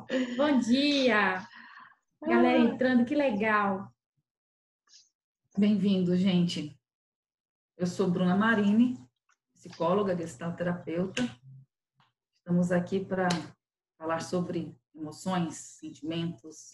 Ó, 0.00 0.06
bom 0.36 0.58
dia! 0.60 1.46
Galera 2.22 2.58
entrando, 2.58 3.04
que 3.04 3.14
legal! 3.14 3.92
Bem-vindo, 5.58 6.16
gente. 6.16 6.74
Eu 7.76 7.86
sou 7.86 8.10
Bruna 8.10 8.34
Marini, 8.34 8.96
psicóloga, 9.52 10.16
gestalterapeuta. 10.16 11.22
Estamos 12.38 12.72
aqui 12.72 13.04
para 13.04 13.28
falar 13.98 14.20
sobre 14.20 14.74
emoções, 14.94 15.56
sentimentos, 15.56 16.70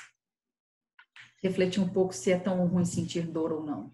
refletir 1.43 1.81
um 1.81 1.89
pouco 1.89 2.13
se 2.13 2.31
é 2.31 2.39
tão 2.39 2.65
ruim 2.67 2.85
sentir 2.85 3.27
dor 3.27 3.53
ou 3.53 3.65
não. 3.65 3.91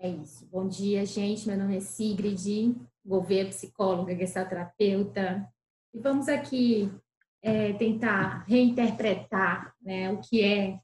É 0.00 0.08
isso. 0.08 0.46
Bom 0.46 0.66
dia, 0.66 1.06
gente. 1.06 1.46
Meu 1.46 1.56
nome 1.56 1.76
é 1.76 1.80
Sigrid, 1.80 2.74
Gouveia, 3.04 3.46
psicóloga, 3.46 4.16
gestalterapeuta. 4.16 5.48
E 5.92 6.00
vamos 6.00 6.28
aqui 6.28 6.90
é, 7.44 7.74
tentar 7.74 8.42
reinterpretar 8.48 9.74
né, 9.82 10.10
o 10.10 10.18
que 10.18 10.42
é 10.42 10.78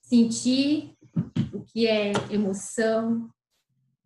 sentir, 0.00 0.96
o 1.52 1.64
que 1.64 1.88
é 1.88 2.12
emoção, 2.30 3.28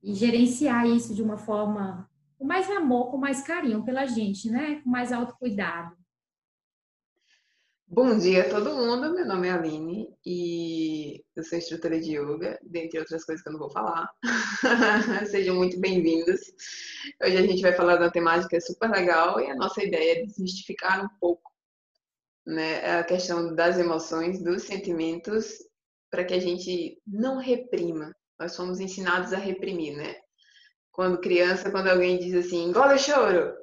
e 0.02 0.14
gerenciar 0.14 0.86
isso 0.86 1.14
de 1.14 1.22
uma 1.22 1.36
forma 1.36 2.08
com 2.38 2.44
mais 2.44 2.68
amor, 2.70 3.10
com 3.10 3.18
mais 3.18 3.42
carinho 3.42 3.84
pela 3.84 4.06
gente, 4.06 4.50
né? 4.50 4.80
Com 4.82 4.90
mais 4.90 5.12
autocuidado. 5.12 5.96
Bom 7.86 8.18
dia 8.18 8.46
a 8.46 8.50
todo 8.50 8.74
mundo, 8.74 9.14
meu 9.14 9.26
nome 9.26 9.46
é 9.46 9.52
Aline 9.52 10.08
e 10.26 11.22
eu 11.36 11.44
sou 11.44 11.56
instrutora 11.56 12.00
de 12.00 12.18
yoga, 12.18 12.58
dentre 12.62 12.98
outras 12.98 13.24
coisas 13.24 13.42
que 13.42 13.48
eu 13.48 13.52
não 13.52 13.60
vou 13.60 13.70
falar. 13.70 14.10
Sejam 15.30 15.54
muito 15.54 15.78
bem-vindos. 15.78 16.40
Hoje 17.22 17.36
a 17.36 17.42
gente 17.42 17.62
vai 17.62 17.72
falar 17.72 17.96
de 17.96 18.02
uma 18.02 18.10
temática 18.10 18.60
super 18.60 18.90
legal 18.90 19.38
e 19.40 19.50
a 19.50 19.54
nossa 19.54 19.82
ideia 19.82 20.20
é 20.20 20.24
desmistificar 20.24 21.04
um 21.04 21.08
pouco 21.20 21.53
né, 22.46 22.98
a 22.98 23.04
questão 23.04 23.54
das 23.54 23.78
emoções, 23.78 24.42
dos 24.42 24.64
sentimentos, 24.64 25.58
para 26.10 26.24
que 26.24 26.34
a 26.34 26.40
gente 26.40 27.00
não 27.06 27.38
reprima. 27.38 28.14
Nós 28.38 28.56
fomos 28.56 28.80
ensinados 28.80 29.32
a 29.32 29.38
reprimir, 29.38 29.96
né? 29.96 30.16
Quando 30.92 31.20
criança, 31.20 31.70
quando 31.70 31.88
alguém 31.88 32.18
diz 32.18 32.34
assim, 32.34 32.64
engole 32.64 32.94
o 32.94 32.98
choro, 32.98 33.54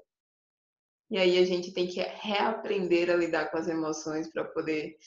e 1.10 1.18
aí 1.18 1.38
a 1.38 1.46
gente 1.46 1.74
tem 1.74 1.88
que 1.88 2.02
reaprender 2.02 3.10
a 3.10 3.16
lidar 3.16 3.52
com 3.52 3.58
as 3.58 3.68
emoções 3.68 4.32
para 4.32 4.46
poder 4.46 4.98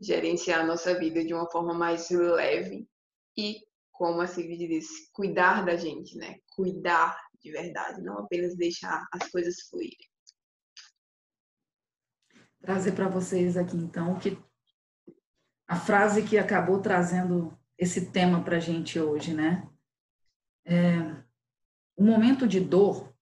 gerenciar 0.00 0.60
a 0.60 0.66
nossa 0.66 0.98
vida 0.98 1.24
de 1.24 1.32
uma 1.32 1.50
forma 1.50 1.74
mais 1.74 2.10
leve 2.10 2.88
e, 3.36 3.56
como 3.92 4.20
a 4.20 4.26
Sigrid 4.26 4.68
disse, 4.68 5.10
cuidar 5.12 5.64
da 5.64 5.76
gente, 5.76 6.16
né? 6.16 6.36
Cuidar 6.54 7.16
de 7.40 7.52
verdade, 7.52 8.02
não 8.02 8.18
apenas 8.18 8.56
deixar 8.56 9.06
as 9.12 9.28
coisas 9.30 9.62
fluírem. 9.68 10.08
Trazer 12.60 12.92
para 12.92 13.08
vocês 13.08 13.56
aqui 13.56 13.76
então 13.76 14.18
que 14.18 14.38
a 15.66 15.76
frase 15.76 16.22
que 16.22 16.38
acabou 16.38 16.80
trazendo 16.80 17.56
esse 17.76 18.10
tema 18.10 18.42
para 18.42 18.56
a 18.56 18.60
gente 18.60 18.98
hoje, 18.98 19.34
né? 19.34 19.68
É, 20.64 20.98
o 21.96 22.04
momento 22.04 22.46
de 22.46 22.60
dor 22.60 23.14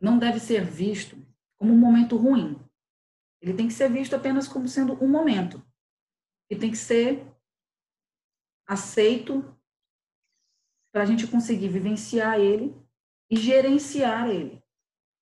não 0.00 0.18
deve 0.18 0.40
ser 0.40 0.64
visto 0.64 1.16
como 1.56 1.72
um 1.72 1.78
momento 1.78 2.16
ruim. 2.16 2.58
Ele 3.40 3.54
tem 3.54 3.66
que 3.66 3.74
ser 3.74 3.90
visto 3.90 4.14
apenas 4.14 4.46
como 4.46 4.68
sendo 4.68 4.94
um 5.02 5.08
momento. 5.08 5.64
E 6.48 6.56
tem 6.56 6.70
que 6.70 6.76
ser 6.76 7.26
aceito 8.66 9.56
para 10.92 11.02
a 11.02 11.06
gente 11.06 11.26
conseguir 11.26 11.68
vivenciar 11.68 12.38
ele 12.38 12.76
e 13.30 13.36
gerenciar 13.36 14.28
ele. 14.28 14.62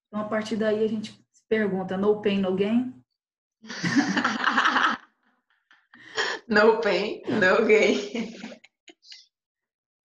Então, 0.07 0.21
a 0.21 0.29
partir 0.29 0.57
daí, 0.57 0.85
a 0.85 0.89
gente 0.89 1.13
se 1.33 1.45
pergunta: 1.49 1.97
no 1.97 2.21
pain, 2.21 2.41
no 2.41 2.55
gain? 2.55 3.00
No 6.49 6.81
pain, 6.81 7.23
no 7.27 7.67
gain. 7.67 8.35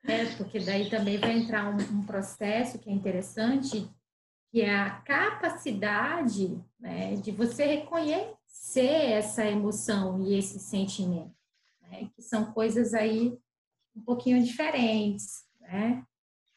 É, 0.07 0.25
porque 0.35 0.59
daí 0.59 0.89
também 0.89 1.17
vai 1.17 1.37
entrar 1.37 1.67
um, 1.69 1.77
um 1.77 2.05
processo 2.05 2.77
que 2.77 2.89
é 2.89 2.93
interessante 2.93 3.89
que 4.55 4.61
é 4.61 4.73
a 4.73 5.01
capacidade 5.01 6.57
né, 6.79 7.15
de 7.15 7.29
você 7.29 7.65
reconhecer 7.65 9.11
essa 9.11 9.43
emoção 9.45 10.23
e 10.23 10.37
esse 10.37 10.59
sentimento, 10.59 11.35
né, 11.81 12.09
que 12.15 12.21
são 12.21 12.53
coisas 12.53 12.93
aí 12.93 13.37
um 13.93 14.01
pouquinho 14.01 14.41
diferentes, 14.41 15.43
né? 15.59 16.05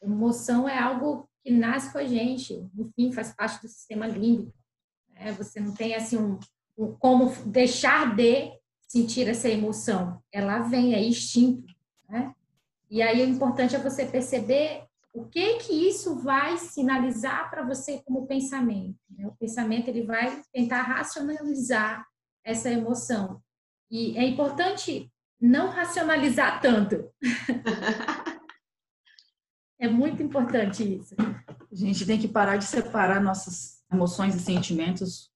Emoção 0.01 0.69
é 0.69 0.79
algo 0.79 1.29
que 1.43 1.51
nasce 1.51 1.91
com 1.93 1.99
a 1.99 2.05
gente, 2.05 2.71
enfim, 2.79 3.11
faz 3.11 3.35
parte 3.35 3.63
do 3.63 3.69
sistema 3.69 4.07
límbico. 4.07 4.57
Né? 5.09 5.33
Você 5.33 5.59
não 5.59 5.75
tem 5.75 5.97
assim 5.97 6.17
um, 6.17 6.39
como 7.01 7.35
deixar 7.47 8.15
de 8.15 8.53
sentir 8.87 9.29
essa 9.29 9.49
emoção, 9.49 10.23
ela 10.33 10.61
vem, 10.61 10.95
é 10.95 11.03
instinto, 11.03 11.75
né? 12.09 12.33
E 12.91 13.03
aí 13.03 13.23
o 13.23 13.29
importante 13.29 13.77
é 13.77 13.79
você 13.79 14.07
perceber 14.07 14.85
o 15.13 15.25
que 15.25 15.57
que 15.59 15.73
isso 15.73 16.17
vai 16.17 16.57
sinalizar 16.57 17.51
para 17.51 17.63
você 17.63 18.01
como 18.05 18.27
pensamento? 18.27 18.97
Né? 19.11 19.27
O 19.27 19.33
pensamento 19.33 19.89
ele 19.89 20.05
vai 20.05 20.41
tentar 20.53 20.83
racionalizar 20.83 22.07
essa 22.45 22.71
emoção. 22.71 23.43
E 23.91 24.17
é 24.17 24.25
importante 24.25 25.13
não 25.41 25.69
racionalizar 25.69 26.61
tanto. 26.61 27.11
é 29.79 29.89
muito 29.89 30.23
importante 30.23 30.97
isso. 30.99 31.15
A 31.19 31.75
gente 31.75 32.07
tem 32.07 32.19
que 32.19 32.29
parar 32.29 32.57
de 32.57 32.65
separar 32.65 33.21
nossas 33.21 33.83
emoções 33.93 34.35
e 34.35 34.41
sentimentos 34.41 35.31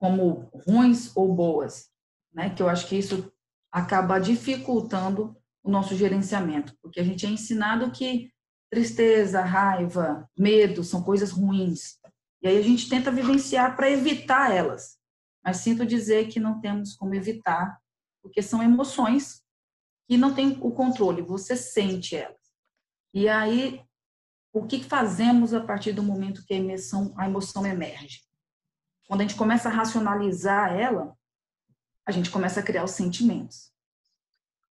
como 0.00 0.50
ruins 0.66 1.14
ou 1.14 1.32
boas, 1.32 1.90
né? 2.32 2.50
Que 2.50 2.62
eu 2.62 2.68
acho 2.68 2.88
que 2.88 2.96
isso 2.96 3.30
acaba 3.70 4.18
dificultando 4.18 5.36
o 5.62 5.70
nosso 5.70 5.94
gerenciamento, 5.94 6.74
porque 6.82 6.98
a 6.98 7.04
gente 7.04 7.26
é 7.26 7.28
ensinado 7.28 7.92
que 7.92 8.32
tristeza, 8.70 9.42
raiva, 9.42 10.28
medo, 10.36 10.82
são 10.82 11.02
coisas 11.02 11.30
ruins. 11.30 11.98
E 12.42 12.48
aí 12.48 12.56
a 12.56 12.62
gente 12.62 12.88
tenta 12.88 13.10
vivenciar 13.10 13.76
para 13.76 13.90
evitar 13.90 14.50
elas. 14.54 14.98
Mas 15.44 15.58
sinto 15.58 15.84
dizer 15.84 16.28
que 16.28 16.40
não 16.40 16.60
temos 16.60 16.94
como 16.96 17.14
evitar, 17.14 17.78
porque 18.22 18.40
são 18.40 18.62
emoções 18.62 19.42
que 20.08 20.16
não 20.16 20.34
tem 20.34 20.58
o 20.60 20.72
controle, 20.72 21.22
você 21.22 21.56
sente 21.56 22.16
elas. 22.16 22.38
E 23.12 23.28
aí, 23.28 23.82
o 24.52 24.66
que 24.66 24.82
fazemos 24.82 25.52
a 25.52 25.60
partir 25.60 25.92
do 25.92 26.02
momento 26.02 26.44
que 26.44 26.54
a 26.54 26.56
emoção, 26.56 27.14
a 27.16 27.26
emoção 27.26 27.66
emerge? 27.66 28.20
Quando 29.10 29.22
a 29.22 29.24
gente 29.24 29.36
começa 29.36 29.68
a 29.68 29.72
racionalizar 29.72 30.72
ela, 30.72 31.18
a 32.06 32.12
gente 32.12 32.30
começa 32.30 32.60
a 32.60 32.62
criar 32.62 32.84
os 32.84 32.92
sentimentos. 32.92 33.72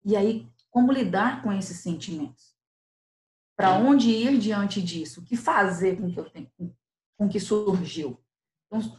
E 0.07 0.17
aí, 0.17 0.51
como 0.71 0.91
lidar 0.91 1.43
com 1.43 1.53
esses 1.53 1.81
sentimentos? 1.81 2.57
Para 3.55 3.75
onde 3.75 4.09
ir 4.09 4.39
diante 4.39 4.81
disso? 4.81 5.21
O 5.21 5.23
que 5.23 5.37
fazer 5.37 6.01
com 6.01 6.11
que, 6.11 6.19
eu 6.19 6.31
tenho, 6.31 6.51
com 7.19 7.29
que 7.29 7.39
surgiu? 7.39 8.19
Então, 8.69 8.99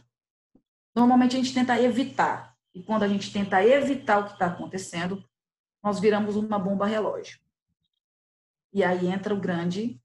normalmente 0.94 1.34
a 1.34 1.40
gente 1.40 1.52
tenta 1.52 1.82
evitar. 1.82 2.56
E 2.72 2.80
quando 2.80 3.02
a 3.02 3.08
gente 3.08 3.32
tenta 3.32 3.60
evitar 3.60 4.20
o 4.20 4.26
que 4.26 4.34
está 4.34 4.46
acontecendo, 4.46 5.28
nós 5.82 5.98
viramos 5.98 6.36
uma 6.36 6.60
bomba 6.60 6.86
relógio. 6.86 7.40
E 8.72 8.84
aí 8.84 9.08
entra 9.08 9.34
o 9.34 9.40
grande 9.40 10.00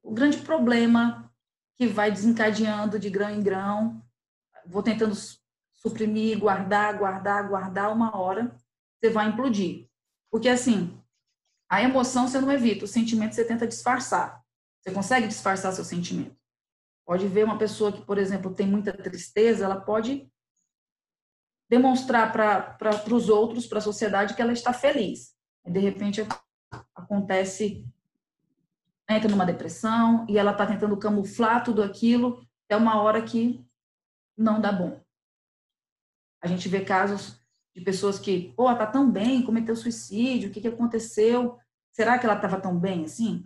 o 0.00 0.14
grande 0.14 0.38
problema 0.38 1.27
que 1.78 1.86
vai 1.86 2.10
desencadeando 2.10 2.98
de 2.98 3.08
grão 3.08 3.30
em 3.30 3.42
grão. 3.42 4.02
Vou 4.66 4.82
tentando 4.82 5.14
suprimir, 5.72 6.38
guardar, 6.38 6.98
guardar, 6.98 7.48
guardar 7.48 7.92
uma 7.92 8.16
hora, 8.16 8.54
você 9.00 9.10
vai 9.10 9.28
implodir. 9.28 9.88
Porque 10.30 10.48
assim, 10.48 11.00
a 11.70 11.82
emoção 11.82 12.26
você 12.26 12.40
não 12.40 12.50
evita, 12.50 12.84
o 12.84 12.88
sentimento 12.88 13.34
você 13.34 13.44
tenta 13.44 13.66
disfarçar. 13.66 14.42
Você 14.80 14.92
consegue 14.92 15.28
disfarçar 15.28 15.72
seu 15.72 15.84
sentimento. 15.84 16.36
Pode 17.06 17.26
ver 17.28 17.44
uma 17.44 17.58
pessoa 17.58 17.92
que, 17.92 18.04
por 18.04 18.18
exemplo, 18.18 18.54
tem 18.54 18.66
muita 18.66 18.92
tristeza, 18.92 19.64
ela 19.64 19.80
pode 19.80 20.30
demonstrar 21.70 22.32
para 22.32 23.14
os 23.14 23.28
outros, 23.28 23.66
para 23.66 23.78
a 23.78 23.82
sociedade, 23.82 24.34
que 24.34 24.42
ela 24.42 24.52
está 24.52 24.72
feliz. 24.72 25.34
De 25.64 25.78
repente, 25.78 26.26
acontece, 26.94 27.86
entra 29.08 29.30
numa 29.30 29.46
depressão 29.46 30.26
e 30.28 30.36
ela 30.36 30.52
está 30.52 30.66
tentando 30.66 30.96
camuflar 30.96 31.64
tudo 31.64 31.82
aquilo, 31.82 32.46
é 32.68 32.76
uma 32.76 33.00
hora 33.00 33.22
que 33.22 33.64
não 34.36 34.60
dá 34.60 34.70
bom. 34.70 35.00
A 36.40 36.46
gente 36.46 36.68
vê 36.68 36.84
casos 36.84 37.40
de 37.74 37.82
pessoas 37.82 38.18
que, 38.18 38.52
pô, 38.54 38.64
tá 38.74 38.86
tão 38.86 39.10
bem, 39.10 39.42
cometeu 39.42 39.74
suicídio, 39.74 40.50
o 40.50 40.52
que, 40.52 40.60
que 40.60 40.68
aconteceu? 40.68 41.58
Será 41.92 42.18
que 42.18 42.26
ela 42.26 42.36
estava 42.36 42.60
tão 42.60 42.78
bem 42.78 43.04
assim? 43.04 43.44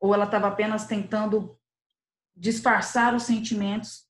Ou 0.00 0.14
ela 0.14 0.24
estava 0.24 0.48
apenas 0.48 0.86
tentando 0.86 1.58
disfarçar 2.34 3.14
os 3.14 3.24
sentimentos, 3.24 4.08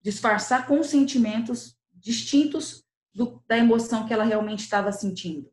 disfarçar 0.00 0.66
com 0.66 0.82
sentimentos 0.82 1.76
distintos 1.92 2.84
do, 3.14 3.42
da 3.46 3.58
emoção 3.58 4.06
que 4.06 4.12
ela 4.12 4.24
realmente 4.24 4.60
estava 4.60 4.90
sentindo? 4.90 5.52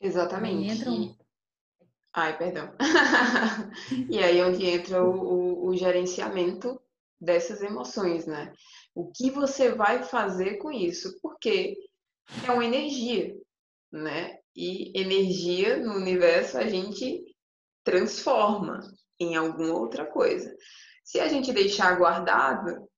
Exatamente. 0.00 0.68
Entra 0.68 0.90
um... 0.90 1.16
Ai, 2.14 2.38
perdão. 2.38 2.72
e 4.08 4.18
aí 4.18 4.40
onde 4.42 4.64
entra 4.64 5.02
o, 5.02 5.66
o, 5.66 5.68
o 5.68 5.76
gerenciamento 5.76 6.80
dessas 7.20 7.60
emoções, 7.60 8.24
né? 8.24 8.52
O 8.94 9.10
que 9.10 9.30
você 9.30 9.72
vai 9.74 10.04
fazer 10.04 10.58
com 10.58 10.70
isso? 10.70 11.18
Porque 11.20 11.76
é 12.46 12.50
uma 12.52 12.64
energia, 12.64 13.34
né? 13.92 14.38
E 14.54 14.92
energia 14.98 15.76
no 15.78 15.94
universo 15.94 16.56
a 16.56 16.68
gente 16.68 17.24
transforma 17.82 18.80
em 19.18 19.34
alguma 19.34 19.74
outra 19.74 20.06
coisa. 20.06 20.54
Se 21.02 21.18
a 21.18 21.28
gente 21.28 21.52
deixar 21.52 21.98
guardado, 21.98 22.88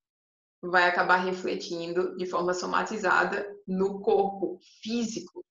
vai 0.63 0.85
acabar 0.85 1.17
refletindo 1.17 2.15
de 2.17 2.27
forma 2.27 2.53
somatizada 2.53 3.47
no 3.67 4.01
corpo 4.01 4.61
físico. 4.83 5.43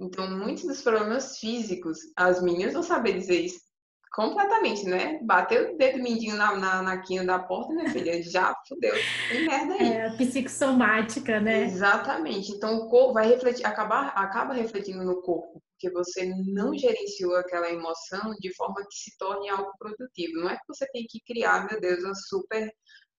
Então, 0.00 0.28
muitos 0.38 0.64
dos 0.64 0.82
problemas 0.82 1.38
físicos, 1.38 1.98
as 2.16 2.42
meninas 2.42 2.74
vão 2.74 2.82
saber 2.82 3.14
dizer 3.14 3.40
isso 3.40 3.60
completamente, 4.14 4.86
né? 4.86 5.18
Bateu 5.24 5.74
o 5.74 5.76
dedo 5.76 5.98
mindinho 5.98 6.36
na, 6.36 6.56
na, 6.56 6.82
na 6.82 7.02
quina 7.02 7.24
da 7.24 7.38
porta, 7.38 7.72
minha 7.72 7.90
filha, 7.90 8.22
já 8.22 8.54
fudeu. 8.66 8.94
Tem 9.28 9.46
merda 9.46 9.74
aí. 9.74 9.92
É, 9.92 10.10
psicossomática, 10.16 11.40
né? 11.40 11.64
Exatamente. 11.64 12.52
Então, 12.52 12.76
o 12.76 12.88
corpo 12.88 13.14
vai 13.14 13.28
refletir, 13.28 13.66
acabar, 13.66 14.08
acaba 14.08 14.54
refletindo 14.54 15.04
no 15.04 15.20
corpo, 15.20 15.60
porque 15.72 15.92
você 15.92 16.32
não 16.46 16.76
gerenciou 16.78 17.36
aquela 17.36 17.68
emoção 17.68 18.34
de 18.38 18.54
forma 18.54 18.86
que 18.88 18.96
se 18.96 19.18
torne 19.18 19.48
algo 19.48 19.72
produtivo. 19.78 20.40
Não 20.40 20.48
é 20.48 20.54
que 20.54 20.68
você 20.68 20.86
tem 20.92 21.04
que 21.08 21.20
criar, 21.26 21.66
meu 21.68 21.80
Deus, 21.80 22.04
uma 22.04 22.14
super 22.14 22.72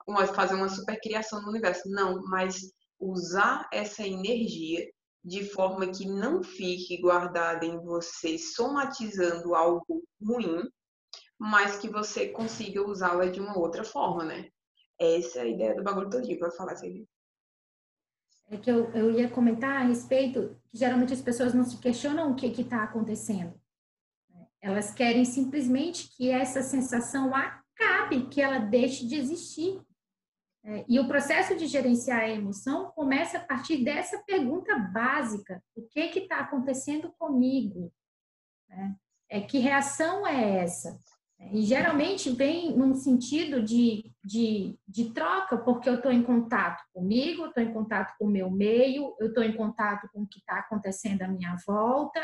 uma, 0.07 0.25
fazer 0.27 0.55
uma 0.55 0.69
super 0.69 0.99
criação 1.01 1.41
no 1.41 1.49
universo. 1.49 1.89
Não, 1.89 2.21
mas 2.29 2.55
usar 2.99 3.67
essa 3.73 4.03
energia 4.07 4.85
de 5.25 5.43
forma 5.43 5.87
que 5.87 6.07
não 6.07 6.43
fique 6.43 7.01
guardada 7.01 7.65
em 7.65 7.79
você, 7.79 8.37
somatizando 8.37 9.55
algo 9.55 10.03
ruim, 10.21 10.69
mas 11.39 11.77
que 11.77 11.89
você 11.89 12.29
consiga 12.29 12.87
usá-la 12.87 13.25
de 13.25 13.41
uma 13.41 13.57
outra 13.57 13.83
forma, 13.83 14.23
né? 14.23 14.47
Essa 14.99 15.39
é 15.39 15.41
a 15.41 15.47
ideia 15.47 15.75
do 15.75 15.83
bagulho 15.83 16.21
dia, 16.21 16.37
pode 16.37 16.55
falar, 16.55 16.75
Silvia. 16.75 17.03
É 18.47 18.57
que 18.57 18.69
eu, 18.69 18.91
eu 18.91 19.11
ia 19.11 19.27
comentar 19.27 19.81
a 19.81 19.85
respeito 19.85 20.55
que 20.69 20.77
geralmente 20.77 21.13
as 21.13 21.21
pessoas 21.21 21.55
não 21.55 21.65
se 21.65 21.77
questionam 21.79 22.31
o 22.31 22.35
que 22.35 22.45
está 22.45 22.83
acontecendo. 22.83 23.59
Elas 24.61 24.93
querem 24.93 25.25
simplesmente 25.25 26.15
que 26.15 26.29
essa 26.29 26.61
sensação 26.61 27.33
acabe, 27.33 28.27
que 28.27 28.39
ela 28.39 28.59
deixe 28.59 29.07
de 29.07 29.15
existir. 29.15 29.81
É, 30.67 30.83
e 30.89 30.99
o 30.99 31.07
processo 31.07 31.55
de 31.55 31.67
gerenciar 31.67 32.21
a 32.21 32.29
emoção 32.29 32.91
começa 32.95 33.37
a 33.37 33.41
partir 33.41 33.83
dessa 33.83 34.17
pergunta 34.23 34.75
básica: 34.77 35.61
o 35.75 35.83
que 35.83 35.99
está 36.01 36.39
acontecendo 36.39 37.13
comigo? 37.19 37.93
Né? 38.67 38.95
É, 39.29 39.41
que 39.41 39.59
reação 39.59 40.25
é 40.25 40.63
essa? 40.63 40.99
E 41.51 41.61
geralmente 41.63 42.31
vem 42.31 42.75
num 42.75 42.95
sentido 42.95 43.61
de, 43.61 44.11
de, 44.23 44.79
de 44.87 45.13
troca, 45.13 45.57
porque 45.57 45.87
eu 45.87 45.95
estou 45.95 46.11
em 46.11 46.23
contato 46.23 46.81
comigo, 46.93 47.45
estou 47.45 47.61
em 47.61 47.73
contato 47.73 48.15
com 48.17 48.25
o 48.25 48.31
meu 48.31 48.49
meio, 48.49 49.15
eu 49.19 49.27
estou 49.27 49.43
em 49.43 49.55
contato 49.55 50.09
com 50.11 50.21
o 50.21 50.27
que 50.27 50.39
está 50.39 50.59
acontecendo 50.59 51.21
à 51.21 51.27
minha 51.27 51.55
volta, 51.67 52.19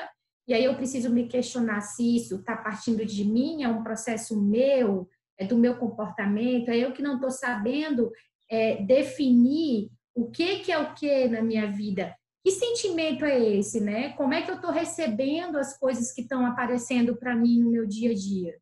e 0.47 0.53
aí 0.53 0.63
eu 0.63 0.75
preciso 0.75 1.09
me 1.09 1.27
questionar 1.27 1.81
se 1.81 2.15
isso 2.15 2.37
está 2.37 2.55
partindo 2.55 3.05
de 3.05 3.23
mim, 3.25 3.63
é 3.63 3.67
um 3.67 3.83
processo 3.83 4.41
meu, 4.41 5.07
é 5.37 5.45
do 5.45 5.57
meu 5.57 5.77
comportamento, 5.77 6.69
é 6.69 6.77
eu 6.77 6.93
que 6.93 7.03
não 7.03 7.15
estou 7.15 7.31
sabendo 7.31 8.11
é, 8.51 8.83
definir 8.83 9.89
o 10.13 10.29
que, 10.29 10.59
que 10.59 10.71
é 10.71 10.77
o 10.77 10.93
que 10.93 11.27
na 11.29 11.41
minha 11.41 11.71
vida. 11.71 12.13
Que 12.43 12.51
sentimento 12.51 13.23
é 13.23 13.39
esse, 13.39 13.79
né? 13.79 14.09
Como 14.13 14.33
é 14.33 14.41
que 14.41 14.51
eu 14.51 14.55
estou 14.55 14.71
recebendo 14.71 15.57
as 15.57 15.77
coisas 15.77 16.11
que 16.11 16.21
estão 16.21 16.45
aparecendo 16.45 17.15
para 17.15 17.35
mim 17.35 17.61
no 17.61 17.71
meu 17.71 17.87
dia 17.87 18.11
a 18.11 18.13
dia? 18.15 18.59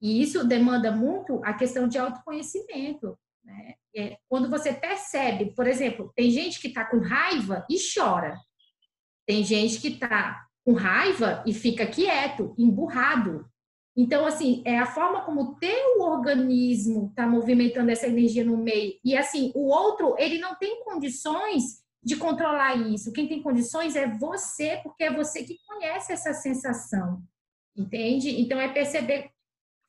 E 0.00 0.22
isso 0.22 0.46
demanda 0.46 0.90
muito 0.90 1.40
a 1.44 1.52
questão 1.52 1.86
de 1.86 1.98
autoconhecimento. 1.98 3.18
Né? 3.44 3.74
É, 3.94 4.16
quando 4.28 4.48
você 4.48 4.72
percebe, 4.72 5.54
por 5.54 5.66
exemplo, 5.66 6.12
tem 6.14 6.30
gente 6.30 6.60
que 6.60 6.68
está 6.68 6.84
com 6.84 6.98
raiva 6.98 7.66
e 7.68 7.76
chora. 7.94 8.38
Tem 9.26 9.44
gente 9.44 9.80
que 9.80 9.88
está 9.88 10.46
com 10.64 10.72
raiva 10.72 11.42
e 11.46 11.52
fica 11.52 11.86
quieto, 11.86 12.54
emburrado. 12.56 13.44
Então, 13.96 14.26
assim, 14.26 14.62
é 14.66 14.78
a 14.78 14.84
forma 14.84 15.22
como 15.24 15.40
o 15.40 15.54
teu 15.54 16.00
organismo 16.00 17.06
está 17.08 17.26
movimentando 17.26 17.90
essa 17.90 18.06
energia 18.06 18.44
no 18.44 18.58
meio. 18.58 18.92
E, 19.02 19.16
assim, 19.16 19.50
o 19.54 19.68
outro, 19.68 20.14
ele 20.18 20.38
não 20.38 20.54
tem 20.54 20.84
condições 20.84 21.82
de 22.02 22.14
controlar 22.16 22.74
isso. 22.74 23.12
Quem 23.12 23.26
tem 23.26 23.42
condições 23.42 23.96
é 23.96 24.06
você, 24.06 24.80
porque 24.82 25.04
é 25.04 25.12
você 25.12 25.44
que 25.44 25.58
conhece 25.66 26.12
essa 26.12 26.34
sensação. 26.34 27.22
Entende? 27.74 28.40
Então, 28.40 28.60
é 28.60 28.68
perceber, 28.68 29.30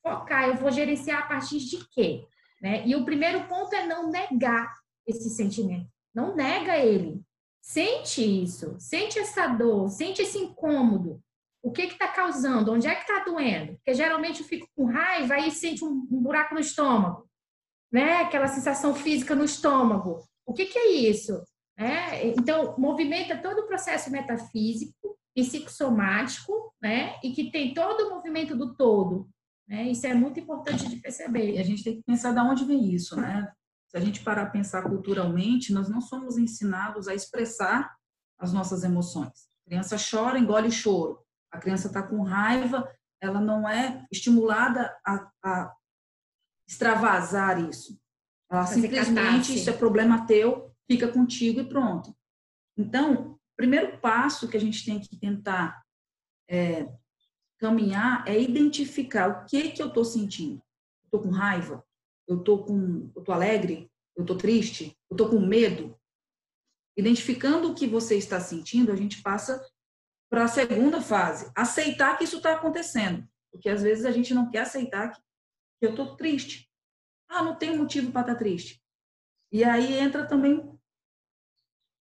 focar, 0.01 0.47
eu 0.47 0.55
vou 0.55 0.71
gerenciar 0.71 1.23
a 1.23 1.27
partir 1.27 1.59
de 1.59 1.85
quê? 1.89 2.25
Né? 2.61 2.87
E 2.87 2.95
o 2.95 3.03
primeiro 3.03 3.45
ponto 3.47 3.75
é 3.75 3.85
não 3.85 4.09
negar 4.09 4.73
esse 5.05 5.29
sentimento. 5.29 5.87
Não 6.15 6.33
nega 6.33 6.77
ele. 6.77 7.21
Sente 7.61 8.21
isso, 8.21 8.77
sente 8.79 9.19
essa 9.19 9.47
dor, 9.47 9.89
sente 9.89 10.21
esse 10.21 10.37
incômodo. 10.37 11.21
O 11.67 11.71
que 11.71 11.81
está 11.81 12.07
causando? 12.07 12.71
Onde 12.71 12.87
é 12.87 12.95
que 12.95 13.01
está 13.01 13.25
doendo? 13.25 13.73
Porque 13.73 13.93
geralmente 13.93 14.39
eu 14.39 14.47
fico 14.47 14.69
com 14.73 14.85
raiva 14.85 15.37
e 15.37 15.51
sente 15.51 15.83
um, 15.83 16.07
um, 16.09 16.21
buraco 16.21 16.53
no 16.53 16.61
estômago, 16.61 17.29
né? 17.91 18.21
Aquela 18.21 18.47
sensação 18.47 18.95
física 18.95 19.35
no 19.35 19.43
estômago. 19.43 20.23
O 20.45 20.53
que, 20.53 20.65
que 20.67 20.79
é 20.79 20.91
isso? 20.91 21.43
É, 21.77 22.25
então, 22.25 22.73
movimenta 22.77 23.35
todo 23.35 23.59
o 23.59 23.67
processo 23.67 24.09
metafísico, 24.09 25.19
psicossomático, 25.35 26.73
né? 26.81 27.19
E 27.21 27.33
que 27.33 27.51
tem 27.51 27.73
todo 27.73 28.07
o 28.07 28.11
movimento 28.11 28.55
do 28.55 28.73
todo. 28.73 29.27
Né? 29.67 29.91
Isso 29.91 30.07
é 30.07 30.13
muito 30.13 30.39
importante 30.39 30.87
de 30.87 31.01
perceber. 31.01 31.55
E 31.55 31.59
a 31.59 31.63
gente 31.63 31.83
tem 31.83 31.97
que 31.97 32.03
pensar 32.03 32.31
de 32.31 32.39
onde 32.39 32.63
vem 32.63 32.93
isso, 32.93 33.19
né? 33.19 33.45
Se 33.89 33.97
a 33.97 33.99
gente 33.99 34.23
parar 34.23 34.43
a 34.43 34.49
pensar 34.49 34.83
culturalmente, 34.83 35.73
nós 35.73 35.89
não 35.89 35.99
somos 35.99 36.37
ensinados 36.37 37.09
a 37.09 37.13
expressar 37.13 37.93
as 38.39 38.53
nossas 38.53 38.85
emoções. 38.85 39.49
A 39.65 39.69
criança 39.69 39.97
chora, 39.97 40.39
engole 40.39 40.71
choro 40.71 41.26
a 41.57 41.59
criança 41.59 41.87
está 41.87 42.03
com 42.03 42.21
raiva, 42.21 42.89
ela 43.19 43.41
não 43.41 43.67
é 43.67 44.05
estimulada 44.11 44.95
a, 45.05 45.29
a 45.43 45.75
extravasar 46.69 47.59
isso. 47.67 47.99
Ela 48.49 48.65
Fazer 48.65 48.81
simplesmente, 48.81 49.55
isso 49.55 49.69
é 49.69 49.73
problema 49.73 50.25
teu, 50.27 50.71
fica 50.89 51.07
contigo 51.11 51.59
e 51.59 51.67
pronto. 51.67 52.15
Então, 52.77 53.33
o 53.33 53.39
primeiro 53.57 53.97
passo 53.97 54.47
que 54.47 54.55
a 54.55 54.59
gente 54.59 54.85
tem 54.85 54.99
que 54.99 55.17
tentar 55.17 55.83
é, 56.47 56.87
caminhar 57.59 58.23
é 58.27 58.39
identificar 58.39 59.27
o 59.27 59.45
que 59.45 59.71
que 59.71 59.81
eu 59.81 59.87
estou 59.87 60.05
sentindo. 60.05 60.61
Estou 61.05 61.21
com 61.21 61.29
raiva? 61.29 61.83
Eu 62.27 62.37
estou 62.37 62.63
com, 62.63 63.11
eu 63.15 63.23
tô 63.23 63.31
alegre? 63.31 63.91
Eu 64.15 64.21
estou 64.21 64.37
triste? 64.37 64.95
Eu 65.09 65.15
estou 65.15 65.29
com 65.29 65.39
medo? 65.39 65.97
Identificando 66.95 67.71
o 67.71 67.75
que 67.75 67.87
você 67.87 68.15
está 68.15 68.39
sentindo, 68.39 68.91
a 68.91 68.95
gente 68.95 69.21
passa 69.21 69.59
para 70.29 70.43
a 70.43 70.47
segunda 70.47 71.01
fase, 71.01 71.51
aceitar 71.55 72.17
que 72.17 72.23
isso 72.23 72.37
está 72.37 72.53
acontecendo. 72.53 73.27
Porque 73.51 73.69
às 73.69 73.81
vezes 73.81 74.05
a 74.05 74.11
gente 74.11 74.33
não 74.33 74.49
quer 74.49 74.59
aceitar 74.59 75.11
que, 75.11 75.21
eu 75.79 75.91
estou 75.91 76.15
triste. 76.15 76.67
Ah, 77.29 77.43
não 77.43 77.55
tem 77.55 77.77
motivo 77.77 78.11
para 78.11 78.21
estar 78.21 78.33
tá 78.33 78.39
triste. 78.39 78.81
E 79.51 79.63
aí 79.63 79.93
entra 79.93 80.25
também, 80.25 80.67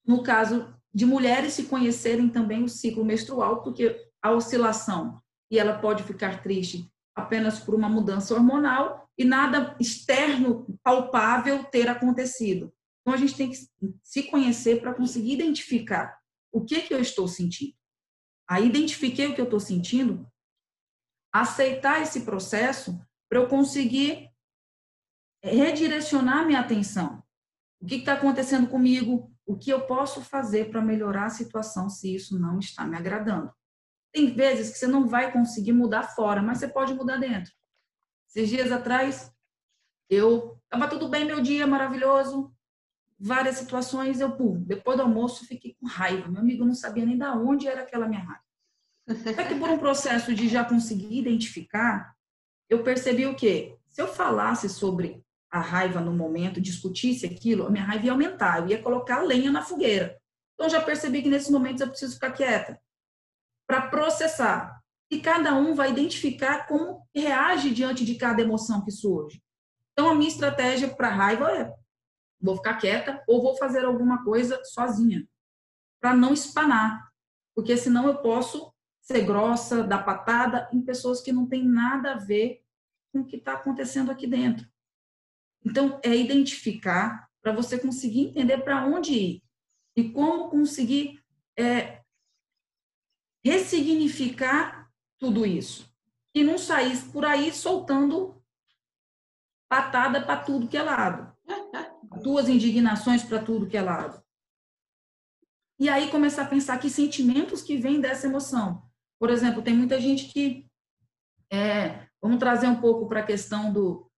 no 0.05 0.23
caso 0.23 0.75
de 0.93 1.05
mulheres 1.05 1.53
se 1.53 1.65
conhecerem 1.65 2.29
também 2.29 2.65
o 2.65 2.69
ciclo 2.69 3.05
menstrual, 3.05 3.63
porque 3.63 4.09
a 4.23 4.33
oscilação, 4.33 5.23
e 5.51 5.59
ela 5.59 5.79
pode 5.79 6.03
ficar 6.03 6.43
triste 6.43 6.91
apenas 7.15 7.61
por 7.61 7.75
uma 7.75 7.89
mudança 7.89 8.35
hormonal 8.35 9.09
e 9.17 9.25
nada 9.25 9.77
externo 9.79 10.67
palpável 10.83 11.65
ter 11.65 11.89
acontecido. 11.89 12.73
Então 13.01 13.15
a 13.15 13.17
gente 13.19 13.37
tem 13.37 13.51
que 13.51 13.59
se 14.03 14.23
conhecer 14.25 14.81
para 14.81 14.95
conseguir 14.95 15.35
identificar 15.35 16.19
o 16.51 16.65
que 16.65 16.81
que 16.81 16.95
eu 16.95 17.01
estou 17.01 17.29
sentindo. 17.29 17.76
Aí 18.49 18.67
identifiquei 18.67 19.27
o 19.27 19.35
que 19.35 19.41
eu 19.41 19.47
estou 19.47 19.61
sentindo, 19.61 20.31
aceitar 21.33 22.01
esse 22.01 22.25
processo 22.25 22.99
para 23.29 23.41
eu 23.41 23.49
conseguir 23.49 24.31
redirecionar 25.43 26.47
minha 26.47 26.61
atenção. 26.61 27.23
O 27.81 27.87
que 27.87 27.97
está 27.97 28.15
acontecendo 28.15 28.69
comigo? 28.69 29.31
O 29.45 29.57
que 29.57 29.71
eu 29.71 29.87
posso 29.87 30.23
fazer 30.23 30.71
para 30.71 30.81
melhorar 30.81 31.27
a 31.27 31.31
situação 31.31 31.89
se 31.89 32.15
isso 32.15 32.39
não 32.39 32.59
está 32.59 32.85
me 32.85 32.97
agradando? 32.97 33.53
Tem 34.13 34.33
vezes 34.35 34.73
que 34.73 34.79
você 34.79 34.87
não 34.87 35.07
vai 35.07 35.31
conseguir 35.33 35.73
mudar 35.73 36.15
fora, 36.15 36.41
mas 36.41 36.59
você 36.59 36.69
pode 36.69 36.95
mudar 36.95 37.19
dentro. 37.19 37.53
Esses 38.29 38.49
dias 38.49 38.73
atrás, 38.73 39.33
eu 40.09 40.61
estava 40.65 40.89
tudo 40.89 41.09
bem, 41.09 41.25
meu 41.25 41.41
dia 41.41 41.67
maravilhoso, 41.67 42.56
várias 43.19 43.57
situações, 43.57 44.21
eu, 44.21 44.33
pum, 44.37 44.63
depois 44.65 44.97
do 44.97 45.03
almoço, 45.03 45.47
fiquei 45.47 45.77
com 45.81 45.87
raiva. 45.87 46.29
Meu 46.29 46.41
amigo 46.41 46.65
não 46.65 46.75
sabia 46.75 47.05
nem 47.05 47.17
da 47.17 47.35
onde 47.35 47.67
era 47.67 47.83
aquela 47.83 48.09
minha 48.09 48.23
raiva. 48.23 48.43
Só 49.35 49.45
que 49.45 49.55
por 49.55 49.69
um 49.69 49.79
processo 49.79 50.35
de 50.35 50.49
já 50.49 50.65
conseguir 50.65 51.19
identificar, 51.19 52.15
eu 52.69 52.83
percebi 52.83 53.27
o 53.27 53.37
quê? 53.37 53.77
Se 53.89 54.03
eu 54.03 54.09
falasse 54.09 54.69
sobre 54.69 55.25
a 55.51 55.61
raiva 55.61 56.01
no 56.01 56.13
momento, 56.13 56.61
discutisse 56.61 57.25
aquilo, 57.25 57.67
a 57.67 57.71
minha 57.71 57.85
raiva 57.85 58.07
ia 58.07 58.13
aumentar, 58.13 58.61
eu 58.61 58.69
ia 58.69 58.83
colocar 58.83 59.23
lenha 59.23 59.51
na 59.51 59.63
fogueira. 59.63 60.19
Então 60.55 60.69
já 60.69 60.83
percebi 60.83 61.23
que 61.23 61.29
nesses 61.29 61.51
momentos 61.51 61.81
eu 61.81 61.89
preciso 61.89 62.15
ficar 62.15 62.33
quieta 62.33 62.81
para 63.67 63.89
processar. 63.89 64.81
E 65.11 65.21
cada 65.21 65.55
um 65.55 65.75
vai 65.75 65.91
identificar 65.91 66.67
como 66.67 67.07
reage 67.15 67.71
diante 67.71 68.05
de 68.05 68.17
cada 68.17 68.43
emoção 68.43 68.85
que 68.85 68.91
surge. 68.91 69.41
Então, 69.93 70.11
a 70.11 70.15
minha 70.15 70.29
estratégia 70.29 70.89
para 70.89 71.09
raiva 71.09 71.51
é: 71.51 71.73
vou 72.41 72.57
ficar 72.57 72.75
quieta 72.75 73.23
ou 73.27 73.43
vou 73.43 73.57
fazer 73.57 73.85
alguma 73.85 74.25
coisa 74.25 74.63
sozinha, 74.65 75.27
para 76.01 76.15
não 76.15 76.33
espanar, 76.33 77.11
porque 77.55 77.77
senão 77.77 78.07
eu 78.07 78.19
posso 78.19 78.73
ser 79.01 79.25
grossa, 79.25 79.85
dar 79.85 80.05
patada 80.05 80.69
em 80.73 80.83
pessoas 80.83 81.21
que 81.21 81.33
não 81.33 81.47
têm 81.47 81.65
nada 81.65 82.13
a 82.13 82.19
ver 82.19 82.63
com 83.13 83.21
o 83.21 83.25
que 83.25 83.37
está 83.37 83.53
acontecendo 83.53 84.11
aqui 84.11 84.27
dentro. 84.27 84.69
Então, 85.65 86.01
é 86.03 86.15
identificar 86.15 87.29
para 87.41 87.53
você 87.53 87.79
conseguir 87.79 88.29
entender 88.29 88.59
para 88.59 88.85
onde 88.85 89.13
ir 89.13 89.43
e 89.97 90.11
como 90.11 90.51
conseguir 90.51 91.23
é, 91.57 92.03
ressignificar 93.45 94.91
tudo 95.19 95.47
isso. 95.47 95.89
E 96.35 96.45
não 96.45 96.59
sair 96.59 96.97
por 97.13 97.25
aí 97.25 97.53
soltando 97.53 98.43
patada 99.69 100.21
para 100.21 100.43
tudo 100.43 100.69
que 100.69 100.77
é 100.77 100.83
lado. 100.83 101.35
Duas 102.23 102.49
indignações 102.49 103.23
para 103.23 103.43
tudo 103.43 103.67
que 103.67 103.77
é 103.77 103.83
lado. 103.83 104.23
E 105.79 105.89
aí 105.89 106.11
começar 106.11 106.43
a 106.43 106.49
pensar 106.49 106.79
que 106.79 106.89
sentimentos 106.89 107.63
que 107.63 107.77
vêm 107.77 108.01
dessa 108.01 108.27
emoção. 108.27 108.83
Por 109.19 109.31
exemplo, 109.31 109.63
tem 109.63 109.75
muita 109.75 110.01
gente 110.01 110.33
que. 110.33 110.67
É, 111.51 112.09
vamos 112.21 112.39
trazer 112.39 112.67
um 112.67 112.81
pouco 112.81 113.09
para 113.09 113.21
a 113.21 113.27
questão 113.27 113.73
do, 113.73 114.11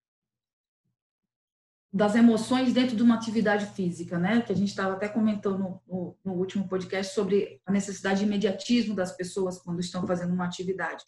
das 1.93 2.15
emoções 2.15 2.73
dentro 2.73 2.95
de 2.95 3.03
uma 3.03 3.15
atividade 3.15 3.67
física, 3.67 4.19
né? 4.19 4.43
Que 4.43 4.53
a 4.53 4.57
gente 4.57 4.69
estava 4.69 4.95
até 4.95 5.09
comentando 5.09 5.59
no, 5.59 5.83
no, 5.87 6.19
no, 6.25 6.33
último 6.35 6.69
podcast 6.69 7.15
sobre 7.15 7.61
a 7.67 7.73
necessidade 7.73 8.21
de 8.21 8.27
imediatismo 8.27 8.95
das 8.95 9.17
pessoas 9.17 9.59
quando 9.59 9.81
estão 9.81 10.07
fazendo 10.07 10.33
uma 10.33 10.45
atividade. 10.45 11.05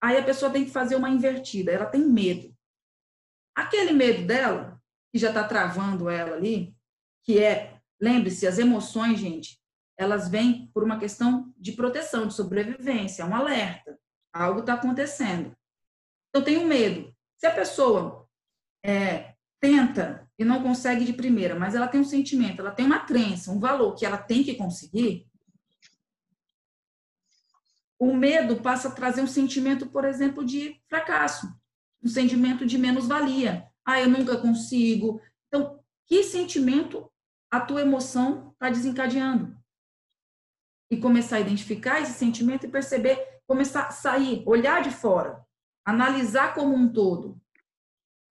Aí 0.00 0.16
a 0.16 0.24
pessoa 0.24 0.50
tem 0.50 0.64
que 0.64 0.70
fazer 0.70 0.96
uma 0.96 1.10
invertida, 1.10 1.72
ela 1.72 1.86
tem 1.86 2.06
medo. 2.06 2.54
Aquele 3.54 3.92
medo 3.92 4.26
dela, 4.26 4.71
que 5.12 5.18
já 5.18 5.28
está 5.28 5.44
travando 5.44 6.08
ela 6.08 6.34
ali, 6.34 6.74
que 7.22 7.38
é, 7.38 7.78
lembre-se, 8.00 8.46
as 8.46 8.58
emoções, 8.58 9.20
gente, 9.20 9.60
elas 9.96 10.28
vêm 10.28 10.70
por 10.72 10.82
uma 10.82 10.98
questão 10.98 11.52
de 11.56 11.72
proteção, 11.72 12.26
de 12.26 12.34
sobrevivência, 12.34 13.26
um 13.26 13.36
alerta. 13.36 13.98
Algo 14.32 14.60
está 14.60 14.74
acontecendo. 14.74 15.54
Eu 16.32 16.42
tenho 16.42 16.66
medo. 16.66 17.14
Se 17.36 17.46
a 17.46 17.54
pessoa 17.54 18.26
é, 18.82 19.34
tenta 19.60 20.28
e 20.38 20.44
não 20.44 20.62
consegue 20.62 21.04
de 21.04 21.12
primeira, 21.12 21.54
mas 21.54 21.74
ela 21.74 21.86
tem 21.86 22.00
um 22.00 22.04
sentimento, 22.04 22.60
ela 22.60 22.72
tem 22.72 22.86
uma 22.86 23.00
crença, 23.00 23.52
um 23.52 23.60
valor 23.60 23.94
que 23.94 24.06
ela 24.06 24.18
tem 24.18 24.42
que 24.42 24.54
conseguir, 24.54 25.28
o 27.98 28.16
medo 28.16 28.60
passa 28.60 28.88
a 28.88 28.92
trazer 28.92 29.22
um 29.22 29.28
sentimento, 29.28 29.86
por 29.86 30.04
exemplo, 30.04 30.44
de 30.44 30.80
fracasso, 30.88 31.46
um 32.02 32.08
sentimento 32.08 32.66
de 32.66 32.76
menos-valia. 32.76 33.71
Ah, 33.84 34.00
eu 34.00 34.08
nunca 34.08 34.36
consigo. 34.40 35.20
Então, 35.48 35.82
que 36.06 36.22
sentimento 36.22 37.10
a 37.50 37.60
tua 37.60 37.82
emoção 37.82 38.50
está 38.52 38.70
desencadeando? 38.70 39.56
E 40.90 40.96
começar 40.96 41.36
a 41.36 41.40
identificar 41.40 42.00
esse 42.00 42.12
sentimento 42.12 42.66
e 42.66 42.70
perceber, 42.70 43.40
começar 43.46 43.86
a 43.86 43.90
sair, 43.90 44.42
olhar 44.46 44.82
de 44.82 44.90
fora, 44.90 45.44
analisar 45.84 46.54
como 46.54 46.74
um 46.74 46.92
todo. 46.92 47.40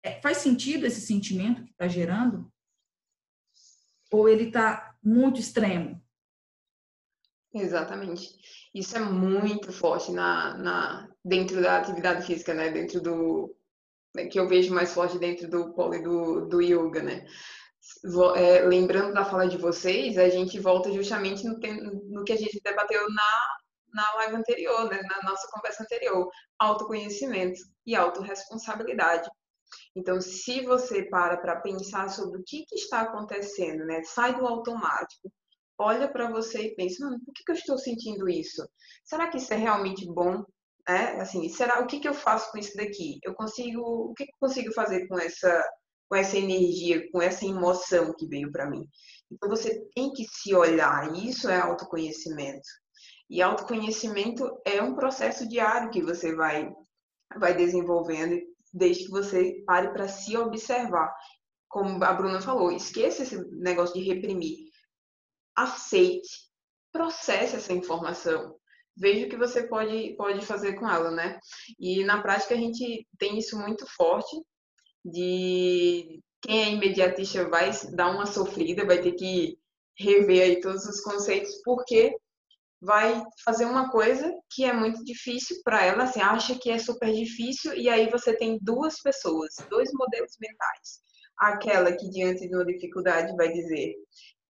É, 0.04 0.20
faz 0.22 0.38
sentido 0.38 0.86
esse 0.86 1.02
sentimento 1.02 1.64
que 1.64 1.72
está 1.72 1.88
gerando? 1.88 2.52
Ou 4.12 4.28
ele 4.28 4.48
está 4.48 4.96
muito 5.04 5.40
extremo? 5.40 6.02
Exatamente. 7.54 8.70
Isso 8.74 8.96
é 8.96 9.00
muito 9.00 9.72
forte 9.74 10.12
na, 10.12 10.58
na, 10.58 11.10
dentro 11.24 11.62
da 11.62 11.78
atividade 11.78 12.26
física, 12.26 12.54
né? 12.54 12.70
Dentro 12.70 13.02
do. 13.02 13.56
Né, 14.16 14.26
que 14.26 14.40
eu 14.40 14.48
vejo 14.48 14.74
mais 14.74 14.94
forte 14.94 15.18
dentro 15.18 15.50
do 15.50 15.74
pole 15.74 16.02
do, 16.02 16.46
do 16.48 16.62
yoga, 16.62 17.02
né? 17.02 17.26
É, 18.36 18.62
lembrando 18.62 19.14
da 19.14 19.26
fala 19.26 19.48
de 19.48 19.58
vocês, 19.58 20.18
a 20.18 20.30
gente 20.30 20.60
volta 20.60 20.92
justamente 20.92 21.44
no, 21.46 21.58
no 22.10 22.24
que 22.24 22.34
a 22.34 22.38
gente 22.38 22.60
debateu 22.64 23.10
na, 23.10 23.58
na 23.94 24.16
live 24.16 24.36
anterior, 24.36 24.90
né? 24.90 25.02
na 25.02 25.30
nossa 25.30 25.48
conversa 25.52 25.84
anterior: 25.84 26.30
autoconhecimento 26.60 27.60
e 27.86 27.96
autorresponsabilidade. 27.96 29.30
Então, 29.96 30.20
se 30.22 30.62
você 30.66 31.04
para 31.04 31.38
para 31.38 31.62
pensar 31.62 32.10
sobre 32.10 32.40
o 32.40 32.44
que, 32.46 32.66
que, 32.66 32.76
está 32.76 33.02
acontecendo, 33.02 33.86
né? 33.86 34.04
Sai 34.04 34.38
do 34.38 34.46
automático, 34.46 35.32
olha 35.78 36.08
para 36.08 36.30
você 36.30 36.68
e 36.68 36.76
pensa, 36.76 37.08
por 37.26 37.34
que, 37.34 37.44
que, 37.44 37.52
eu 37.52 37.56
estou 37.56 37.78
sentindo 37.78 38.30
isso? 38.30 38.68
Será 39.04 39.30
que 39.30 39.38
isso 39.38 39.54
é 39.54 39.58
realmente 39.58 40.06
bom? 40.06 40.44
É, 40.88 41.22
assim, 41.22 41.48
será 41.50 41.80
o 41.80 41.88
que, 41.88 42.00
que 42.00 42.08
eu 42.08 42.14
faço 42.14 42.52
com 42.52 42.58
isso 42.58 42.76
daqui? 42.76 43.20
Eu 43.24 43.34
consigo, 43.34 43.82
o 43.82 44.14
que, 44.14 44.26
que 44.26 44.32
eu 44.32 44.48
consigo 44.48 44.74
fazer 44.74 45.08
com 45.08 45.18
essa, 45.20 45.64
com 46.10 46.16
essa 46.16 46.38
energia, 46.38 47.10
com 47.12 47.22
essa 47.22 47.46
emoção 47.46 48.14
que 48.18 48.28
veio 48.28 48.52
para 48.52 48.70
mim? 48.70 48.88
Então 49.32 49.50
você 49.50 49.82
tem 49.96 50.12
que 50.12 50.26
se 50.26 50.54
olhar. 50.54 51.14
E 51.16 51.30
isso 51.30 51.50
é 51.50 51.60
autoconhecimento. 51.60 52.68
E 53.30 53.42
autoconhecimento 53.42 54.60
é 54.66 54.82
um 54.82 54.96
processo 54.96 55.48
diário 55.48 55.90
que 55.90 56.02
você 56.02 56.36
vai 56.36 56.70
vai 57.38 57.56
desenvolvendo 57.56 58.38
desde 58.74 59.06
que 59.06 59.12
você 59.12 59.64
pare 59.66 59.90
para 59.94 60.08
se 60.08 60.36
observar. 60.38 61.14
Como 61.70 62.04
a 62.04 62.14
Bruna 62.14 62.42
falou, 62.42 62.72
esqueça 62.72 63.24
esse 63.24 63.38
negócio 63.52 63.96
de 63.96 64.06
reprimir. 64.06 64.58
Aceite, 65.56 66.50
processe 66.92 67.56
essa 67.56 67.74
informação. 67.74 68.60
Veja 68.98 69.26
o 69.26 69.30
que 69.30 69.38
você 69.38 69.64
pode, 69.64 70.16
pode 70.16 70.46
fazer 70.46 70.74
com 70.74 70.90
ela, 70.90 71.12
né? 71.12 71.40
E 71.80 72.04
na 72.04 72.22
prática 72.22 72.54
a 72.54 72.58
gente 72.58 73.08
tem 73.18 73.38
isso 73.38 73.58
muito 73.58 73.86
forte 73.88 74.36
de 75.04 76.22
quem 76.42 76.64
é 76.64 76.72
imediatista 76.72 77.48
vai 77.48 77.72
dar 77.94 78.12
uma 78.12 78.26
sofrida, 78.26 78.86
vai 78.86 79.02
ter 79.02 79.14
que 79.14 79.58
rever 79.98 80.44
aí 80.44 80.60
todos 80.60 80.86
os 80.86 81.02
conceitos, 81.02 81.62
porque 81.64 82.16
vai 82.82 83.24
fazer 83.46 83.66
uma 83.66 83.92
coisa 83.92 84.34
que 84.50 84.66
é 84.66 84.74
muito 84.74 85.04
difícil 85.04 85.58
para 85.64 85.86
ela, 85.86 86.04
assim, 86.04 86.20
acha 86.20 86.58
que 86.58 86.72
é 86.72 86.80
super 86.80 87.14
difícil, 87.14 87.76
e 87.76 87.88
aí 87.88 88.10
você 88.10 88.36
tem 88.36 88.58
duas 88.62 89.00
pessoas, 89.02 89.56
dois 89.70 89.90
modelos 89.94 90.36
mentais. 90.40 91.00
Aquela 91.38 91.92
que, 91.92 92.10
diante 92.10 92.48
de 92.48 92.56
uma 92.56 92.66
dificuldade, 92.66 93.36
vai 93.36 93.52
dizer: 93.52 93.96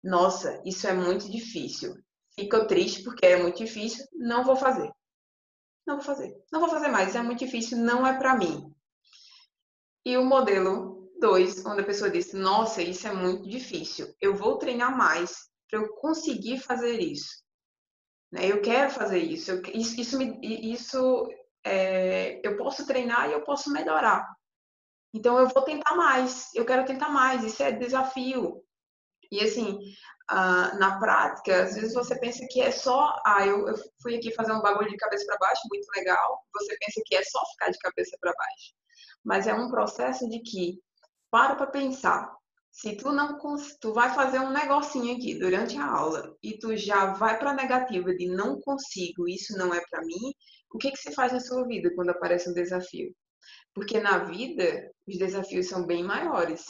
Nossa, 0.02 0.60
isso 0.64 0.86
é 0.86 0.92
muito 0.92 1.30
difícil. 1.30 1.94
Fico 2.40 2.66
triste 2.66 3.02
porque 3.02 3.26
é 3.26 3.36
muito 3.36 3.58
difícil, 3.58 4.02
não 4.14 4.42
vou 4.42 4.56
fazer. 4.56 4.90
Não 5.86 5.96
vou 5.96 6.04
fazer. 6.04 6.34
Não 6.50 6.60
vou 6.60 6.70
fazer 6.70 6.88
mais, 6.88 7.14
é 7.14 7.20
muito 7.20 7.40
difícil, 7.40 7.76
não 7.76 8.06
é 8.06 8.16
para 8.16 8.34
mim. 8.34 8.74
E 10.06 10.16
o 10.16 10.24
modelo 10.24 11.12
2, 11.20 11.66
onde 11.66 11.82
a 11.82 11.84
pessoa 11.84 12.10
diz: 12.10 12.32
Nossa, 12.32 12.80
isso 12.80 13.06
é 13.06 13.12
muito 13.12 13.46
difícil, 13.46 14.14
eu 14.20 14.34
vou 14.34 14.56
treinar 14.56 14.96
mais 14.96 15.50
para 15.68 15.80
eu 15.80 15.94
conseguir 15.96 16.58
fazer 16.58 16.98
isso. 16.98 17.44
Né? 18.32 18.50
Eu 18.50 18.62
quero 18.62 18.90
fazer 18.90 19.18
isso. 19.18 19.50
Eu, 19.50 19.62
isso, 19.74 20.00
isso, 20.00 20.16
me, 20.16 20.38
isso 20.42 21.28
é, 21.62 22.40
eu 22.42 22.56
posso 22.56 22.86
treinar 22.86 23.28
e 23.28 23.32
eu 23.32 23.44
posso 23.44 23.70
melhorar. 23.70 24.26
Então 25.12 25.38
eu 25.38 25.46
vou 25.48 25.62
tentar 25.62 25.94
mais. 25.94 26.48
Eu 26.54 26.64
quero 26.64 26.86
tentar 26.86 27.10
mais. 27.10 27.44
Isso 27.44 27.62
é 27.62 27.70
desafio. 27.70 28.64
E 29.30 29.40
assim, 29.40 29.78
uh, 30.30 30.78
na 30.78 30.98
prática, 30.98 31.64
às 31.64 31.74
vezes 31.74 31.94
você 31.94 32.18
pensa 32.18 32.46
que 32.50 32.60
é 32.60 32.70
só, 32.70 33.20
ah, 33.24 33.46
eu, 33.46 33.68
eu 33.68 33.74
fui 34.02 34.16
aqui 34.16 34.32
fazer 34.34 34.52
um 34.52 34.62
bagulho 34.62 34.90
de 34.90 34.96
cabeça 34.96 35.24
para 35.26 35.38
baixo, 35.38 35.62
muito 35.70 35.86
legal. 35.96 36.44
Você 36.54 36.76
pensa 36.78 37.02
que 37.04 37.16
é 37.16 37.22
só 37.22 37.40
ficar 37.52 37.70
de 37.70 37.78
cabeça 37.78 38.16
para 38.20 38.32
baixo. 38.32 38.72
Mas 39.24 39.46
é 39.46 39.54
um 39.54 39.70
processo 39.70 40.28
de 40.28 40.40
que 40.40 40.80
para 41.30 41.54
para 41.54 41.66
pensar 41.66 42.34
se 42.72 42.96
tu 42.96 43.12
não 43.12 43.36
tu 43.80 43.92
vai 43.92 44.14
fazer 44.14 44.38
um 44.38 44.50
negocinho 44.50 45.16
aqui 45.16 45.38
durante 45.38 45.76
a 45.76 45.84
aula 45.84 46.36
e 46.42 46.56
tu 46.58 46.76
já 46.76 47.12
vai 47.14 47.38
para 47.38 47.50
a 47.50 47.54
negativa 47.54 48.14
de 48.14 48.26
não 48.28 48.60
consigo, 48.60 49.28
isso 49.28 49.56
não 49.56 49.74
é 49.74 49.80
para 49.90 50.00
mim, 50.02 50.32
o 50.72 50.78
que 50.78 50.90
que 50.90 50.96
você 50.96 51.12
faz 51.12 51.32
na 51.32 51.40
sua 51.40 51.66
vida 51.66 51.92
quando 51.94 52.10
aparece 52.10 52.48
um 52.48 52.54
desafio? 52.54 53.14
Porque 53.74 54.00
na 54.00 54.18
vida 54.18 54.90
os 55.06 55.18
desafios 55.18 55.68
são 55.68 55.84
bem 55.86 56.02
maiores. 56.04 56.64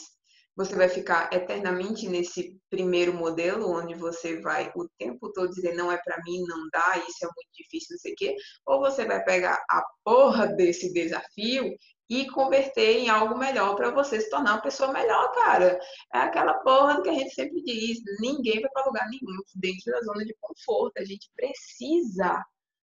Você 0.55 0.75
vai 0.75 0.89
ficar 0.89 1.31
eternamente 1.31 2.09
nesse 2.09 2.59
primeiro 2.69 3.13
modelo 3.13 3.71
onde 3.71 3.95
você 3.95 4.41
vai 4.41 4.71
o 4.75 4.87
tempo 4.97 5.31
todo 5.31 5.53
dizer 5.53 5.73
não 5.75 5.91
é 5.91 5.97
para 5.97 6.21
mim, 6.23 6.43
não 6.45 6.67
dá, 6.71 6.97
isso 7.07 7.25
é 7.25 7.27
muito 7.27 7.49
difícil, 7.57 7.95
não 7.95 7.99
sei 7.99 8.11
o 8.11 8.15
quê, 8.15 8.35
ou 8.65 8.79
você 8.79 9.05
vai 9.05 9.23
pegar 9.23 9.63
a 9.69 9.81
porra 10.03 10.47
desse 10.47 10.91
desafio 10.91 11.73
e 12.11 12.29
converter 12.29 12.97
em 12.97 13.09
algo 13.09 13.37
melhor 13.37 13.73
para 13.77 13.89
você 13.89 14.19
se 14.19 14.29
tornar 14.29 14.55
uma 14.55 14.61
pessoa 14.61 14.91
melhor, 14.91 15.31
cara. 15.31 15.79
É 16.13 16.17
aquela 16.17 16.55
porra 16.55 17.01
que 17.01 17.07
a 17.07 17.13
gente 17.13 17.33
sempre 17.33 17.63
diz: 17.63 17.99
ninguém 18.19 18.59
vai 18.59 18.69
para 18.69 18.85
lugar 18.85 19.07
nenhum 19.09 19.41
dentro 19.55 19.93
da 19.93 20.01
zona 20.01 20.25
de 20.25 20.35
conforto. 20.41 20.97
A 20.97 21.05
gente 21.05 21.31
precisa, 21.33 22.43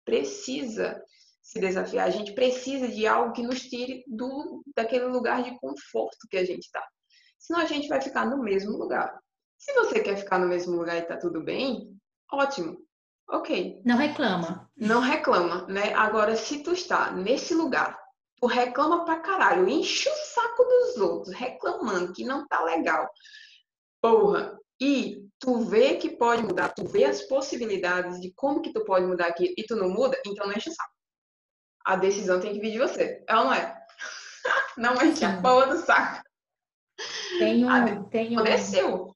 precisa 0.03 0.99
se 1.43 1.59
desafiar. 1.59 2.07
A 2.07 2.09
gente 2.09 2.33
precisa 2.33 2.87
de 2.87 3.05
algo 3.05 3.33
que 3.33 3.43
nos 3.43 3.61
tire 3.61 4.03
do 4.07 4.63
daquele 4.75 5.05
lugar 5.05 5.43
de 5.43 5.55
conforto 5.59 6.27
que 6.27 6.37
a 6.37 6.43
gente 6.43 6.63
está. 6.63 6.83
Senão 7.43 7.59
a 7.59 7.65
gente 7.65 7.87
vai 7.87 8.01
ficar 8.01 8.25
no 8.25 8.41
mesmo 8.41 8.77
lugar. 8.77 9.19
Se 9.57 9.73
você 9.73 9.99
quer 9.99 10.17
ficar 10.17 10.39
no 10.39 10.47
mesmo 10.47 10.75
lugar 10.75 10.95
e 10.95 10.99
está 10.99 11.17
tudo 11.17 11.43
bem, 11.43 11.95
ótimo. 12.31 12.77
Ok. 13.29 13.81
Não 13.85 13.97
reclama. 13.97 14.69
Não 14.75 14.99
reclama, 14.99 15.65
né? 15.67 15.93
Agora, 15.93 16.35
se 16.35 16.63
tu 16.63 16.71
está 16.71 17.11
nesse 17.11 17.53
lugar 17.53 18.01
tu 18.43 18.47
reclama 18.47 19.05
pra 19.05 19.21
caralho, 19.21 19.69
enche 19.69 20.09
o 20.09 20.15
saco 20.15 20.65
dos 20.65 20.97
outros, 20.97 21.33
reclamando 21.33 22.11
que 22.11 22.25
não 22.25 22.45
tá 22.45 22.61
legal. 22.65 23.09
Porra, 24.01 24.59
e 24.81 25.29
tu 25.39 25.61
vê 25.61 25.95
que 25.95 26.09
pode 26.09 26.43
mudar, 26.43 26.73
tu 26.73 26.85
vê 26.85 27.05
as 27.05 27.21
possibilidades 27.21 28.19
de 28.19 28.33
como 28.33 28.61
que 28.61 28.73
tu 28.73 28.83
pode 28.83 29.05
mudar 29.05 29.27
aqui 29.27 29.53
e 29.57 29.63
tu 29.63 29.77
não 29.77 29.87
muda, 29.87 30.19
então 30.27 30.45
não 30.45 30.53
enche 30.53 30.69
o 30.69 30.73
saco. 30.73 30.91
A 31.85 31.95
decisão 31.95 32.41
tem 32.41 32.51
que 32.51 32.59
vir 32.59 32.73
de 32.73 32.79
você. 32.79 33.23
Ela 33.29 33.45
não 33.45 33.53
é. 33.53 33.83
Não 34.77 34.93
enche 35.01 35.23
a 35.23 35.41
porra 35.41 35.67
do 35.67 35.77
saco. 35.77 36.21
Tem 37.39 37.65
um, 37.65 38.03
tem 38.05 38.39
um. 38.39 39.13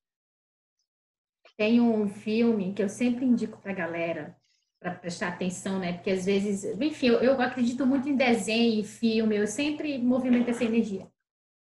Tem 1.57 1.81
um 1.81 2.07
filme 2.07 2.73
que 2.73 2.83
eu 2.83 2.89
sempre 2.89 3.25
indico 3.25 3.59
pra 3.59 3.73
galera, 3.73 4.37
para 4.79 4.93
prestar 4.93 5.29
atenção, 5.29 5.79
né? 5.79 5.93
Porque 5.93 6.11
às 6.11 6.25
vezes, 6.25 6.63
enfim, 6.79 7.07
eu, 7.07 7.19
eu 7.19 7.41
acredito 7.41 7.85
muito 7.85 8.07
em 8.07 8.15
desenho, 8.15 8.83
filme, 8.83 9.35
eu 9.35 9.47
sempre 9.47 9.97
movimento 9.97 10.49
essa 10.49 10.63
energia. 10.63 11.07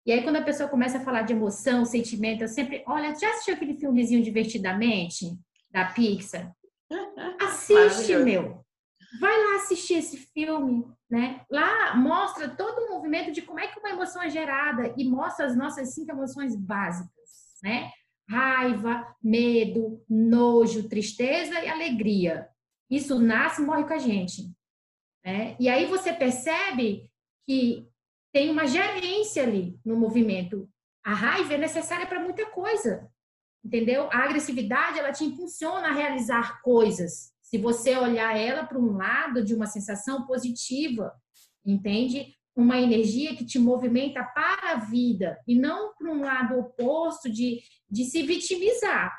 E 0.05 0.13
aí, 0.13 0.23
quando 0.23 0.37
a 0.37 0.43
pessoa 0.43 0.69
começa 0.69 0.99
a 0.99 1.05
falar 1.05 1.23
de 1.23 1.33
emoção, 1.33 1.85
sentimento, 1.85 2.43
eu 2.43 2.49
sempre, 2.49 2.85
olha, 2.87 3.15
já 3.19 3.31
assistiu 3.31 3.55
aquele 3.55 3.75
filmezinho 3.75 4.23
Divertidamente, 4.23 5.27
da 5.71 5.87
Pixar? 5.87 6.53
Assiste, 7.41 8.17
meu. 8.19 8.65
Vai 9.21 9.37
lá 9.37 9.57
assistir 9.57 9.95
esse 9.95 10.17
filme, 10.17 10.85
né? 11.11 11.45
Lá 11.51 11.95
mostra 11.95 12.49
todo 12.49 12.79
o 12.81 12.95
movimento 12.95 13.31
de 13.31 13.43
como 13.43 13.61
é 13.61 13.69
que 13.69 13.79
uma 13.79 13.91
emoção 13.91 14.23
é 14.23 14.29
gerada 14.29 14.93
e 14.97 15.05
mostra 15.05 15.47
as 15.47 15.57
nossas 15.57 15.95
cinco 15.95 16.11
emoções 16.11 16.57
básicas, 16.57 17.59
né? 17.63 17.91
Raiva, 18.29 19.07
medo, 19.23 20.05
nojo, 20.09 20.89
tristeza 20.89 21.61
e 21.61 21.69
alegria. 21.69 22.49
Isso 22.91 23.21
nasce 23.21 23.63
e 23.63 23.65
morre 23.65 23.85
com 23.85 23.95
a 23.95 23.99
gente. 23.99 24.51
Né? 25.25 25.57
E 25.61 25.69
aí 25.69 25.87
você 25.87 26.13
percebe 26.13 27.09
que 27.47 27.89
tem 28.33 28.51
uma 28.51 28.67
gerência 28.67 29.45
ali 29.45 29.79
no 29.85 29.97
movimento. 29.97 30.69
A 31.05 31.15
raiva 31.15 31.55
é 31.55 31.59
necessária 31.59 32.07
para 32.07 32.21
muita 32.21 32.47
coisa, 32.47 33.09
entendeu? 33.65 34.09
A 34.13 34.25
agressividade, 34.25 34.99
ela 34.99 35.13
te 35.13 35.25
impulsiona 35.25 35.89
a 35.89 35.93
realizar 35.93 36.61
coisas. 36.63 37.33
Se 37.47 37.59
você 37.59 37.97
olhar 37.97 38.37
ela 38.37 38.65
para 38.65 38.79
um 38.79 38.97
lado 38.97 39.43
de 39.45 39.55
uma 39.55 39.67
sensação 39.67 40.26
positiva, 40.26 41.12
entende? 41.65 42.35
Uma 42.55 42.81
energia 42.81 43.37
que 43.37 43.45
te 43.45 43.59
movimenta 43.59 44.23
para 44.23 44.73
a 44.73 44.76
vida 44.76 45.38
e 45.47 45.59
não 45.59 45.95
para 45.95 46.11
um 46.11 46.21
lado 46.21 46.59
oposto 46.59 47.31
de, 47.31 47.61
de 47.88 48.05
se 48.05 48.23
vitimizar 48.23 49.12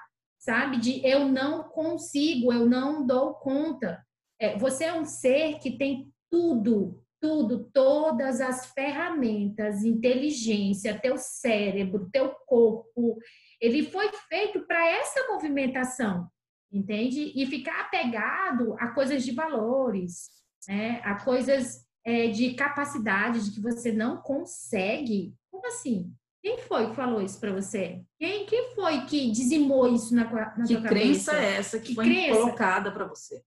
sabe? 0.48 0.78
De 0.78 1.06
eu 1.06 1.28
não 1.28 1.64
consigo, 1.64 2.54
eu 2.54 2.66
não 2.66 3.06
dou 3.06 3.34
conta. 3.34 4.02
É, 4.40 4.58
você 4.58 4.86
é 4.86 4.94
um 4.94 5.04
ser 5.04 5.60
que 5.60 5.78
tem 5.78 6.10
tudo, 6.32 7.04
tudo, 7.20 7.70
todas 7.74 8.40
as 8.40 8.68
ferramentas, 8.68 9.84
inteligência, 9.84 11.00
teu 11.00 11.18
cérebro, 11.18 12.10
teu 12.12 12.34
corpo, 12.46 13.18
ele 13.60 13.84
foi 13.84 14.10
feito 14.30 14.66
para 14.66 14.88
essa 14.88 15.28
movimentação, 15.34 16.30
entende? 16.72 17.32
E 17.36 17.46
ficar 17.46 17.82
apegado 17.82 18.76
a 18.80 18.90
coisas 18.90 19.24
de 19.24 19.32
valores, 19.32 20.30
né? 20.68 21.02
a 21.04 21.24
coisas 21.24 21.86
é, 22.06 22.28
de 22.28 22.54
capacidade, 22.54 23.44
de 23.46 23.52
que 23.52 23.62
você 23.62 23.92
não 23.92 24.18
consegue. 24.18 25.34
Como 25.52 25.68
assim? 25.68 26.14
Quem 26.42 26.60
foi 26.60 26.90
que 26.90 26.96
falou 26.96 27.22
isso 27.22 27.40
para 27.40 27.52
você? 27.52 28.02
Quem, 28.18 28.46
quem 28.46 28.74
foi 28.74 29.06
que 29.06 29.32
dizimou 29.32 29.94
isso 29.94 30.16
na, 30.16 30.24
na 30.26 30.66
que 30.66 30.74
tua 30.74 30.84
cabeça? 30.84 30.84
Que 30.84 30.90
crença 30.90 31.36
é 31.36 31.56
essa 31.56 31.80
que, 31.80 31.88
que 31.88 31.96
foi 31.96 32.06
crença? 32.06 32.40
colocada 32.40 32.92
para 32.92 33.06
você? 33.06 33.44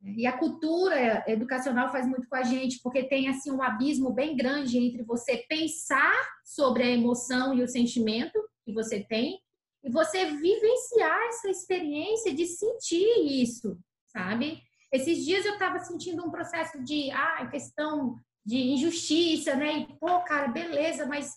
E 0.00 0.26
a 0.26 0.38
cultura 0.38 1.24
educacional 1.26 1.90
faz 1.90 2.06
muito 2.06 2.28
com 2.28 2.36
a 2.36 2.44
gente, 2.44 2.80
porque 2.82 3.02
tem 3.02 3.28
assim 3.28 3.50
um 3.50 3.62
abismo 3.62 4.12
bem 4.12 4.36
grande 4.36 4.78
entre 4.78 5.02
você 5.02 5.44
pensar 5.48 6.14
sobre 6.44 6.84
a 6.84 6.90
emoção 6.90 7.52
e 7.52 7.62
o 7.62 7.68
sentimento 7.68 8.38
que 8.64 8.72
você 8.72 9.02
tem 9.02 9.40
e 9.88 9.90
você 9.90 10.26
vivenciar 10.26 11.28
essa 11.28 11.48
experiência 11.48 12.34
de 12.34 12.44
sentir 12.44 13.42
isso, 13.42 13.78
sabe? 14.06 14.62
Esses 14.92 15.24
dias 15.24 15.46
eu 15.46 15.54
estava 15.54 15.78
sentindo 15.78 16.22
um 16.22 16.30
processo 16.30 16.84
de 16.84 17.10
ah, 17.10 17.48
questão 17.50 18.14
de 18.44 18.58
injustiça, 18.58 19.54
né? 19.54 19.78
E 19.78 19.98
pô, 19.98 20.20
cara, 20.20 20.48
beleza, 20.48 21.06
mas 21.06 21.32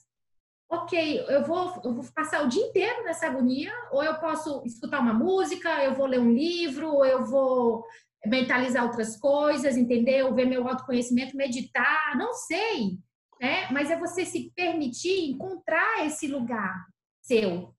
ok, 0.70 1.26
eu 1.30 1.46
vou, 1.46 1.82
eu 1.86 1.94
vou 1.94 2.06
passar 2.14 2.44
o 2.44 2.50
dia 2.50 2.66
inteiro 2.66 3.06
nessa 3.06 3.28
agonia, 3.28 3.72
ou 3.90 4.04
eu 4.04 4.20
posso 4.20 4.62
escutar 4.66 5.00
uma 5.00 5.14
música, 5.14 5.82
eu 5.86 5.96
vou 5.96 6.06
ler 6.06 6.20
um 6.20 6.34
livro, 6.34 6.94
ou 6.94 7.06
eu 7.06 7.26
vou 7.26 7.86
mentalizar 8.26 8.84
outras 8.84 9.16
coisas, 9.16 9.78
entendeu? 9.78 10.36
Ver 10.36 10.46
meu 10.46 10.68
autoconhecimento, 10.68 11.38
meditar, 11.38 12.18
não 12.18 12.34
sei, 12.34 12.98
né? 13.40 13.70
Mas 13.72 13.90
é 13.90 13.98
você 13.98 14.26
se 14.26 14.52
permitir 14.54 15.30
encontrar 15.30 16.06
esse 16.06 16.28
lugar 16.28 16.86
seu, 17.22 17.74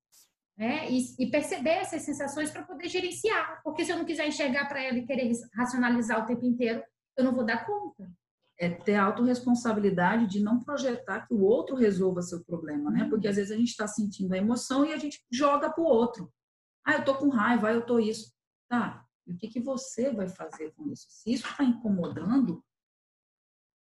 né? 0.57 0.91
E, 0.91 1.01
e 1.19 1.31
perceber 1.31 1.71
essas 1.71 2.03
sensações 2.03 2.51
para 2.51 2.62
poder 2.62 2.88
gerenciar, 2.88 3.61
porque 3.62 3.85
se 3.85 3.93
eu 3.93 3.99
não 3.99 4.05
quiser 4.05 4.27
enxergar 4.27 4.67
para 4.67 4.83
ela 4.83 4.99
e 4.99 5.07
querer 5.07 5.31
racionalizar 5.55 6.23
o 6.23 6.27
tempo 6.27 6.45
inteiro, 6.45 6.83
eu 7.17 7.25
não 7.25 7.35
vou 7.35 7.45
dar 7.45 7.67
conta 7.67 8.11
é 8.62 8.69
ter 8.69 8.95
a 8.95 9.05
autorresponsabilidade 9.07 10.29
de 10.29 10.41
não 10.41 10.61
projetar 10.61 11.27
que 11.27 11.35
o 11.35 11.41
outro 11.41 11.75
resolva 11.75 12.23
seu 12.23 12.45
problema, 12.45 12.93
né? 12.93 13.09
Porque 13.09 13.27
às 13.27 13.35
vezes 13.35 13.51
a 13.51 13.57
gente 13.57 13.71
está 13.71 13.88
sentindo 13.88 14.33
a 14.33 14.38
emoção 14.38 14.85
e 14.87 14.93
a 14.93 14.99
gente 14.99 15.21
joga 15.29 15.69
para 15.69 15.83
o 15.83 15.87
outro. 15.87 16.33
Ah, 16.85 16.95
eu 16.95 17.05
tô 17.05 17.17
com 17.17 17.29
raiva, 17.29 17.69
ah, 17.69 17.73
eu 17.73 17.85
tô 17.85 17.99
isso. 17.99 18.33
Tá, 18.69 19.05
e 19.27 19.33
o 19.33 19.37
que, 19.37 19.49
que 19.49 19.61
você 19.61 20.12
vai 20.12 20.29
fazer 20.29 20.73
com 20.77 20.88
isso? 20.93 21.07
Se 21.09 21.33
isso 21.33 21.45
está 21.45 21.65
incomodando, 21.65 22.65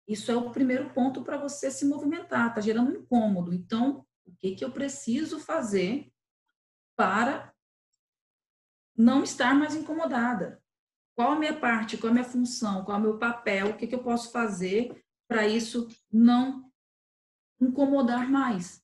isso 0.08 0.32
é 0.32 0.36
o 0.36 0.52
primeiro 0.52 0.94
ponto 0.94 1.24
para 1.24 1.38
você 1.38 1.72
se 1.72 1.86
movimentar, 1.86 2.50
está 2.50 2.62
gerando 2.62 2.92
um 2.92 2.96
incômodo. 3.02 3.52
Então, 3.52 4.06
o 4.24 4.36
que, 4.36 4.56
que 4.56 4.64
eu 4.64 4.72
preciso 4.72 5.40
fazer 5.40 6.12
para 7.00 7.56
não 8.94 9.24
estar 9.24 9.56
mais 9.56 9.74
incomodada? 9.74 10.62
Qual 11.16 11.32
a 11.32 11.40
minha 11.40 11.58
parte, 11.58 11.98
qual 11.98 12.12
a 12.12 12.14
minha 12.14 12.26
função, 12.26 12.84
qual 12.84 12.98
é 12.98 13.00
o 13.00 13.04
meu 13.04 13.18
papel, 13.18 13.70
o 13.70 13.78
que, 13.78 13.88
que 13.88 13.96
eu 13.96 14.04
posso 14.04 14.34
fazer 14.34 15.02
para 15.26 15.48
isso 15.48 15.88
não 16.12 16.70
incomodar 17.62 18.30
mais. 18.30 18.84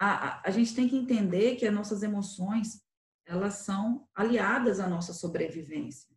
A, 0.00 0.10
a, 0.10 0.48
a, 0.48 0.50
gente 0.50 0.74
tem 0.74 0.88
que 0.88 0.96
entender 0.96 1.54
que 1.54 1.64
as 1.64 1.72
nossas 1.72 2.02
emoções, 2.02 2.84
elas 3.24 3.54
são 3.54 4.08
aliadas 4.12 4.80
à 4.80 4.88
nossa 4.88 5.12
sobrevivência. 5.12 6.12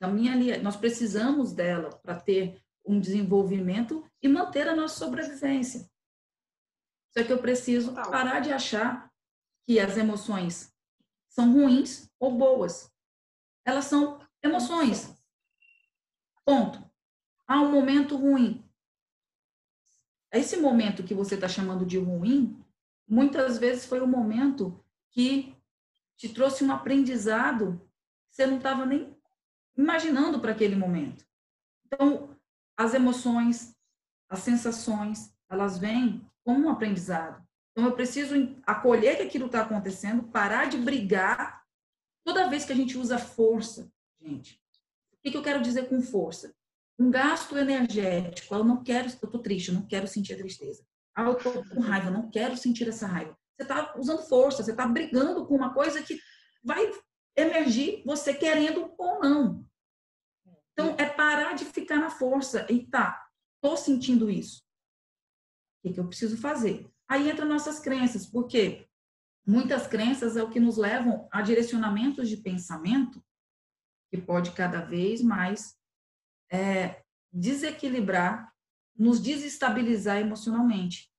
Caminha 0.00 0.60
nós 0.62 0.76
precisamos 0.76 1.54
dela 1.54 1.90
para 2.02 2.20
ter 2.20 2.62
um 2.84 3.00
desenvolvimento 3.00 4.06
e 4.20 4.28
manter 4.28 4.68
a 4.68 4.76
nossa 4.76 4.98
sobrevivência. 4.98 5.90
Só 7.16 7.22
que 7.24 7.32
eu 7.32 7.38
preciso 7.38 7.92
parar 7.92 8.40
de 8.40 8.52
achar 8.52 9.12
que 9.66 9.78
as 9.78 9.96
emoções 9.96 10.72
são 11.28 11.52
ruins 11.52 12.10
ou 12.18 12.36
boas 12.36 12.92
elas 13.64 13.86
são 13.86 14.20
emoções. 14.42 15.14
Ponto. 16.44 16.82
Há 17.46 17.60
um 17.60 17.70
momento 17.70 18.16
ruim. 18.16 18.64
Esse 20.32 20.56
momento 20.56 21.04
que 21.04 21.14
você 21.14 21.34
está 21.34 21.48
chamando 21.48 21.84
de 21.84 21.98
ruim, 21.98 22.58
muitas 23.06 23.58
vezes 23.58 23.86
foi 23.86 24.00
um 24.00 24.06
momento 24.06 24.82
que 25.10 25.54
te 26.16 26.28
trouxe 26.28 26.64
um 26.64 26.72
aprendizado 26.72 27.80
que 28.28 28.36
você 28.36 28.46
não 28.46 28.56
estava 28.56 28.86
nem 28.86 29.14
imaginando 29.76 30.40
para 30.40 30.52
aquele 30.52 30.74
momento. 30.74 31.24
Então, 31.86 32.34
as 32.76 32.94
emoções, 32.94 33.76
as 34.28 34.40
sensações, 34.40 35.34
elas 35.48 35.78
vêm 35.78 36.26
como 36.44 36.66
um 36.66 36.70
aprendizado. 36.70 37.42
Então, 37.72 37.88
eu 37.88 37.94
preciso 37.94 38.34
acolher 38.66 39.16
que 39.16 39.22
aquilo 39.22 39.46
está 39.46 39.62
acontecendo, 39.62 40.24
parar 40.24 40.68
de 40.68 40.76
brigar 40.76 41.62
Toda 42.24 42.48
vez 42.48 42.64
que 42.64 42.72
a 42.72 42.76
gente 42.76 42.96
usa 42.96 43.18
força, 43.18 43.90
gente, 44.20 44.60
o 45.12 45.30
que, 45.30 45.36
eu 45.36 45.42
quero 45.42 45.62
dizer 45.62 45.88
com 45.88 46.00
força? 46.00 46.54
Um 46.98 47.10
gasto 47.10 47.56
energético. 47.56 48.54
Eu 48.54 48.64
não 48.64 48.82
quero, 48.82 49.08
eu 49.08 49.12
estou 49.12 49.42
triste, 49.42 49.68
eu 49.68 49.74
não 49.74 49.86
quero 49.86 50.06
sentir 50.06 50.34
a 50.34 50.38
tristeza. 50.38 50.84
Ah, 51.14 51.24
eu 51.24 51.32
estou 51.32 51.64
com 51.68 51.80
raiva, 51.80 52.08
eu 52.08 52.12
não 52.12 52.30
quero 52.30 52.56
sentir 52.56 52.88
essa 52.88 53.06
raiva. 53.06 53.36
Você 53.56 53.62
está 53.62 53.94
usando 53.98 54.22
força, 54.28 54.62
você 54.62 54.70
está 54.70 54.86
brigando 54.86 55.46
com 55.46 55.56
uma 55.56 55.74
coisa 55.74 56.02
que 56.02 56.18
vai 56.62 56.90
emergir 57.36 58.02
você 58.04 58.32
querendo 58.32 58.94
ou 58.96 59.20
não. 59.20 59.64
Então, 60.72 60.94
é 60.98 61.06
parar 61.06 61.54
de 61.54 61.64
ficar 61.64 61.96
na 61.96 62.10
força. 62.10 62.66
E 62.70 62.86
tá, 62.86 63.20
estou 63.56 63.76
sentindo 63.76 64.30
isso. 64.30 64.62
O 65.82 65.88
que, 65.88 65.94
que 65.94 66.00
eu 66.00 66.06
preciso 66.06 66.36
fazer? 66.36 66.88
Aí 67.08 67.28
entra 67.28 67.44
nossas 67.44 67.78
crenças, 67.80 68.26
porque 68.26 68.88
Muitas 69.44 69.88
crenças 69.88 70.36
é 70.36 70.42
o 70.42 70.50
que 70.50 70.60
nos 70.60 70.76
levam 70.76 71.28
a 71.32 71.42
direcionamentos 71.42 72.28
de 72.28 72.36
pensamento 72.36 73.22
que 74.08 74.20
pode 74.20 74.52
cada 74.52 74.80
vez 74.80 75.20
mais 75.20 75.76
é, 76.50 77.02
desequilibrar, 77.32 78.52
nos 78.96 79.20
desestabilizar 79.20 80.18
emocionalmente. 80.18 81.10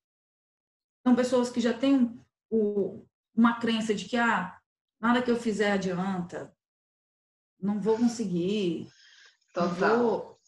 São 1.05 1.15
pessoas 1.15 1.49
que 1.49 1.59
já 1.59 1.73
têm 1.73 2.17
uma 3.35 3.59
crença 3.59 3.93
de 3.93 4.05
que 4.05 4.15
ah, 4.15 4.57
nada 5.01 5.21
que 5.21 5.29
eu 5.29 5.35
fizer 5.35 5.71
adianta, 5.71 6.55
não 7.59 7.81
vou 7.81 7.97
conseguir, 7.97 8.87
Total. 9.53 9.97
Vou... 9.97 10.39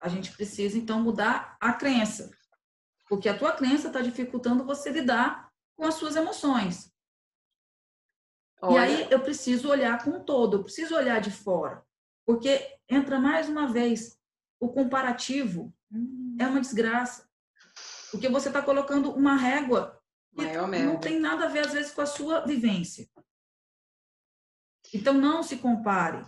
a 0.00 0.08
gente 0.08 0.32
precisa 0.32 0.78
então 0.78 1.02
mudar 1.02 1.56
a 1.60 1.72
crença. 1.72 2.30
Porque 3.10 3.28
a 3.28 3.36
tua 3.36 3.52
crença 3.52 3.88
está 3.88 4.00
dificultando 4.00 4.64
você 4.64 4.88
lidar 4.88 5.50
com 5.76 5.84
as 5.84 5.94
suas 5.94 6.14
emoções. 6.14 6.94
Olha. 8.62 8.74
E 8.74 8.78
aí 8.78 9.08
eu 9.10 9.20
preciso 9.20 9.68
olhar 9.68 10.04
com 10.04 10.22
todo, 10.22 10.58
eu 10.58 10.62
preciso 10.62 10.94
olhar 10.94 11.20
de 11.20 11.32
fora. 11.32 11.84
Porque 12.24 12.78
entra 12.88 13.18
mais 13.18 13.48
uma 13.48 13.66
vez 13.66 14.16
o 14.60 14.68
comparativo 14.68 15.74
hum. 15.90 16.36
é 16.38 16.46
uma 16.46 16.60
desgraça. 16.60 17.28
Porque 18.12 18.28
você 18.28 18.46
está 18.46 18.62
colocando 18.62 19.10
uma 19.10 19.34
régua 19.34 20.00
que 20.36 20.44
não 20.84 21.00
tem 21.00 21.18
nada 21.18 21.46
a 21.46 21.48
ver, 21.48 21.66
às 21.66 21.72
vezes, 21.72 21.90
com 21.90 22.02
a 22.02 22.06
sua 22.06 22.46
vivência. 22.46 23.10
Então, 24.94 25.14
não 25.14 25.42
se 25.42 25.56
compare. 25.56 26.24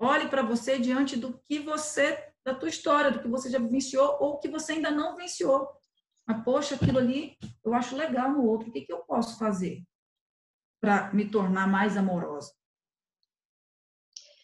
Olhe 0.00 0.28
para 0.28 0.42
você 0.42 0.80
diante 0.80 1.16
do 1.16 1.38
que 1.48 1.60
você, 1.60 2.32
da 2.44 2.54
tua 2.54 2.68
história, 2.68 3.12
do 3.12 3.20
que 3.20 3.28
você 3.28 3.48
já 3.48 3.58
vivenciou 3.60 4.18
ou 4.20 4.38
que 4.40 4.48
você 4.48 4.72
ainda 4.72 4.90
não 4.90 5.14
venciou. 5.14 5.78
Mas, 6.28 6.44
poxa, 6.44 6.74
aquilo 6.74 6.98
ali 6.98 7.38
eu 7.64 7.72
acho 7.72 7.96
legal 7.96 8.30
no 8.30 8.44
outro. 8.44 8.68
O 8.68 8.72
que, 8.72 8.82
que 8.82 8.92
eu 8.92 8.98
posso 8.98 9.38
fazer 9.38 9.82
para 10.78 11.10
me 11.14 11.30
tornar 11.30 11.66
mais 11.66 11.96
amorosa? 11.96 12.52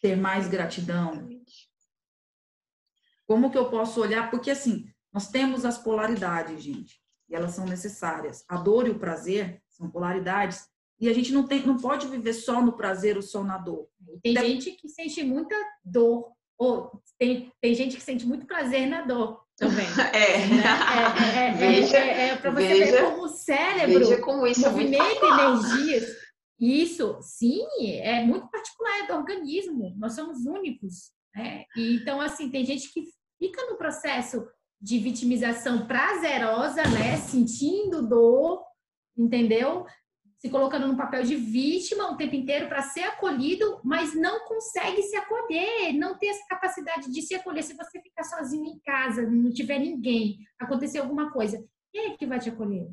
Ter 0.00 0.16
mais 0.16 0.48
gratidão? 0.48 1.28
Como 3.26 3.50
que 3.50 3.58
eu 3.58 3.70
posso 3.70 4.00
olhar? 4.00 4.30
Porque, 4.30 4.50
assim, 4.50 4.90
nós 5.12 5.28
temos 5.28 5.66
as 5.66 5.76
polaridades, 5.76 6.62
gente, 6.62 7.02
e 7.28 7.34
elas 7.34 7.52
são 7.52 7.66
necessárias. 7.66 8.44
A 8.48 8.56
dor 8.56 8.88
e 8.88 8.90
o 8.90 8.98
prazer 8.98 9.62
são 9.68 9.90
polaridades, 9.90 10.66
e 10.98 11.08
a 11.08 11.12
gente 11.12 11.32
não, 11.32 11.46
tem, 11.46 11.66
não 11.66 11.76
pode 11.76 12.06
viver 12.08 12.32
só 12.32 12.62
no 12.62 12.76
prazer 12.76 13.16
ou 13.16 13.22
só 13.22 13.44
na 13.44 13.58
dor. 13.58 13.88
Tem 14.22 14.34
gente 14.36 14.72
que 14.72 14.88
sente 14.88 15.22
muita 15.22 15.54
dor, 15.84 16.33
ou 16.58 17.02
tem, 17.18 17.52
tem 17.60 17.74
gente 17.74 17.96
que 17.96 18.02
sente 18.02 18.26
muito 18.26 18.46
prazer 18.46 18.86
na 18.86 19.02
dor 19.02 19.42
também. 19.56 19.86
É. 20.12 20.46
Né? 20.46 20.62
É, 21.34 21.64
é, 21.64 21.72
é, 21.72 21.96
é, 21.96 22.28
é 22.28 22.36
para 22.36 22.50
você 22.50 22.68
veja, 22.68 22.92
ver 22.92 23.04
como 23.04 23.22
o 23.22 23.28
cérebro 23.28 23.98
veja 23.98 24.20
como 24.20 24.46
isso 24.46 24.60
movimenta 24.70 25.04
é 25.04 25.28
energias. 25.28 26.24
Isso, 26.60 27.18
sim, 27.20 27.66
é 28.00 28.24
muito 28.24 28.48
particular 28.48 29.06
do 29.06 29.14
organismo. 29.14 29.94
Nós 29.98 30.14
somos 30.14 30.46
únicos. 30.46 31.12
Né? 31.34 31.64
E, 31.76 31.96
então, 31.96 32.20
assim, 32.20 32.50
tem 32.50 32.64
gente 32.64 32.92
que 32.92 33.02
fica 33.38 33.66
no 33.66 33.76
processo 33.76 34.46
de 34.80 34.98
vitimização 34.98 35.86
prazerosa, 35.86 36.82
né? 36.84 37.16
Sentindo 37.16 38.06
dor, 38.06 38.62
entendeu? 39.16 39.84
Se 40.44 40.50
colocando 40.50 40.86
no 40.86 40.94
papel 40.94 41.22
de 41.22 41.36
vítima 41.36 42.12
o 42.12 42.18
tempo 42.18 42.34
inteiro 42.34 42.68
para 42.68 42.82
ser 42.82 43.04
acolhido, 43.04 43.80
mas 43.82 44.14
não 44.14 44.44
consegue 44.44 45.00
se 45.00 45.16
acolher, 45.16 45.94
não 45.94 46.18
tem 46.18 46.28
essa 46.28 46.44
capacidade 46.46 47.10
de 47.10 47.22
se 47.22 47.34
acolher. 47.34 47.62
Se 47.62 47.72
você 47.72 47.98
ficar 47.98 48.24
sozinho 48.24 48.66
em 48.66 48.78
casa, 48.80 49.22
não 49.22 49.50
tiver 49.50 49.78
ninguém, 49.78 50.36
acontecer 50.58 50.98
alguma 50.98 51.32
coisa, 51.32 51.64
quem 51.90 52.12
é 52.12 52.16
que 52.18 52.26
vai 52.26 52.38
te 52.38 52.50
acolher? 52.50 52.86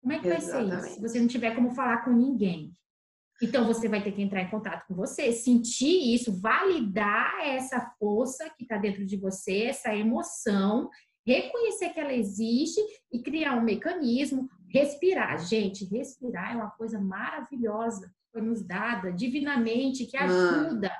Como 0.00 0.12
é 0.12 0.20
que 0.20 0.28
Exatamente. 0.28 0.70
vai 0.70 0.80
ser 0.80 0.86
isso? 0.86 0.94
Se 0.94 1.00
você 1.00 1.18
não 1.18 1.26
tiver 1.26 1.56
como 1.56 1.74
falar 1.74 2.04
com 2.04 2.12
ninguém. 2.12 2.72
Então 3.42 3.66
você 3.66 3.88
vai 3.88 4.00
ter 4.00 4.12
que 4.12 4.22
entrar 4.22 4.42
em 4.42 4.50
contato 4.50 4.86
com 4.86 4.94
você, 4.94 5.32
sentir 5.32 6.14
isso, 6.14 6.40
validar 6.40 7.34
essa 7.44 7.80
força 7.98 8.48
que 8.56 8.62
está 8.62 8.76
dentro 8.76 9.04
de 9.04 9.16
você, 9.16 9.64
essa 9.64 9.92
emoção, 9.92 10.88
reconhecer 11.26 11.88
que 11.88 11.98
ela 11.98 12.12
existe 12.12 12.80
e 13.12 13.20
criar 13.20 13.56
um 13.56 13.62
mecanismo, 13.62 14.48
respirar. 14.72 15.38
Gente, 15.38 15.84
respirar 15.84 16.52
é 16.52 16.56
uma 16.56 16.70
coisa 16.70 16.98
maravilhosa, 16.98 18.12
foi 18.32 18.40
nos 18.40 18.64
dada 18.64 19.12
divinamente, 19.12 20.06
que 20.06 20.16
ajuda 20.16 20.90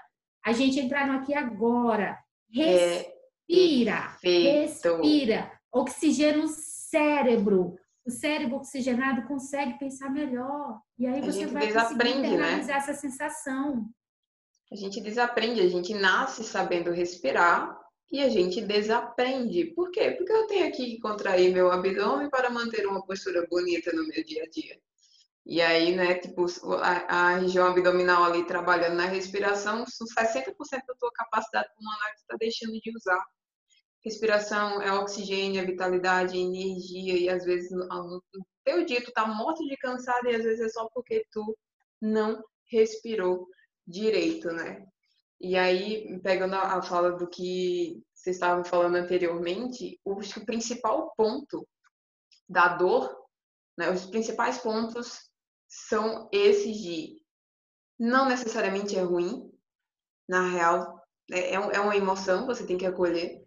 a 0.45 0.53
gente 0.53 0.79
a 0.79 0.83
entrar 0.83 1.07
no 1.07 1.15
aqui 1.15 1.35
agora. 1.35 2.19
Respira, 2.51 4.17
é 4.23 4.29
respira, 4.29 5.53
oxigênio 5.73 6.47
cérebro. 6.49 7.77
O 8.05 8.11
cérebro 8.11 8.57
oxigenado 8.57 9.27
consegue 9.29 9.79
pensar 9.79 10.11
melhor. 10.11 10.81
E 10.99 11.07
aí 11.07 11.21
você 11.23 11.47
vai 11.47 11.73
conseguir 11.73 12.05
né? 12.05 12.11
internalizar 12.11 12.77
né? 12.77 12.83
essa 12.83 12.95
sensação. 12.95 13.89
A 14.71 14.75
gente 14.75 15.01
desaprende, 15.01 15.61
a 15.61 15.69
gente 15.69 15.95
nasce 15.95 16.43
sabendo 16.43 16.91
respirar, 16.91 17.79
e 18.13 18.21
a 18.21 18.29
gente 18.29 18.61
desaprende. 18.61 19.65
Por 19.75 19.91
quê? 19.91 20.11
Porque 20.11 20.33
eu 20.33 20.47
tenho 20.47 20.71
que 20.71 21.01
contrair 21.01 21.51
meu 21.51 21.73
abdômen 21.73 22.29
para 22.29 22.51
manter 22.51 22.87
uma 22.87 23.05
postura 23.07 23.47
bonita 23.51 23.91
no 23.93 24.07
meu 24.07 24.23
dia 24.23 24.45
a 24.45 24.51
dia. 24.51 24.79
E 25.47 25.61
aí, 25.63 25.97
né, 25.97 26.15
tipo, 26.17 26.47
a, 26.77 27.31
a 27.31 27.39
região 27.39 27.67
abdominal 27.67 28.23
ali 28.23 28.47
trabalhando 28.47 28.97
na 28.97 29.07
respiração, 29.07 29.85
60% 29.85 30.55
da 30.87 30.95
tua 31.01 31.11
capacidade 31.13 31.69
pulmonar 31.75 32.13
que 32.13 32.21
está 32.21 32.37
deixando 32.39 32.79
de 32.81 32.95
usar. 32.95 33.25
Respiração 34.05 34.83
é 34.83 34.93
oxigênio, 34.93 35.61
é 35.61 35.65
vitalidade, 35.65 36.37
é 36.37 36.41
energia, 36.41 37.17
e 37.17 37.29
às 37.29 37.45
vezes 37.45 37.71
no 37.71 38.23
teu 38.63 38.85
dia 38.85 39.03
tu 39.03 39.11
tá 39.11 39.27
morto 39.27 39.65
de 39.67 39.77
cansado 39.79 40.29
e 40.29 40.35
às 40.35 40.45
vezes 40.45 40.61
é 40.61 40.69
só 40.69 40.89
porque 40.93 41.27
tu 41.33 41.57
não 42.01 42.45
respirou 42.71 43.49
direito, 43.87 44.53
né? 44.53 44.87
E 45.43 45.57
aí, 45.57 46.21
pegando 46.21 46.55
a, 46.55 46.81
fala 46.83 47.11
do 47.11 47.27
que 47.27 48.01
vocês 48.15 48.37
estavam 48.37 48.65
falando 48.65 48.95
anteriormente, 48.95 50.01
o, 50.05 50.21
principal 50.47 51.13
ponto 51.17 51.67
da 52.49 52.69
dor, 52.69 53.13
né, 53.77 53.91
os 53.91 54.07
principais 54.07 54.59
pontos 54.59 55.19
são 55.69 56.29
esses 56.31 56.77
de 56.77 57.21
não 57.99 58.29
necessariamente 58.29 58.97
é 58.97 59.03
ruim, 59.03 59.51
na 60.29 60.49
real, 60.49 61.03
é, 61.33 61.51
é, 61.51 61.55
é 61.55 61.81
uma 61.81 61.97
emoção, 61.97 62.47
você 62.47 62.65
tem 62.65 62.79
que 62.79 62.87
acolher, 62.87 63.43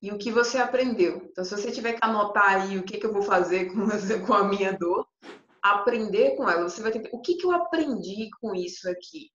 e 0.00 0.12
o 0.12 0.18
que 0.18 0.30
você 0.30 0.58
aprendeu. 0.58 1.16
Então, 1.32 1.44
se 1.44 1.50
você 1.50 1.72
tiver 1.72 1.94
que 1.94 2.04
anotar 2.04 2.62
aí 2.62 2.78
o 2.78 2.84
que, 2.84 2.96
que 2.96 3.06
eu 3.06 3.12
vou 3.12 3.22
fazer 3.22 3.72
com, 3.72 3.88
com 4.24 4.34
a 4.34 4.44
minha 4.44 4.72
dor, 4.78 5.04
aprender 5.60 6.36
com 6.36 6.48
ela, 6.48 6.68
você 6.68 6.80
vai 6.80 6.92
ter 6.92 7.10
o 7.12 7.20
que, 7.20 7.34
que 7.34 7.44
eu 7.44 7.50
aprendi 7.50 8.30
com 8.40 8.54
isso 8.54 8.88
aqui? 8.88 9.32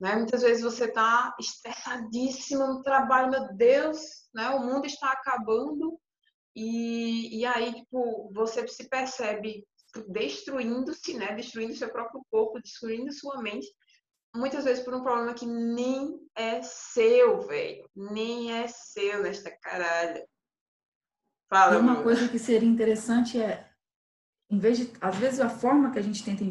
Né? 0.00 0.14
Muitas 0.16 0.42
vezes 0.42 0.62
você 0.62 0.84
está 0.84 1.34
estressadíssimo 1.40 2.66
no 2.66 2.82
trabalho, 2.82 3.30
meu 3.30 3.54
Deus, 3.54 3.98
né? 4.34 4.50
o 4.50 4.62
mundo 4.62 4.86
está 4.86 5.10
acabando 5.10 5.98
e, 6.54 7.40
e 7.40 7.46
aí 7.46 7.72
tipo, 7.72 8.30
você 8.32 8.66
se 8.68 8.88
percebe 8.88 9.66
destruindo-se, 10.08 11.14
né? 11.14 11.34
destruindo 11.34 11.74
seu 11.74 11.88
próprio 11.88 12.22
corpo, 12.30 12.60
destruindo 12.60 13.12
sua 13.12 13.40
mente, 13.40 13.66
muitas 14.34 14.64
vezes 14.64 14.84
por 14.84 14.94
um 14.94 15.02
problema 15.02 15.32
que 15.32 15.46
nem 15.46 16.20
é 16.36 16.60
seu, 16.62 17.40
velho, 17.40 17.88
nem 17.96 18.52
é 18.52 18.68
seu 18.68 19.22
nesta 19.22 19.50
caralho. 19.50 20.26
Fala, 21.48 21.76
e 21.76 21.78
uma 21.78 22.02
coisa 22.02 22.28
que 22.28 22.38
seria 22.38 22.68
interessante 22.68 23.40
é, 23.40 23.70
em 24.50 24.58
vez 24.58 24.78
de, 24.78 24.92
às 25.00 25.16
vezes 25.16 25.40
a 25.40 25.48
forma 25.48 25.90
que 25.90 25.98
a 25.98 26.02
gente 26.02 26.24
tenta 26.24 26.44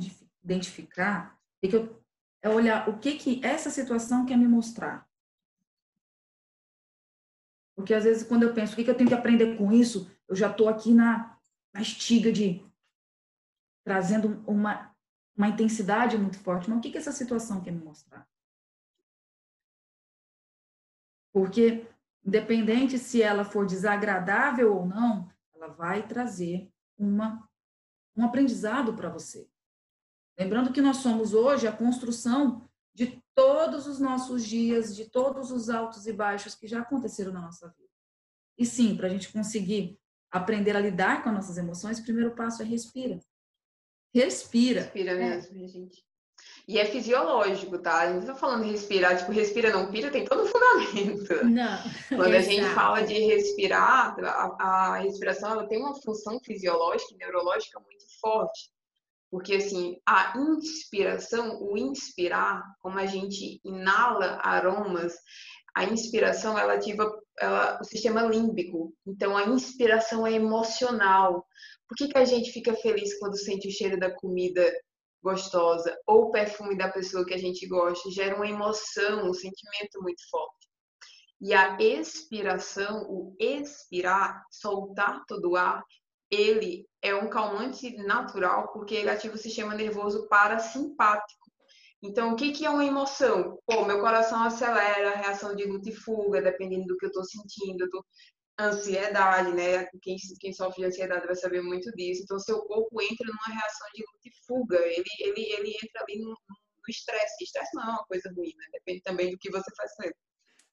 identificar 0.44 1.38
é 1.62 1.68
que 1.68 1.76
eu 1.76 2.05
é 2.46 2.50
olhar 2.50 2.88
o 2.88 3.00
que 3.00 3.18
que 3.18 3.44
essa 3.44 3.72
situação 3.72 4.24
quer 4.24 4.38
me 4.38 4.48
mostrar. 4.48 5.10
Porque 7.76 7.92
às 7.92 8.04
vezes 8.04 8.22
quando 8.22 8.44
eu 8.44 8.54
penso 8.54 8.74
o 8.74 8.76
que, 8.76 8.84
que 8.84 8.90
eu 8.92 8.96
tenho 8.96 9.10
que 9.10 9.16
aprender 9.16 9.58
com 9.58 9.72
isso, 9.72 10.08
eu 10.28 10.36
já 10.36 10.52
estou 10.52 10.70
aqui 10.70 10.94
na, 10.94 11.40
na 11.74 11.82
estiga 11.82 12.32
de 12.32 12.64
trazendo 13.84 14.44
uma, 14.46 14.96
uma 15.36 15.48
intensidade 15.48 16.20
muito 16.20 16.38
forte. 16.38 16.70
Mas 16.70 16.78
o 16.78 16.82
que, 16.82 16.92
que 16.92 17.00
essa 17.00 17.12
situação 17.12 17.64
quer 17.64 17.72
me 17.72 17.84
mostrar? 17.84 18.30
Porque, 21.34 21.88
independente 22.24 23.00
se 23.00 23.24
ela 23.24 23.44
for 23.44 23.66
desagradável 23.66 24.72
ou 24.72 24.86
não, 24.86 25.28
ela 25.56 25.70
vai 25.70 26.08
trazer 26.08 26.72
uma, 26.96 27.50
um 28.16 28.24
aprendizado 28.24 28.94
para 28.94 29.10
você. 29.10 29.50
Lembrando 30.38 30.74
que 30.74 30.82
nós 30.82 30.98
somos 30.98 31.34
hoje 31.34 31.68
a 31.68 31.72
construção 31.72 32.68
de 32.94 33.22
todos 33.34 33.88
os 33.88 34.00
nossos 34.00 34.46
dias, 34.46 34.96
de 34.96 35.10
todos 35.10 35.52
os 35.52 35.70
altos 35.70 36.08
e 36.08 36.14
baixos 36.14 36.56
que 36.56 36.68
já 36.68 36.82
aconteceram 36.82 37.32
na 37.32 37.42
nossa 37.42 37.68
vida. 37.68 37.90
E 38.58 38.66
sim, 38.66 38.96
para 38.96 39.08
a 39.08 39.10
gente 39.10 39.32
conseguir 39.32 40.00
aprender 40.32 40.76
a 40.76 40.80
lidar 40.80 41.24
com 41.24 41.30
as 41.30 41.36
nossas 41.36 41.58
emoções, 41.58 42.00
o 42.00 42.04
primeiro 42.04 42.36
passo 42.36 42.62
é 42.62 42.66
respira. 42.66 43.20
Respira. 44.14 44.82
Respira 44.82 45.12
é. 45.12 45.16
mesmo, 45.16 45.64
é. 45.64 45.68
gente. 45.68 46.06
E 46.68 46.80
é 46.80 46.86
fisiológico, 46.86 47.78
tá? 47.78 48.00
A 48.00 48.08
gente 48.08 48.26
não 48.26 48.34
tá 48.34 48.36
falando 48.36 48.64
respirar, 48.64 49.18
tipo, 49.18 49.32
respira, 49.32 49.72
não 49.72 49.92
pira, 49.92 50.10
tem 50.10 50.26
todo 50.26 50.44
um 50.44 50.48
fundamento. 50.48 51.46
Não. 51.46 51.78
Quando 52.10 52.34
a 52.34 52.42
gente 52.42 52.66
fala 52.74 53.02
de 53.02 53.14
respirar, 53.14 54.16
a, 54.20 54.56
a 54.60 54.98
respiração 54.98 55.52
ela 55.52 55.68
tem 55.68 55.80
uma 55.80 55.96
função 56.02 56.40
fisiológica 56.44 57.14
e 57.14 57.18
neurológica 57.18 57.80
muito 57.80 58.04
forte. 58.20 58.75
Porque, 59.30 59.56
assim, 59.56 59.98
a 60.06 60.34
inspiração, 60.38 61.62
o 61.62 61.78
inspirar, 61.78 62.64
como 62.80 62.98
a 63.00 63.06
gente 63.06 63.60
inala 63.64 64.40
aromas, 64.42 65.14
a 65.76 65.84
inspiração, 65.84 66.58
ela 66.58 66.76
ativa 66.76 67.12
ela, 67.40 67.78
o 67.82 67.84
sistema 67.84 68.22
límbico. 68.24 68.94
Então, 69.06 69.36
a 69.36 69.46
inspiração 69.46 70.26
é 70.26 70.32
emocional. 70.32 71.46
Por 71.88 71.96
que, 71.98 72.08
que 72.08 72.18
a 72.18 72.26
gente 72.26 72.52
fica 72.52 72.74
feliz 72.76 73.18
quando 73.20 73.38
sente 73.38 73.68
o 73.68 73.72
cheiro 73.72 74.00
da 74.00 74.10
comida 74.16 74.66
gostosa 75.22 75.98
ou 76.08 76.26
o 76.26 76.32
perfume 76.32 76.78
da 76.78 76.90
pessoa 76.90 77.26
que 77.26 77.34
a 77.34 77.38
gente 77.38 77.68
gosta? 77.68 78.10
Gera 78.12 78.36
uma 78.36 78.48
emoção, 78.48 79.30
um 79.30 79.34
sentimento 79.34 80.02
muito 80.02 80.22
forte. 80.30 80.66
E 81.42 81.54
a 81.54 81.78
expiração, 81.80 83.04
o 83.10 83.36
expirar, 83.38 84.42
soltar 84.50 85.24
todo 85.28 85.52
o 85.52 85.56
ar, 85.58 85.84
ele 86.36 86.88
é 87.02 87.16
um 87.16 87.30
calmante 87.30 87.96
natural 87.98 88.72
porque 88.74 88.96
ele 88.96 89.10
ativa 89.10 89.36
o 89.36 89.40
sistema 89.40 89.74
nervoso 89.76 90.28
parasimpático. 90.28 91.46
Então, 92.04 92.34
o 92.34 92.36
que, 92.36 92.52
que 92.52 92.66
é 92.66 92.70
uma 92.70 92.86
emoção? 92.86 93.60
Pô, 93.66 93.86
meu 93.86 94.00
coração 94.00 94.44
acelera, 94.44 95.12
a 95.12 95.16
reação 95.16 95.56
de 95.56 95.66
luta 95.66 95.90
e 95.90 95.96
fuga, 95.96 96.42
dependendo 96.42 96.86
do 96.86 96.98
que 96.98 97.06
eu 97.06 97.10
estou 97.10 97.24
sentindo. 97.24 97.86
Eu 97.86 97.90
tô... 97.90 98.06
Ansiedade, 98.58 99.52
né? 99.54 99.86
Quem, 100.02 100.16
quem 100.40 100.54
sofre 100.54 100.82
de 100.82 100.88
ansiedade 100.88 101.26
vai 101.26 101.36
saber 101.36 101.62
muito 101.62 101.92
disso. 101.92 102.22
Então, 102.24 102.40
seu 102.40 102.62
corpo 102.62 103.02
entra 103.02 103.28
numa 103.28 103.60
reação 103.60 103.88
de 103.94 104.02
luta 104.02 104.28
e 104.28 104.32
fuga. 104.48 104.78
Ele, 104.78 105.04
ele, 105.20 105.42
ele 105.52 105.70
entra 105.72 106.04
ali 106.08 106.22
no 106.22 106.34
estresse. 106.88 107.44
Estresse 107.44 107.72
não 107.74 107.84
é 107.84 107.88
uma 107.88 108.06
coisa 108.06 108.32
ruim, 108.34 108.54
né? 108.56 108.66
Depende 108.72 109.02
também 109.02 109.32
do 109.32 109.38
que 109.38 109.52
você 109.52 109.70
faz 109.76 109.94
com 109.96 110.04
ele. 110.04 110.16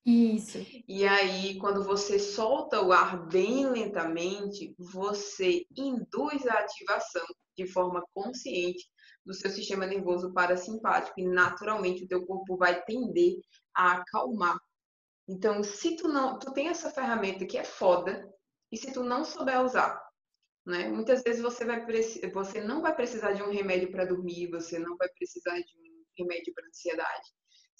Isso. 0.04 0.58
E 0.88 1.06
aí, 1.06 1.58
quando 1.58 1.84
você 1.84 2.18
solta 2.18 2.80
o 2.82 2.92
ar 2.92 3.26
bem 3.28 3.70
lentamente, 3.70 4.74
você 4.76 5.64
induz 5.76 6.44
a 6.46 6.54
ativação 6.54 7.24
de 7.56 7.66
forma 7.66 8.04
consciente 8.12 8.90
do 9.24 9.32
seu 9.32 9.48
sistema 9.50 9.86
nervoso 9.86 10.32
parasimpático 10.32 11.20
e 11.20 11.28
naturalmente 11.28 12.02
o 12.04 12.08
teu 12.08 12.26
corpo 12.26 12.56
vai 12.56 12.82
tender 12.82 13.34
a 13.74 13.92
acalmar. 13.92 14.58
Então, 15.28 15.62
se 15.62 15.94
tu 15.94 16.08
não, 16.08 16.36
tu 16.36 16.52
tem 16.52 16.66
essa 16.66 16.90
ferramenta 16.90 17.46
que 17.46 17.56
é 17.56 17.62
foda, 17.62 18.28
e 18.72 18.76
se 18.76 18.92
tu 18.92 19.04
não 19.04 19.24
souber 19.24 19.62
usar, 19.62 20.02
né? 20.66 20.88
Muitas 20.88 21.22
vezes 21.22 21.40
você 21.40 21.64
vai 21.64 21.86
você 22.32 22.60
não 22.60 22.82
vai 22.82 22.94
precisar 22.94 23.32
de 23.32 23.42
um 23.42 23.52
remédio 23.52 23.92
para 23.92 24.04
dormir, 24.04 24.50
você 24.50 24.80
não 24.80 24.96
vai 24.96 25.08
precisar 25.10 25.58
de 25.60 25.78
um 25.78 26.04
remédio 26.18 26.52
para 26.54 26.66
ansiedade 26.66 27.30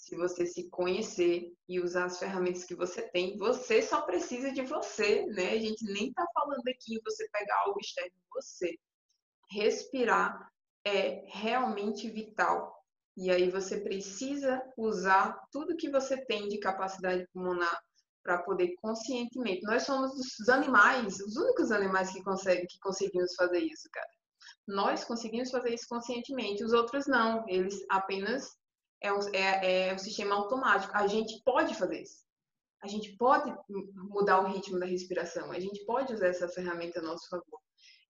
se 0.03 0.17
você 0.17 0.45
se 0.45 0.69
conhecer 0.69 1.53
e 1.67 1.79
usar 1.79 2.05
as 2.05 2.19
ferramentas 2.19 2.65
que 2.65 2.75
você 2.75 3.01
tem, 3.11 3.37
você 3.37 3.81
só 3.81 4.01
precisa 4.01 4.51
de 4.51 4.61
você, 4.61 5.25
né? 5.27 5.51
A 5.51 5.59
gente 5.59 5.85
nem 5.85 6.11
tá 6.11 6.25
falando 6.33 6.67
aqui 6.67 6.95
em 6.95 7.01
você 7.05 7.25
pegar 7.29 7.57
algo 7.65 7.79
externo 7.79 8.11
você. 8.33 8.77
Respirar 9.49 10.51
é 10.83 11.23
realmente 11.27 12.09
vital. 12.09 12.77
E 13.15 13.31
aí 13.31 13.49
você 13.49 13.79
precisa 13.79 14.61
usar 14.75 15.39
tudo 15.49 15.77
que 15.77 15.89
você 15.89 16.17
tem 16.25 16.49
de 16.49 16.57
capacidade 16.57 17.25
pulmonar 17.31 17.81
para 18.21 18.43
poder 18.43 18.75
conscientemente. 18.81 19.63
Nós 19.63 19.83
somos 19.83 20.11
os 20.13 20.49
animais, 20.49 21.17
os 21.21 21.37
únicos 21.37 21.71
animais 21.71 22.11
que 22.11 22.21
conseguem 22.23 22.67
que 22.67 22.79
conseguimos 22.79 23.33
fazer 23.35 23.59
isso, 23.59 23.87
cara. 23.89 24.09
Nós 24.67 25.05
conseguimos 25.05 25.49
fazer 25.49 25.73
isso 25.73 25.87
conscientemente, 25.87 26.61
os 26.61 26.73
outros 26.73 27.07
não. 27.07 27.45
Eles 27.47 27.85
apenas 27.89 28.61
é 29.03 29.11
um, 29.11 29.19
é, 29.33 29.89
é 29.89 29.93
um 29.93 29.97
sistema 29.97 30.33
automático. 30.33 30.95
A 30.95 31.05
gente 31.07 31.41
pode 31.43 31.75
fazer 31.75 32.01
isso. 32.01 32.23
A 32.81 32.87
gente 32.87 33.15
pode 33.17 33.53
mudar 33.95 34.39
o 34.39 34.47
ritmo 34.47 34.79
da 34.79 34.85
respiração. 34.85 35.51
A 35.51 35.59
gente 35.59 35.85
pode 35.85 36.13
usar 36.13 36.27
essa 36.27 36.47
ferramenta 36.47 36.99
a 36.99 37.03
nosso 37.03 37.29
favor. 37.29 37.59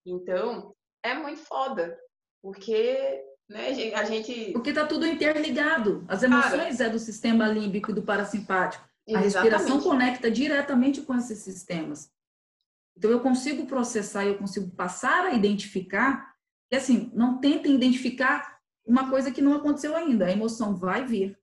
Então, 0.05 0.73
é 1.03 1.13
muito 1.15 1.41
foda. 1.41 1.99
Porque 2.41 3.23
né, 3.49 3.69
a 3.93 4.03
gente. 4.03 4.51
Porque 4.51 4.73
tá 4.73 4.85
tudo 4.85 5.05
interligado. 5.05 6.05
As 6.07 6.23
emoções 6.23 6.77
Cara, 6.77 6.89
é 6.89 6.91
do 6.91 6.99
sistema 6.99 7.47
límbico 7.47 7.91
e 7.91 7.93
do 7.93 8.03
parasimpático. 8.03 8.87
A 9.13 9.19
respiração 9.19 9.81
conecta 9.81 10.31
diretamente 10.31 11.01
com 11.01 11.15
esses 11.15 11.39
sistemas. 11.39 12.09
Então, 12.95 13.09
eu 13.09 13.19
consigo 13.19 13.65
processar, 13.65 14.25
eu 14.25 14.37
consigo 14.37 14.69
passar 14.75 15.25
a 15.25 15.33
identificar. 15.33 16.33
E 16.71 16.75
assim, 16.75 17.11
não 17.13 17.39
tentem 17.39 17.75
identificar 17.75 18.52
uma 18.85 19.09
coisa 19.09 19.31
que 19.31 19.41
não 19.41 19.55
aconteceu 19.55 19.95
ainda. 19.95 20.25
A 20.25 20.31
emoção 20.31 20.75
vai 20.75 21.05
vir. 21.05 21.39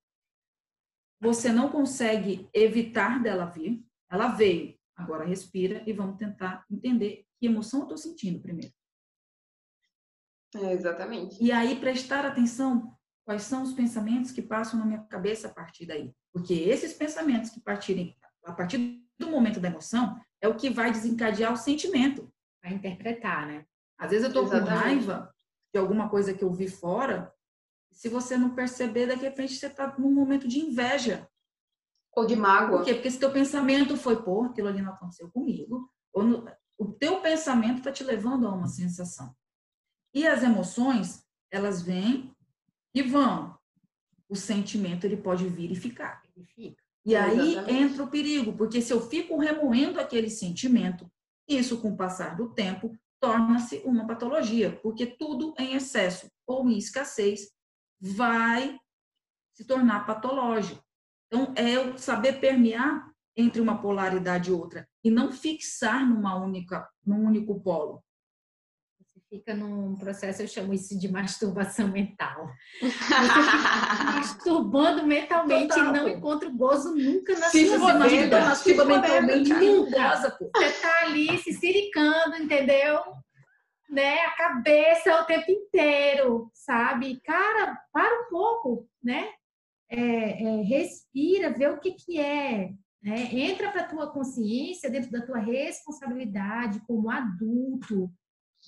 Você 1.20 1.53
não 1.53 1.68
consegue 1.70 2.48
evitar 2.53 3.22
dela 3.22 3.46
vir. 3.46 3.85
Ela 4.11 4.29
veio. 4.29 4.79
Agora 4.96 5.24
respira 5.24 5.83
e 5.87 5.92
vamos 5.92 6.16
tentar 6.16 6.64
entender 6.70 7.24
que 7.38 7.46
emoção 7.46 7.81
eu 7.81 7.85
estou 7.85 7.98
sentindo 7.98 8.40
primeiro. 8.40 8.72
É, 10.55 10.72
exatamente. 10.72 11.42
E 11.42 11.53
aí 11.53 11.79
prestar 11.79 12.26
atenção 12.26 12.94
quais 13.24 13.42
são 13.42 13.62
os 13.62 13.72
pensamentos 13.72 14.33
que 14.33 14.42
passam 14.42 14.79
na 14.79 14.85
minha 14.85 15.03
cabeça 15.05 15.48
a 15.48 15.55
partir 15.55 15.87
daí. 15.87 16.12
Porque 16.33 16.55
esses 16.55 16.92
pensamentos 16.92 17.50
que 17.50 17.61
partirem 17.61 18.16
a 18.44 18.53
partir 18.53 19.03
do 19.18 19.31
momento 19.31 19.61
da 19.61 19.68
emoção 19.68 20.20
é 20.40 20.48
o 20.48 20.57
que 20.57 20.70
vai 20.70 20.90
desencadear 20.90 21.53
o 21.53 21.57
sentimento. 21.57 22.33
Vai 22.62 22.74
interpretar, 22.74 23.46
né? 23.46 23.64
Às 23.98 24.11
vezes 24.11 24.24
eu 24.24 24.29
estou 24.29 24.48
com 24.48 24.64
raiva 24.64 25.33
de 25.72 25.78
alguma 25.78 26.09
coisa 26.09 26.35
que 26.35 26.42
eu 26.42 26.52
vi 26.52 26.68
fora, 26.68 27.33
se 27.92 28.09
você 28.09 28.37
não 28.37 28.54
perceber, 28.54 29.06
daqui 29.06 29.26
a 29.26 29.33
frente 29.33 29.54
você 29.54 29.66
está 29.66 29.96
num 29.98 30.12
momento 30.12 30.48
de 30.48 30.59
inveja. 30.59 31.28
Ou 32.16 32.26
de 32.26 32.35
mágoa. 32.35 32.78
Por 32.78 32.85
quê? 32.85 32.94
Porque 32.94 33.11
se 33.11 33.18
teu 33.18 33.33
pensamento 33.33 33.96
foi, 33.96 34.22
pô, 34.22 34.44
aquilo 34.44 34.68
ali 34.68 34.83
não 34.83 34.92
aconteceu 34.92 35.30
comigo, 35.30 35.88
ou 36.12 36.22
no, 36.24 36.44
o 36.78 36.87
teu 36.87 37.20
pensamento 37.20 37.78
está 37.78 37.92
te 37.92 38.02
levando 38.02 38.46
a 38.46 38.52
uma 38.52 38.66
sensação. 38.66 39.35
E 40.14 40.26
as 40.26 40.42
emoções, 40.42 41.24
elas 41.50 41.83
vêm 41.83 42.35
e 42.94 43.02
vão. 43.02 43.56
O 44.28 44.35
sentimento, 44.35 45.04
ele 45.04 45.16
pode 45.16 45.46
vir 45.46 45.70
e 45.70 45.76
ficar. 45.76 46.22
Ele 46.35 46.46
fica. 46.46 46.83
E 47.04 47.14
aí 47.14 47.52
Exatamente. 47.52 47.83
entra 47.83 48.02
o 48.02 48.11
perigo, 48.11 48.52
porque 48.56 48.80
se 48.80 48.92
eu 48.92 49.00
fico 49.09 49.38
remoendo 49.38 50.00
aquele 50.00 50.30
sentimento, 50.30 51.11
isso, 51.48 51.80
com 51.80 51.92
o 51.92 51.96
passar 51.96 52.37
do 52.37 52.48
tempo, 52.48 52.96
torna-se 53.20 53.83
uma 53.85 54.06
patologia, 54.06 54.78
porque 54.83 55.06
tudo 55.06 55.54
em 55.59 55.74
excesso 55.74 56.28
ou 56.46 56.68
em 56.68 56.78
escassez 56.78 57.50
vai 58.00 58.78
se 59.54 59.64
tornar 59.64 60.06
patológico. 60.06 60.83
Então, 61.26 61.52
é 61.56 61.78
o 61.78 61.98
saber 61.98 62.40
permear 62.40 63.11
entre 63.37 63.61
uma 63.61 63.80
polaridade 63.80 64.50
e 64.50 64.52
outra 64.52 64.88
e 65.04 65.11
não 65.11 65.30
fixar 65.30 66.09
numa 66.09 66.35
única, 66.37 66.88
num 67.04 67.24
único 67.24 67.61
polo. 67.61 68.02
Fica 69.31 69.55
num 69.55 69.95
processo, 69.95 70.43
eu 70.43 70.49
chamo 70.49 70.75
isso 70.75 70.99
de 70.99 71.09
masturbação 71.09 71.87
mental. 71.87 72.51
Você 72.81 72.90
fica 72.90 74.05
masturbando 74.19 75.07
mentalmente 75.07 75.69
Total, 75.69 75.95
e 75.95 75.99
não 75.99 76.09
encontra 76.09 76.49
o 76.49 76.57
gozo 76.57 76.95
nunca 76.97 77.38
na 77.38 77.47
se 77.47 77.66
sua 77.69 77.97
vida. 78.09 78.40
Masturba 78.40 78.85
mentalmente 78.85 79.53
nunca. 79.53 80.16
Você 80.16 80.64
está 80.66 81.03
ali 81.05 81.38
se 81.38 81.53
siricando, 81.53 82.37
entendeu? 82.37 83.01
né, 83.90 84.21
a 84.21 84.37
cabeça 84.37 85.21
o 85.21 85.25
tempo 85.25 85.51
inteiro, 85.51 86.51
sabe? 86.55 87.21
Cara, 87.23 87.77
para 87.93 88.23
um 88.23 88.31
pouco, 88.31 88.88
né? 89.03 89.29
É, 89.90 89.99
é, 89.99 90.62
respira, 90.62 91.51
vê 91.51 91.66
o 91.66 91.81
que 91.81 91.93
que 91.93 92.21
é, 92.21 92.71
né? 93.03 93.29
Entra 93.33 93.73
para 93.73 93.83
a 93.83 93.88
tua 93.88 94.12
consciência, 94.12 94.88
dentro 94.88 95.11
da 95.11 95.27
tua 95.27 95.38
responsabilidade 95.38 96.81
como 96.87 97.11
adulto, 97.11 98.09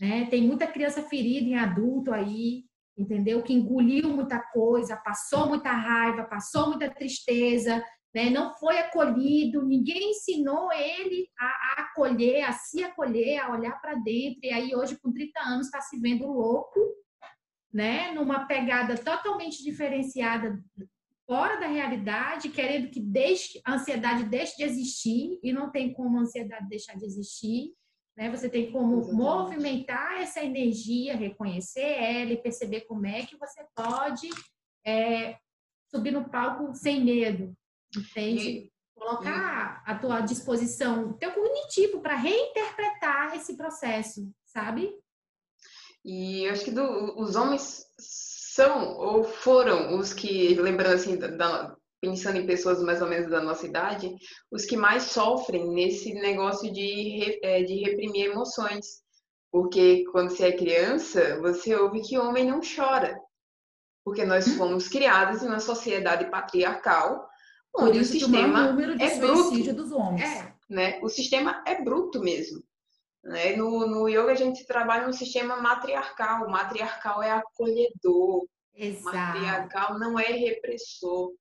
né? 0.03 0.27
Tem 0.27 0.43
muita 0.43 0.67
criança 0.67 1.01
ferida 1.01 1.47
em 1.47 1.55
adulto 1.55 2.13
aí, 2.13 2.65
entendeu? 2.99 3.41
Que 3.41 3.53
engoliu 3.53 4.09
muita 4.09 4.41
coisa, 4.41 4.97
passou 4.97 5.49
muita 5.49 5.71
raiva, 5.71 6.25
passou 6.25 6.71
muita 6.71 6.91
tristeza, 6.91 7.81
né? 8.13 8.29
não 8.29 8.53
foi 8.57 8.81
acolhido, 8.81 9.65
ninguém 9.65 10.11
ensinou 10.11 10.73
ele 10.73 11.29
a, 11.39 11.45
a 11.47 11.83
acolher, 11.83 12.43
a 12.43 12.53
se 12.53 12.83
acolher, 12.83 13.39
a 13.39 13.53
olhar 13.53 13.81
para 13.81 13.95
dentro. 13.95 14.41
E 14.43 14.51
aí, 14.51 14.75
hoje, 14.75 14.99
com 15.01 15.13
30 15.13 15.41
anos, 15.41 15.67
está 15.67 15.81
se 15.81 15.97
vendo 16.01 16.27
louco, 16.27 16.81
né? 17.73 18.11
numa 18.11 18.45
pegada 18.47 18.99
totalmente 18.99 19.63
diferenciada, 19.63 20.61
fora 21.25 21.61
da 21.61 21.69
realidade, 21.69 22.49
querendo 22.49 22.91
que 22.91 22.99
deixe, 22.99 23.61
a 23.65 23.75
ansiedade 23.75 24.25
deixe 24.25 24.57
de 24.57 24.65
existir, 24.65 25.39
e 25.45 25.53
não 25.53 25.71
tem 25.71 25.93
como 25.93 26.19
a 26.19 26.23
ansiedade 26.23 26.69
deixar 26.69 26.97
de 26.97 27.05
existir. 27.05 27.73
Né? 28.17 28.31
Você 28.31 28.49
tem 28.49 28.71
como 28.71 28.99
Exatamente. 28.99 29.23
movimentar 29.23 30.21
essa 30.21 30.43
energia, 30.43 31.17
reconhecer 31.17 31.81
ela 31.81 32.33
e 32.33 32.43
perceber 32.43 32.83
como 32.83 33.07
é 33.07 33.25
que 33.25 33.37
você 33.37 33.65
pode 33.75 34.29
é, 34.87 35.39
subir 35.91 36.11
no 36.11 36.29
palco 36.29 36.75
sem 36.75 37.03
medo, 37.05 37.55
Entende? 37.97 38.49
E, 38.49 38.73
Colocar 38.95 39.83
e... 39.87 39.91
a 39.91 39.99
tua 39.99 40.21
disposição, 40.21 41.15
teu 41.15 41.33
cognitivo 41.33 42.01
para 42.01 42.15
reinterpretar 42.15 43.35
esse 43.35 43.57
processo, 43.57 44.31
sabe? 44.45 44.95
E 46.05 46.45
eu 46.45 46.53
acho 46.53 46.65
que 46.65 46.71
do, 46.71 47.19
os 47.19 47.37
homens 47.37 47.87
são 47.99 48.97
ou 48.99 49.25
foram 49.25 49.99
os 49.99 50.13
que, 50.13 50.55
lembrando 50.55 50.95
assim, 50.95 51.17
da, 51.17 51.77
pensando 52.03 52.37
em 52.37 52.47
pessoas 52.47 52.83
mais 52.83 53.01
ou 53.01 53.09
menos 53.09 53.31
da 53.31 53.41
nossa 53.41 53.65
idade, 53.65 54.13
os 54.51 54.65
que 54.65 54.77
mais 54.77 55.05
sofrem 55.05 55.69
nesse 55.69 56.13
negócio 56.15 56.71
de, 56.73 57.39
é, 57.45 57.63
de 57.63 57.77
reprimir 57.77 58.27
emoções. 58.27 59.01
Porque 59.53 60.05
quando 60.11 60.31
você 60.31 60.47
é 60.47 60.57
criança, 60.57 61.39
você 61.41 61.77
ouve 61.77 62.03
que 62.03 62.19
homem 62.19 62.45
não 62.45 62.61
chora. 62.61 63.17
Porque 64.05 64.25
nós 64.25 64.49
uhum. 64.49 64.57
fomos 64.57 64.89
criados 64.89 65.45
em 65.45 65.47
uma 65.47 65.61
sociedade 65.61 66.29
patriarcal 66.29 67.29
onde 67.73 68.01
o 68.01 68.05
sistema 68.05 68.77
é 69.01 69.19
bruto. 69.19 69.73
dos 69.73 69.93
homens. 69.93 70.25
É, 70.25 70.55
né? 70.69 70.99
O 71.03 71.09
sistema 71.09 71.63
é 71.65 71.81
bruto 71.81 72.19
mesmo. 72.19 72.65
Né? 73.23 73.55
No, 73.55 73.87
no 73.87 74.09
yoga 74.09 74.33
a 74.33 74.35
gente 74.35 74.67
trabalha 74.67 75.09
um 75.09 75.13
sistema 75.13 75.57
matriarcal. 75.59 76.47
O 76.47 76.51
matriarcal 76.51 77.23
é 77.23 77.31
acolhedor. 77.31 78.45
Exato. 78.75 79.17
Matriarcal 79.17 79.99
não 80.01 80.19
é 80.19 80.33
repressor. 80.33 81.33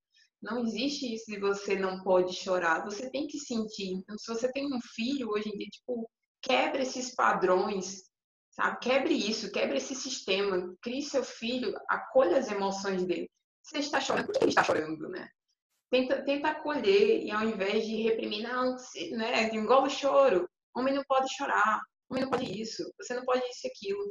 Não 0.41 0.59
existe 0.59 1.13
isso 1.13 1.25
de 1.27 1.39
você 1.39 1.75
não 1.75 2.01
pode 2.01 2.33
chorar. 2.33 2.83
Você 2.83 3.09
tem 3.09 3.27
que 3.27 3.37
sentir. 3.37 3.91
Então, 3.93 4.17
se 4.17 4.27
você 4.27 4.51
tem 4.51 4.65
um 4.73 4.79
filho 4.95 5.29
hoje 5.29 5.49
em 5.49 5.57
dia, 5.57 5.67
tipo, 5.67 6.09
quebre 6.41 6.81
esses 6.81 7.13
padrões, 7.13 8.03
sabe? 8.49 8.79
Quebre 8.79 9.13
isso, 9.13 9.51
quebre 9.51 9.77
esse 9.77 9.93
sistema. 9.93 10.75
Crie 10.81 11.03
seu 11.03 11.23
filho, 11.23 11.73
acolha 11.87 12.37
as 12.37 12.49
emoções 12.49 13.05
dele. 13.05 13.29
Você 13.61 13.77
está 13.77 14.01
chorando, 14.01 14.25
por 14.25 14.33
que 14.33 14.43
ele 14.43 14.49
está 14.49 14.63
chorando, 14.63 15.07
né? 15.09 15.29
Tenta, 15.91 16.23
tenta 16.23 16.47
acolher 16.49 17.23
e 17.23 17.29
ao 17.29 17.43
invés 17.43 17.85
de 17.85 18.01
reprimir, 18.01 18.41
não, 18.41 18.75
né? 19.11 19.53
Engola 19.53 19.87
o 19.87 19.89
choro. 19.89 20.49
Homem 20.75 20.93
não 20.93 21.03
pode 21.07 21.31
chorar. 21.35 21.81
Homem 22.09 22.23
não 22.23 22.31
pode 22.31 22.59
isso. 22.59 22.83
Você 22.99 23.13
não 23.13 23.25
pode 23.25 23.43
isso 23.45 23.67
e 23.67 23.67
aquilo. 23.67 24.03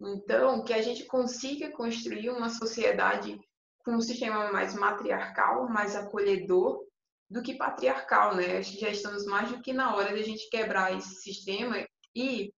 Então, 0.00 0.64
que 0.64 0.74
a 0.74 0.82
gente 0.82 1.04
consiga 1.06 1.70
construir 1.70 2.28
uma 2.28 2.50
sociedade 2.50 3.38
com 3.84 3.92
um 3.92 4.00
sistema 4.00 4.52
mais 4.52 4.74
matriarcal, 4.74 5.68
mais 5.68 5.96
acolhedor, 5.96 6.84
do 7.28 7.42
que 7.42 7.54
patriarcal, 7.54 8.36
né? 8.36 8.58
Acho 8.58 8.72
que 8.72 8.80
já 8.80 8.90
estamos 8.90 9.24
mais 9.24 9.50
do 9.50 9.60
que 9.60 9.72
na 9.72 9.94
hora 9.96 10.14
de 10.14 10.20
a 10.20 10.24
gente 10.24 10.48
quebrar 10.50 10.96
esse 10.96 11.14
sistema 11.16 11.76
e 12.14 12.52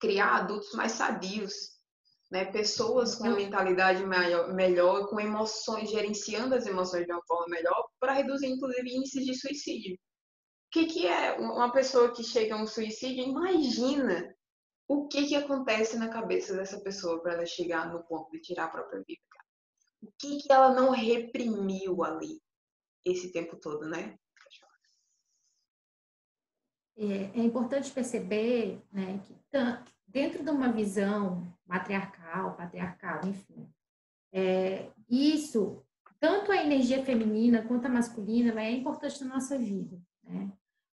criar 0.00 0.36
adultos 0.36 0.72
mais 0.74 0.92
sadios, 0.92 1.76
né? 2.30 2.44
Pessoas 2.44 3.16
com 3.16 3.24
uma 3.24 3.36
mentalidade 3.36 4.04
maior, 4.04 4.54
melhor, 4.54 5.08
com 5.08 5.20
emoções, 5.20 5.90
gerenciando 5.90 6.54
as 6.54 6.66
emoções 6.66 7.04
de 7.04 7.12
uma 7.12 7.22
forma 7.26 7.48
melhor, 7.48 7.88
para 7.98 8.12
reduzir, 8.12 8.46
inclusive, 8.46 8.96
índices 8.96 9.24
de 9.24 9.34
suicídio. 9.34 9.94
O 9.94 9.98
que, 10.70 10.86
que 10.86 11.06
é 11.06 11.32
uma 11.32 11.72
pessoa 11.72 12.12
que 12.12 12.22
chega 12.22 12.54
a 12.54 12.62
um 12.62 12.66
suicídio? 12.66 13.24
Imagina 13.24 14.34
o 14.88 15.08
que, 15.08 15.26
que 15.26 15.34
acontece 15.34 15.96
na 15.96 16.08
cabeça 16.08 16.54
dessa 16.54 16.80
pessoa 16.80 17.20
para 17.20 17.34
ela 17.34 17.46
chegar 17.46 17.92
no 17.92 18.04
ponto 18.04 18.30
de 18.30 18.40
tirar 18.40 18.66
a 18.66 18.68
própria 18.68 19.02
vida? 19.06 19.35
O 20.02 20.10
que, 20.18 20.38
que 20.38 20.52
ela 20.52 20.74
não 20.74 20.90
reprimiu 20.90 22.04
ali 22.04 22.40
esse 23.04 23.32
tempo 23.32 23.56
todo, 23.56 23.88
né? 23.88 24.18
É, 26.98 27.38
é 27.38 27.40
importante 27.40 27.90
perceber 27.90 28.82
né, 28.90 29.20
que 29.24 29.36
dentro 30.06 30.42
de 30.42 30.50
uma 30.50 30.72
visão 30.72 31.46
matriarcal, 31.66 32.56
patriarcal, 32.56 33.20
enfim, 33.26 33.68
é, 34.32 34.90
isso, 35.08 35.84
tanto 36.18 36.50
a 36.50 36.62
energia 36.62 37.04
feminina 37.04 37.62
quanto 37.62 37.86
a 37.86 37.90
masculina, 37.90 38.60
é 38.62 38.70
importante 38.70 39.22
na 39.22 39.34
nossa 39.34 39.58
vida. 39.58 40.00
Né? 40.22 40.50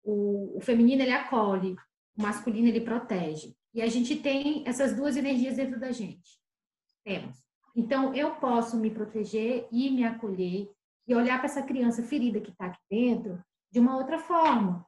O, 0.03 0.57
o 0.57 0.61
feminino, 0.61 1.01
ele 1.01 1.11
acolhe, 1.11 1.75
o 2.15 2.21
masculino, 2.21 2.67
ele 2.67 2.81
protege. 2.81 3.55
E 3.73 3.81
a 3.81 3.87
gente 3.87 4.15
tem 4.15 4.63
essas 4.67 4.95
duas 4.95 5.17
energias 5.17 5.55
dentro 5.55 5.79
da 5.79 5.91
gente. 5.91 6.39
Temos. 7.03 7.46
Então, 7.77 8.11
eu 8.15 8.31
posso 8.31 8.75
me 8.75 8.89
proteger 8.89 9.67
e 9.71 9.91
me 9.91 10.03
acolher 10.03 10.67
e 11.07 11.13
olhar 11.13 11.37
para 11.37 11.45
essa 11.45 11.61
criança 11.61 12.01
ferida 12.01 12.41
que 12.41 12.49
está 12.49 12.65
aqui 12.65 12.79
dentro 12.89 13.39
de 13.71 13.79
uma 13.79 13.95
outra 13.95 14.17
forma. 14.17 14.83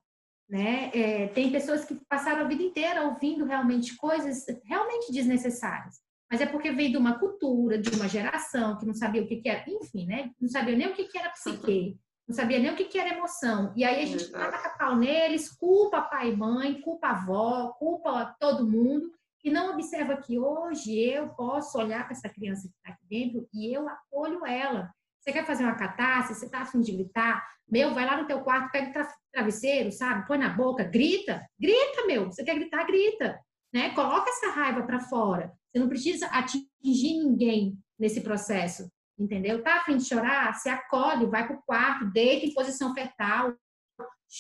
Né? 0.50 0.90
É, 0.92 1.28
tem 1.28 1.52
pessoas 1.52 1.86
que 1.86 1.94
passaram 2.10 2.42
a 2.42 2.48
vida 2.48 2.64
inteira 2.64 3.04
ouvindo 3.04 3.46
realmente 3.46 3.96
coisas 3.96 4.44
realmente 4.66 5.12
desnecessárias. 5.12 5.98
Mas 6.32 6.42
é 6.42 6.48
porque 6.48 6.72
veio 6.72 6.90
de 6.90 6.98
uma 6.98 7.20
cultura, 7.20 7.78
de 7.78 7.92
uma 7.96 8.08
geração 8.08 8.76
que 8.80 8.88
não 8.88 8.94
sabia 8.96 9.22
o 9.22 9.28
que, 9.28 9.38
que 9.38 9.50
era, 9.50 9.64
enfim, 9.68 10.08
né? 10.08 10.32
Não 10.42 10.50
sabia 10.50 10.76
nem 10.76 10.88
o 10.88 10.94
que, 10.96 11.06
que 11.06 11.18
era 11.18 11.30
psique, 11.30 11.96
não 12.28 12.36
sabia 12.36 12.58
nem 12.58 12.72
o 12.72 12.76
que, 12.76 12.86
que 12.86 12.98
era 12.98 13.16
emoção. 13.16 13.72
E 13.76 13.84
aí 13.84 14.02
a 14.02 14.06
gente 14.06 14.32
taca 14.32 14.78
pau 14.78 14.96
neles, 14.96 15.50
culpa 15.50 16.02
pai 16.02 16.32
e 16.32 16.36
mãe, 16.36 16.82
culpa 16.82 17.10
avó, 17.10 17.72
culpa 17.78 18.36
todo 18.40 18.68
mundo, 18.68 19.12
e 19.44 19.50
não 19.50 19.74
observa 19.74 20.18
que 20.18 20.38
hoje 20.38 21.00
eu 21.00 21.30
posso 21.30 21.78
olhar 21.78 22.04
para 22.04 22.14
essa 22.14 22.30
criança 22.30 22.68
que 22.68 22.76
está 22.76 22.90
aqui 22.92 23.06
dentro 23.10 23.48
e 23.54 23.76
eu 23.76 23.88
acolho 23.88 24.46
ela. 24.46 24.92
Você 25.20 25.32
quer 25.32 25.46
fazer 25.46 25.64
uma 25.64 25.76
catarse, 25.76 26.34
você 26.34 26.46
está 26.46 26.62
afim 26.62 26.82
de 26.82 26.92
gritar, 26.92 27.46
meu, 27.70 27.94
vai 27.94 28.06
lá 28.06 28.18
no 28.18 28.28
teu 28.28 28.42
quarto, 28.42 28.72
pega 28.72 29.02
o 29.02 29.08
travesseiro, 29.32 29.92
sabe? 29.92 30.26
Põe 30.28 30.38
na 30.38 30.50
boca, 30.50 30.84
grita, 30.84 31.46
grita, 31.60 32.06
meu. 32.08 32.26
Você 32.26 32.44
quer 32.44 32.56
gritar, 32.56 32.86
grita. 32.86 33.40
Né? 33.72 33.92
Coloca 33.92 34.30
essa 34.30 34.52
raiva 34.52 34.84
para 34.84 35.00
fora. 35.00 35.54
Você 35.72 35.80
não 35.80 35.88
precisa 35.88 36.26
atingir 36.28 37.20
ninguém 37.20 37.78
nesse 38.00 38.22
processo, 38.22 38.90
entendeu? 39.20 39.62
Tá 39.62 39.78
afim 39.78 39.98
de 39.98 40.06
chorar? 40.06 40.56
Se 40.56 40.68
acolhe, 40.68 41.28
vai 41.28 41.46
pro 41.46 41.62
quarto, 41.66 42.12
deita 42.12 42.46
em 42.46 42.54
posição 42.54 42.94
fetal, 42.94 43.54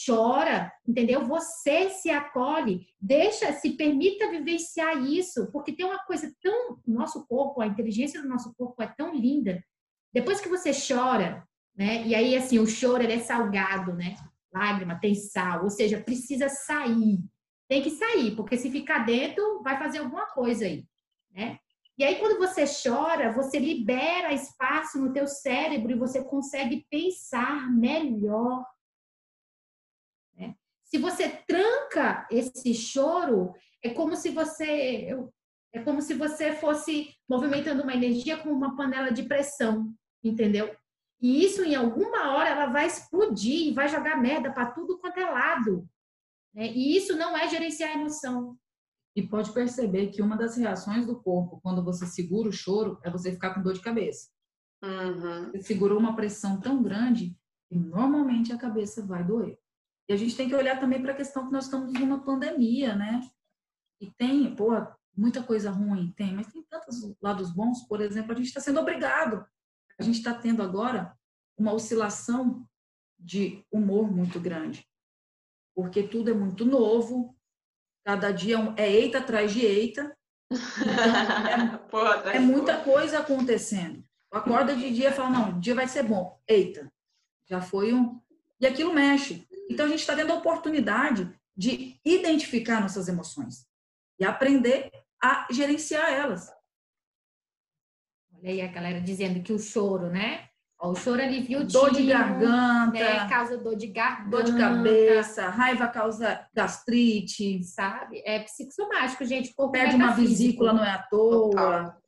chora, 0.05 0.71
entendeu? 0.87 1.25
Você 1.25 1.89
se 1.89 2.09
acolhe, 2.09 2.87
deixa, 2.99 3.51
se 3.53 3.71
permita 3.71 4.29
vivenciar 4.29 5.03
isso, 5.03 5.51
porque 5.51 5.73
tem 5.73 5.85
uma 5.85 5.99
coisa 6.05 6.31
tão, 6.41 6.79
nosso 6.85 7.25
corpo, 7.25 7.61
a 7.61 7.67
inteligência 7.67 8.21
do 8.21 8.27
nosso 8.27 8.53
corpo 8.55 8.81
é 8.83 8.87
tão 8.87 9.15
linda. 9.15 9.63
Depois 10.13 10.39
que 10.39 10.49
você 10.49 10.71
chora, 10.71 11.43
né? 11.75 12.05
E 12.05 12.13
aí 12.13 12.35
assim, 12.35 12.59
o 12.59 12.67
choro 12.67 13.03
é 13.03 13.19
salgado, 13.19 13.93
né? 13.93 14.15
Lágrima 14.53 14.99
tem 14.99 15.15
sal, 15.15 15.63
ou 15.63 15.69
seja, 15.69 15.99
precisa 15.99 16.49
sair. 16.49 17.19
Tem 17.67 17.81
que 17.81 17.91
sair, 17.91 18.35
porque 18.35 18.57
se 18.57 18.71
ficar 18.71 19.05
dentro, 19.05 19.61
vai 19.61 19.77
fazer 19.77 19.99
alguma 19.99 20.25
coisa 20.27 20.65
aí, 20.65 20.85
né? 21.31 21.59
E 21.99 22.03
aí, 22.05 22.15
quando 22.15 22.37
você 22.37 22.63
chora, 22.63 23.33
você 23.33 23.59
libera 23.59 24.31
espaço 24.31 24.97
no 24.97 25.11
teu 25.11 25.27
cérebro 25.27 25.91
e 25.91 25.99
você 25.99 26.23
consegue 26.23 26.87
pensar 26.89 27.69
melhor. 27.69 28.63
Se 30.89 30.97
você 30.97 31.29
tranca 31.47 32.27
esse 32.31 32.73
choro, 32.73 33.53
é 33.83 33.91
como 33.91 34.15
se 34.15 34.29
você 34.29 35.15
é 35.71 35.79
como 35.83 36.01
se 36.01 36.15
você 36.15 36.51
fosse 36.53 37.13
movimentando 37.29 37.83
uma 37.83 37.93
energia 37.93 38.37
com 38.37 38.49
uma 38.49 38.75
panela 38.75 39.11
de 39.11 39.23
pressão, 39.23 39.93
entendeu? 40.23 40.75
E 41.21 41.43
isso 41.43 41.63
em 41.63 41.75
alguma 41.75 42.35
hora 42.35 42.49
ela 42.49 42.65
vai 42.67 42.87
explodir 42.87 43.67
e 43.67 43.73
vai 43.73 43.87
jogar 43.87 44.19
merda 44.19 44.51
para 44.51 44.71
tudo 44.71 44.97
quanto 44.97 45.19
é 45.19 45.29
lado. 45.29 45.87
Né? 46.55 46.71
E 46.71 46.97
isso 46.97 47.15
não 47.15 47.37
é 47.37 47.47
gerenciar 47.47 47.91
a 47.91 47.99
emoção. 47.99 48.57
E 49.15 49.27
pode 49.27 49.51
perceber 49.53 50.07
que 50.07 50.21
uma 50.21 50.37
das 50.37 50.55
reações 50.55 51.05
do 51.05 51.21
corpo 51.21 51.59
quando 51.61 51.83
você 51.83 52.05
segura 52.07 52.49
o 52.49 52.53
choro 52.53 52.99
é 53.03 53.11
você 53.11 53.31
ficar 53.31 53.53
com 53.53 53.61
dor 53.61 53.73
de 53.73 53.81
cabeça. 53.81 54.29
Uhum. 54.81 55.51
Você 55.51 55.61
segurou 55.63 55.99
uma 55.99 56.15
pressão 56.15 56.59
tão 56.59 56.81
grande 56.81 57.37
que 57.67 57.77
normalmente 57.77 58.53
a 58.53 58.57
cabeça 58.57 59.05
vai 59.05 59.23
doer. 59.23 59.58
E 60.09 60.13
a 60.13 60.17
gente 60.17 60.35
tem 60.35 60.49
que 60.49 60.55
olhar 60.55 60.79
também 60.79 60.99
para 60.99 61.11
a 61.11 61.15
questão 61.15 61.45
que 61.45 61.53
nós 61.53 61.65
estamos 61.65 61.93
numa 61.93 62.23
pandemia, 62.23 62.95
né? 62.95 63.21
E 64.01 64.09
tem, 64.09 64.55
pô, 64.55 64.71
muita 65.15 65.43
coisa 65.43 65.69
ruim, 65.69 66.11
tem, 66.17 66.33
mas 66.33 66.51
tem 66.51 66.63
tantos 66.63 67.13
lados 67.21 67.51
bons. 67.51 67.87
Por 67.87 68.01
exemplo, 68.01 68.31
a 68.31 68.35
gente 68.35 68.47
está 68.47 68.59
sendo 68.59 68.79
obrigado. 68.79 69.45
A 69.99 70.03
gente 70.03 70.17
está 70.17 70.33
tendo 70.33 70.63
agora 70.63 71.15
uma 71.55 71.73
oscilação 71.73 72.67
de 73.19 73.63
humor 73.71 74.11
muito 74.11 74.39
grande. 74.39 74.83
Porque 75.75 76.01
tudo 76.01 76.31
é 76.31 76.33
muito 76.33 76.65
novo, 76.65 77.37
cada 78.03 78.31
dia 78.31 78.57
é 78.77 78.91
eita 78.91 79.19
atrás 79.19 79.53
de 79.53 79.63
eita. 79.65 80.15
Então, 81.89 82.31
é, 82.31 82.37
é 82.37 82.39
muita 82.39 82.81
coisa 82.83 83.19
acontecendo. 83.19 84.03
Acorda 84.31 84.75
de 84.75 84.91
dia 84.91 85.09
e 85.09 85.13
fala, 85.13 85.29
não, 85.29 85.49
o 85.57 85.59
dia 85.59 85.75
vai 85.75 85.87
ser 85.87 86.03
bom. 86.03 86.39
Eita, 86.47 86.91
já 87.47 87.61
foi 87.61 87.93
um. 87.93 88.19
E 88.59 88.65
aquilo 88.65 88.93
mexe. 88.93 89.47
Então, 89.69 89.85
a 89.85 89.89
gente 89.89 89.99
está 89.99 90.15
tendo 90.15 90.33
a 90.33 90.37
oportunidade 90.37 91.31
de 91.55 91.99
identificar 92.03 92.81
nossas 92.81 93.07
emoções 93.07 93.67
e 94.19 94.25
aprender 94.25 94.91
a 95.21 95.47
gerenciar 95.51 96.11
elas. 96.11 96.49
Olha 98.33 98.51
aí 98.51 98.61
a 98.61 98.67
galera 98.67 99.01
dizendo 99.01 99.43
que 99.43 99.53
o 99.53 99.59
choro, 99.59 100.09
né? 100.09 100.49
O 100.81 100.95
choro 100.95 101.21
alivia 101.21 101.59
o 101.59 101.65
Dor 101.65 101.91
de 101.91 102.05
garganta. 102.05 102.93
Né? 102.93 103.27
Causa 103.27 103.57
dor 103.57 103.75
de 103.75 103.87
garganta. 103.87 104.29
Dor 104.29 104.43
de 104.43 104.57
cabeça. 104.57 105.49
Raiva 105.49 105.89
causa 105.89 106.47
gastrite. 106.53 107.61
Sabe? 107.65 108.23
É 108.25 108.39
psicossomático, 108.39 109.25
gente. 109.25 109.53
Perde 109.71 109.95
uma 109.97 110.11
vesícula, 110.11 110.71
não 110.71 110.83
é 110.83 110.91
à 110.91 111.03
toa. 111.03 111.49
Total. 111.49 112.01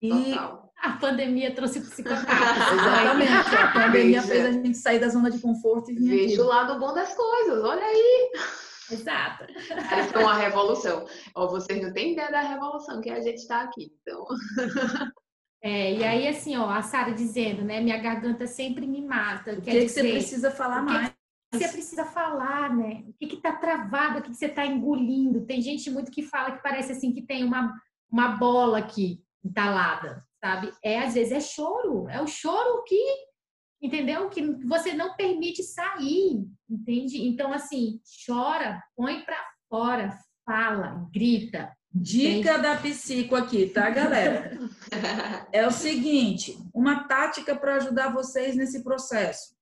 E 0.00 0.08
Total. 0.08 0.68
A 0.80 0.92
pandemia 0.92 1.52
trouxe 1.54 1.80
psicopatas. 1.80 2.28
Exatamente. 2.72 3.56
A 3.56 3.72
pandemia 3.72 4.22
fez 4.22 4.44
a 4.44 4.52
gente 4.52 4.76
sair 4.78 5.00
da 5.00 5.08
zona 5.08 5.30
de 5.30 5.40
conforto 5.40 5.90
e 5.90 5.94
vir 5.94 6.08
Veja 6.08 6.34
aqui. 6.34 6.40
o 6.40 6.46
lado 6.46 6.78
bom 6.78 6.94
das 6.94 7.14
coisas, 7.14 7.64
olha 7.64 7.84
aí. 7.84 8.32
Exato. 8.90 9.44
Eles 9.92 10.06
estão 10.06 10.28
a 10.28 10.34
revolução. 10.34 11.04
Ó, 11.34 11.48
vocês 11.48 11.82
não 11.82 11.92
têm 11.92 12.12
ideia 12.12 12.30
da 12.30 12.42
revolução 12.42 13.00
que 13.00 13.10
a 13.10 13.20
gente 13.20 13.38
está 13.38 13.62
aqui, 13.62 13.92
então. 14.02 14.24
É, 15.60 15.92
e 15.92 16.04
aí, 16.04 16.28
assim, 16.28 16.56
ó, 16.56 16.70
a 16.70 16.82
Sara 16.82 17.10
dizendo, 17.10 17.62
né? 17.62 17.80
Minha 17.80 17.98
garganta 17.98 18.46
sempre 18.46 18.86
me 18.86 19.04
mata. 19.04 19.54
O 19.54 19.60
que, 19.60 19.72
que 19.72 19.88
você 19.88 20.02
precisa 20.02 20.52
falar 20.52 20.82
mais? 20.82 21.12
você 21.52 21.66
precisa 21.66 22.04
falar, 22.04 22.76
né? 22.76 23.02
O 23.08 23.12
que 23.14 23.26
que 23.26 23.38
tá 23.38 23.52
travado, 23.56 24.20
o 24.20 24.22
que 24.22 24.30
que 24.30 24.36
você 24.36 24.48
tá 24.48 24.64
engolindo? 24.64 25.46
Tem 25.46 25.60
gente 25.60 25.90
muito 25.90 26.12
que 26.12 26.22
fala 26.22 26.52
que 26.52 26.62
parece 26.62 26.92
assim 26.92 27.12
que 27.12 27.22
tem 27.22 27.42
uma, 27.42 27.74
uma 28.08 28.28
bola 28.36 28.78
aqui 28.78 29.20
entalada 29.48 30.26
sabe? 30.40 30.72
É 30.82 31.00
às 31.00 31.14
vezes 31.14 31.32
é 31.32 31.40
choro, 31.40 32.08
é 32.08 32.20
o 32.22 32.26
choro 32.26 32.82
que, 32.84 33.00
entendeu? 33.80 34.28
Que 34.30 34.42
você 34.66 34.92
não 34.92 35.14
permite 35.14 35.62
sair, 35.62 36.46
entende? 36.68 37.26
Então 37.26 37.52
assim, 37.52 38.00
chora, 38.26 38.82
põe 38.96 39.22
para 39.24 39.36
fora, 39.68 40.18
fala, 40.44 41.06
grita, 41.12 41.72
Dica 41.90 42.56
Sim. 42.56 42.62
da 42.62 42.76
psico 42.76 43.34
aqui, 43.34 43.66
tá, 43.70 43.88
galera? 43.88 44.58
É 45.50 45.66
o 45.66 45.70
seguinte, 45.70 46.56
uma 46.74 47.08
tática 47.08 47.56
para 47.56 47.76
ajudar 47.76 48.12
vocês 48.12 48.54
nesse 48.54 48.84
processo. 48.84 49.56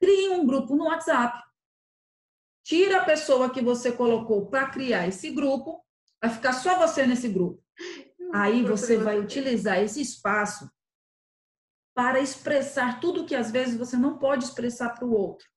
Crie 0.00 0.30
um 0.30 0.44
grupo 0.44 0.74
no 0.74 0.86
WhatsApp. 0.86 1.40
Tira 2.64 3.00
a 3.00 3.04
pessoa 3.04 3.48
que 3.48 3.62
você 3.62 3.92
colocou 3.92 4.46
para 4.46 4.68
criar 4.68 5.06
esse 5.06 5.30
grupo, 5.30 5.80
vai 6.20 6.30
ficar 6.30 6.52
só 6.52 6.76
você 6.78 7.06
nesse 7.06 7.28
grupo. 7.28 7.62
Aí 8.32 8.62
você 8.62 8.96
vai 8.96 9.18
utilizar 9.18 9.78
esse 9.78 10.00
espaço 10.00 10.70
para 11.94 12.20
expressar 12.20 13.00
tudo 13.00 13.24
que 13.24 13.34
às 13.34 13.50
vezes 13.50 13.76
você 13.76 13.96
não 13.96 14.18
pode 14.18 14.44
expressar 14.44 14.90
para 14.90 15.04
o 15.04 15.12
outro 15.12 15.48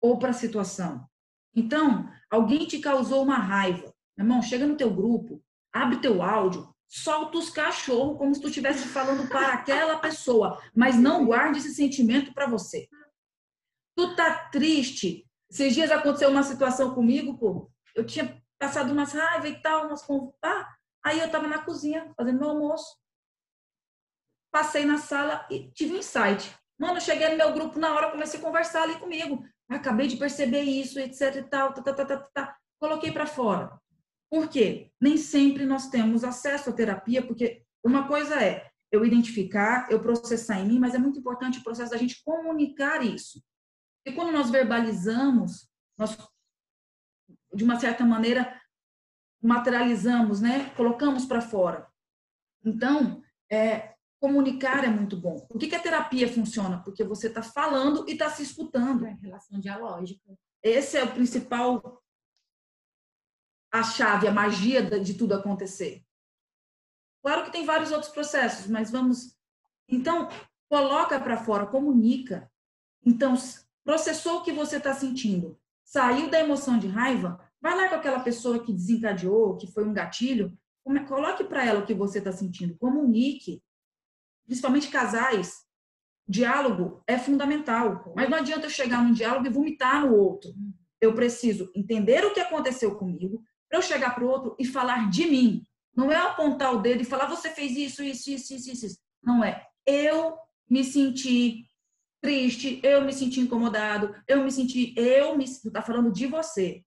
ou 0.00 0.18
para 0.18 0.30
a 0.30 0.34
situação. 0.34 1.08
Então, 1.54 2.08
alguém 2.30 2.66
te 2.66 2.78
causou 2.78 3.22
uma 3.22 3.38
raiva. 3.38 3.92
Meu 4.16 4.24
irmão, 4.24 4.42
chega 4.42 4.66
no 4.66 4.76
teu 4.76 4.94
grupo, 4.94 5.42
abre 5.72 6.00
teu 6.00 6.22
áudio, 6.22 6.72
solta 6.86 7.38
os 7.38 7.50
cachorros 7.50 8.18
como 8.18 8.34
se 8.34 8.40
tu 8.40 8.48
estivesse 8.48 8.86
falando 8.88 9.28
para 9.28 9.54
aquela 9.54 9.98
pessoa, 9.98 10.62
mas 10.74 10.96
não 10.96 11.26
guarde 11.26 11.58
esse 11.58 11.74
sentimento 11.74 12.32
para 12.32 12.46
você. 12.46 12.88
Tu 13.96 14.14
tá 14.14 14.48
triste. 14.50 15.26
Esses 15.50 15.74
dias 15.74 15.90
aconteceu 15.90 16.30
uma 16.30 16.42
situação 16.42 16.94
comigo, 16.94 17.38
pô. 17.38 17.70
Eu 17.94 18.04
tinha 18.04 18.40
passado 18.58 18.92
umas 18.92 19.12
raiva 19.12 19.48
e 19.48 19.60
tal, 19.60 19.86
umas 19.86 20.06
ah, 20.42 20.75
aí 21.06 21.20
eu 21.20 21.30
tava 21.30 21.46
na 21.46 21.62
cozinha 21.62 22.12
fazendo 22.16 22.40
meu 22.40 22.50
almoço. 22.50 22.96
Passei 24.50 24.84
na 24.84 24.98
sala 24.98 25.46
e 25.48 25.70
tive 25.70 25.94
um 25.94 25.98
insight. 25.98 26.52
Mano, 26.76 27.00
cheguei 27.00 27.28
no 27.28 27.36
meu 27.36 27.52
grupo 27.52 27.78
na 27.78 27.94
hora, 27.94 28.10
comecei 28.10 28.40
a 28.40 28.42
conversar 28.42 28.82
ali 28.82 28.98
comigo. 28.98 29.44
Acabei 29.68 30.08
de 30.08 30.16
perceber 30.16 30.62
isso, 30.62 30.98
etc 30.98 31.36
e 31.36 31.42
tal, 31.44 31.72
tá, 31.72 31.82
tá, 31.82 31.94
tá, 31.94 32.04
tá, 32.04 32.28
tá. 32.34 32.56
Coloquei 32.80 33.12
para 33.12 33.26
fora. 33.26 33.80
Por 34.28 34.48
quê? 34.48 34.90
Nem 35.00 35.16
sempre 35.16 35.64
nós 35.64 35.88
temos 35.88 36.24
acesso 36.24 36.70
à 36.70 36.72
terapia, 36.72 37.24
porque 37.24 37.62
uma 37.84 38.08
coisa 38.08 38.42
é 38.42 38.68
eu 38.90 39.04
identificar, 39.04 39.88
eu 39.90 40.00
processar 40.00 40.58
em 40.58 40.66
mim, 40.66 40.78
mas 40.80 40.94
é 40.94 40.98
muito 40.98 41.20
importante 41.20 41.60
o 41.60 41.62
processo 41.62 41.92
da 41.92 41.96
gente 41.96 42.22
comunicar 42.24 43.04
isso. 43.04 43.40
E 44.04 44.12
quando 44.12 44.32
nós 44.32 44.50
verbalizamos, 44.50 45.68
nós, 45.96 46.16
de 47.54 47.62
uma 47.62 47.78
certa 47.78 48.04
maneira, 48.04 48.60
materializamos, 49.46 50.40
né? 50.40 50.70
Colocamos 50.76 51.24
para 51.24 51.40
fora. 51.40 51.86
Então, 52.64 53.22
é, 53.50 53.94
comunicar 54.20 54.84
é 54.84 54.88
muito 54.88 55.16
bom. 55.16 55.38
Por 55.46 55.58
que, 55.58 55.68
que 55.68 55.74
a 55.74 55.82
terapia 55.82 56.28
funciona? 56.28 56.82
Porque 56.82 57.04
você 57.04 57.28
está 57.28 57.42
falando 57.42 58.04
e 58.08 58.12
está 58.12 58.28
se 58.28 58.42
escutando. 58.42 59.06
É 59.06 59.12
relação 59.22 59.60
dialógica. 59.60 60.36
Esse 60.62 60.96
é 60.96 61.04
o 61.04 61.12
principal, 61.12 62.02
a 63.72 63.82
chave, 63.82 64.26
a 64.26 64.32
magia 64.32 64.82
de 64.82 65.14
tudo 65.14 65.34
acontecer. 65.34 66.04
Claro 67.22 67.44
que 67.44 67.52
tem 67.52 67.64
vários 67.64 67.92
outros 67.92 68.10
processos, 68.10 68.66
mas 68.66 68.90
vamos. 68.90 69.36
Então, 69.88 70.28
coloca 70.68 71.20
para 71.20 71.36
fora, 71.36 71.66
comunica. 71.66 72.50
Então, 73.04 73.34
processou 73.84 74.38
o 74.38 74.42
que 74.42 74.52
você 74.52 74.78
está 74.78 74.92
sentindo, 74.92 75.56
saiu 75.84 76.28
da 76.28 76.40
emoção 76.40 76.76
de 76.76 76.88
raiva, 76.88 77.40
vai 77.60 77.76
lá 77.76 77.88
com 77.88 77.94
aquela 77.94 78.20
pessoa 78.20 78.62
que 78.62 78.72
desencadeou, 78.72 79.56
que 79.56 79.70
foi 79.72 79.84
um 79.84 79.92
gatilho, 79.92 80.56
coloque 81.06 81.44
para 81.44 81.64
ela 81.64 81.80
o 81.80 81.86
que 81.86 81.94
você 81.94 82.18
está 82.18 82.32
sentindo, 82.32 82.76
comunique. 82.76 83.62
Principalmente 84.44 84.88
casais, 84.88 85.64
diálogo 86.28 87.02
é 87.06 87.18
fundamental. 87.18 88.12
Mas 88.14 88.28
não 88.28 88.38
adianta 88.38 88.66
eu 88.66 88.70
chegar 88.70 89.02
num 89.02 89.12
diálogo 89.12 89.46
e 89.46 89.50
vomitar 89.50 90.06
no 90.06 90.14
outro. 90.14 90.52
Eu 91.00 91.14
preciso 91.14 91.70
entender 91.74 92.24
o 92.24 92.32
que 92.32 92.40
aconteceu 92.40 92.96
comigo 92.96 93.42
para 93.68 93.78
eu 93.78 93.82
chegar 93.82 94.14
para 94.14 94.24
o 94.24 94.28
outro 94.28 94.56
e 94.58 94.64
falar 94.64 95.10
de 95.10 95.26
mim. 95.26 95.62
Não 95.94 96.12
é 96.12 96.16
apontar 96.16 96.74
o 96.74 96.80
dedo 96.80 97.02
e 97.02 97.06
falar 97.06 97.26
você 97.26 97.50
fez 97.50 97.76
isso, 97.76 98.02
isso, 98.02 98.30
isso, 98.30 98.54
isso, 98.54 98.86
isso. 98.86 98.98
Não 99.22 99.42
é. 99.42 99.66
Eu 99.84 100.36
me 100.68 100.84
senti 100.84 101.64
triste, 102.20 102.80
eu 102.82 103.04
me 103.04 103.12
senti 103.12 103.40
incomodado, 103.40 104.14
eu 104.26 104.42
me 104.42 104.50
senti, 104.50 104.94
eu 104.96 105.36
me, 105.36 105.44
está 105.44 105.80
falando 105.80 106.12
de 106.12 106.26
você. 106.26 106.82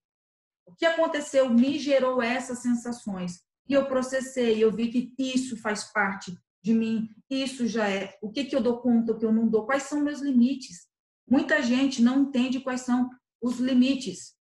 O 0.69 0.75
que 0.75 0.85
aconteceu 0.85 1.49
me 1.49 1.79
gerou 1.79 2.21
essas 2.21 2.59
sensações 2.59 3.41
e 3.67 3.73
eu 3.73 3.87
processei, 3.87 4.63
eu 4.63 4.71
vi 4.71 4.89
que 4.89 5.13
isso 5.17 5.57
faz 5.57 5.85
parte 5.91 6.37
de 6.61 6.73
mim, 6.73 7.09
isso 7.29 7.67
já 7.67 7.89
é. 7.89 8.17
O 8.21 8.31
que 8.31 8.45
que 8.45 8.55
eu 8.55 8.61
dou 8.61 8.79
conta, 8.79 9.11
o 9.11 9.17
que 9.17 9.25
eu 9.25 9.33
não 9.33 9.47
dou, 9.47 9.65
quais 9.65 9.83
são 9.83 10.01
meus 10.01 10.21
limites? 10.21 10.87
Muita 11.27 11.61
gente 11.61 12.01
não 12.01 12.23
entende 12.23 12.59
quais 12.59 12.81
são 12.81 13.09
os 13.41 13.59
limites. 13.59 14.35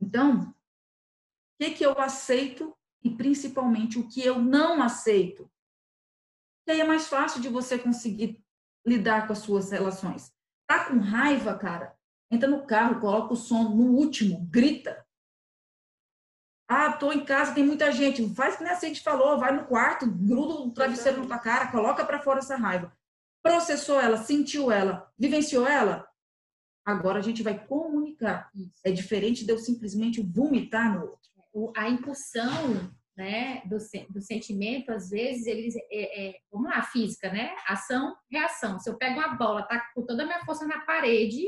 Então, 0.00 0.42
o 0.42 0.54
que 1.58 1.70
que 1.70 1.84
eu 1.84 1.98
aceito 1.98 2.76
e 3.02 3.10
principalmente 3.10 3.98
o 3.98 4.08
que 4.08 4.22
eu 4.22 4.38
não 4.38 4.82
aceito? 4.82 5.50
E 6.66 6.72
aí 6.72 6.80
é 6.80 6.84
mais 6.84 7.08
fácil 7.08 7.40
de 7.40 7.48
você 7.48 7.78
conseguir 7.78 8.42
lidar 8.86 9.26
com 9.26 9.32
as 9.32 9.38
suas 9.38 9.70
relações. 9.70 10.30
Tá 10.66 10.84
com 10.86 10.98
raiva, 10.98 11.56
cara? 11.56 11.96
Entra 12.30 12.48
no 12.48 12.66
carro, 12.66 13.00
coloca 13.00 13.34
o 13.34 13.36
som 13.36 13.74
no 13.74 13.92
último, 13.92 14.46
grita. 14.46 15.01
Ah, 16.74 16.90
tô 16.90 17.12
em 17.12 17.22
casa, 17.22 17.52
tem 17.52 17.62
muita 17.62 17.92
gente. 17.92 18.34
Faz 18.34 18.56
que 18.56 18.64
nem 18.64 18.72
a 18.72 18.78
gente 18.78 19.02
falou, 19.02 19.38
vai 19.38 19.54
no 19.54 19.66
quarto, 19.66 20.10
gruda 20.10 20.54
o 20.54 20.70
travesseiro 20.72 21.20
na 21.20 21.26
tua 21.26 21.38
cara, 21.38 21.70
coloca 21.70 22.02
para 22.02 22.22
fora 22.22 22.38
essa 22.38 22.56
raiva. 22.56 22.90
Processou 23.42 24.00
ela, 24.00 24.16
sentiu 24.16 24.72
ela, 24.72 25.06
vivenciou 25.18 25.66
ela. 25.66 26.08
Agora 26.82 27.18
a 27.18 27.22
gente 27.22 27.42
vai 27.42 27.62
comunicar. 27.66 28.50
É 28.82 28.90
diferente 28.90 29.44
de 29.44 29.52
eu 29.52 29.58
simplesmente 29.58 30.22
vomitar 30.22 30.94
no 30.94 31.02
outro. 31.02 31.72
A 31.76 31.90
impulsão 31.90 32.90
né, 33.14 33.60
do, 33.66 33.76
do 34.08 34.22
sentimento, 34.22 34.90
às 34.92 35.10
vezes, 35.10 35.46
eles. 35.46 35.74
É, 35.90 36.28
é, 36.28 36.34
vamos 36.50 36.70
lá, 36.70 36.82
física, 36.84 37.30
né? 37.30 37.54
Ação, 37.66 38.16
reação. 38.30 38.78
Se 38.78 38.88
eu 38.88 38.96
pego 38.96 39.20
uma 39.20 39.34
bola, 39.34 39.62
tá 39.64 39.78
com 39.94 40.06
toda 40.06 40.22
a 40.22 40.26
minha 40.26 40.42
força 40.46 40.66
na 40.66 40.80
parede, 40.80 41.44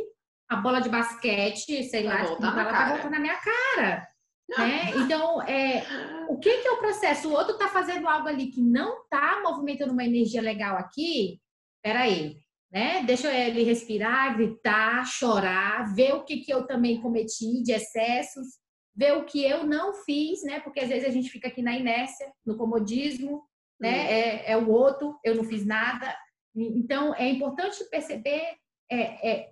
a 0.51 0.57
bola 0.57 0.81
de 0.81 0.91
basquete, 0.91 1.83
sei 1.85 2.03
lá, 2.03 2.27
tipo, 2.27 2.45
ela 2.45 2.65
tá 2.67 2.89
voltando 2.91 3.13
na 3.13 3.19
minha 3.19 3.41
cara. 3.41 4.14
Né? 4.49 4.93
Então, 4.97 5.43
é, 5.43 5.85
o 6.29 6.39
que, 6.39 6.59
que 6.59 6.69
é 6.69 6.73
o 6.73 6.79
processo? 6.79 7.29
O 7.29 7.33
outro 7.33 7.57
tá 7.57 7.69
fazendo 7.69 8.09
algo 8.09 8.29
ali 8.29 8.49
que 8.49 8.61
não 8.61 9.07
tá 9.09 9.41
movimentando 9.43 9.93
uma 9.93 10.05
energia 10.05 10.43
legal 10.43 10.77
aqui. 10.77 11.41
Peraí, 11.83 12.37
né? 12.71 13.03
Deixa 13.05 13.33
ele 13.33 13.63
respirar, 13.63 14.37
gritar, 14.37 15.05
chorar, 15.07 15.95
ver 15.95 16.15
o 16.15 16.25
que, 16.25 16.39
que 16.39 16.53
eu 16.53 16.67
também 16.67 17.01
cometi 17.01 17.63
de 17.63 17.73
excessos 17.73 18.47
ver 18.95 19.17
o 19.17 19.25
que 19.25 19.45
eu 19.45 19.67
não 19.67 19.93
fiz, 19.93 20.43
né? 20.45 20.61
Porque 20.61 20.81
às 20.81 20.89
vezes 20.89 21.09
a 21.09 21.11
gente 21.11 21.29
fica 21.29 21.49
aqui 21.49 21.61
na 21.61 21.77
inércia, 21.77 22.33
no 22.47 22.57
comodismo, 22.57 23.43
né? 23.81 24.13
É, 24.13 24.53
é 24.53 24.57
o 24.57 24.71
outro, 24.71 25.19
eu 25.25 25.35
não 25.35 25.45
fiz 25.45 25.67
nada. 25.67 26.17
Então, 26.55 27.15
é 27.15 27.29
importante 27.29 27.83
perceber 27.91 28.57
é, 28.91 29.31
é, 29.31 29.51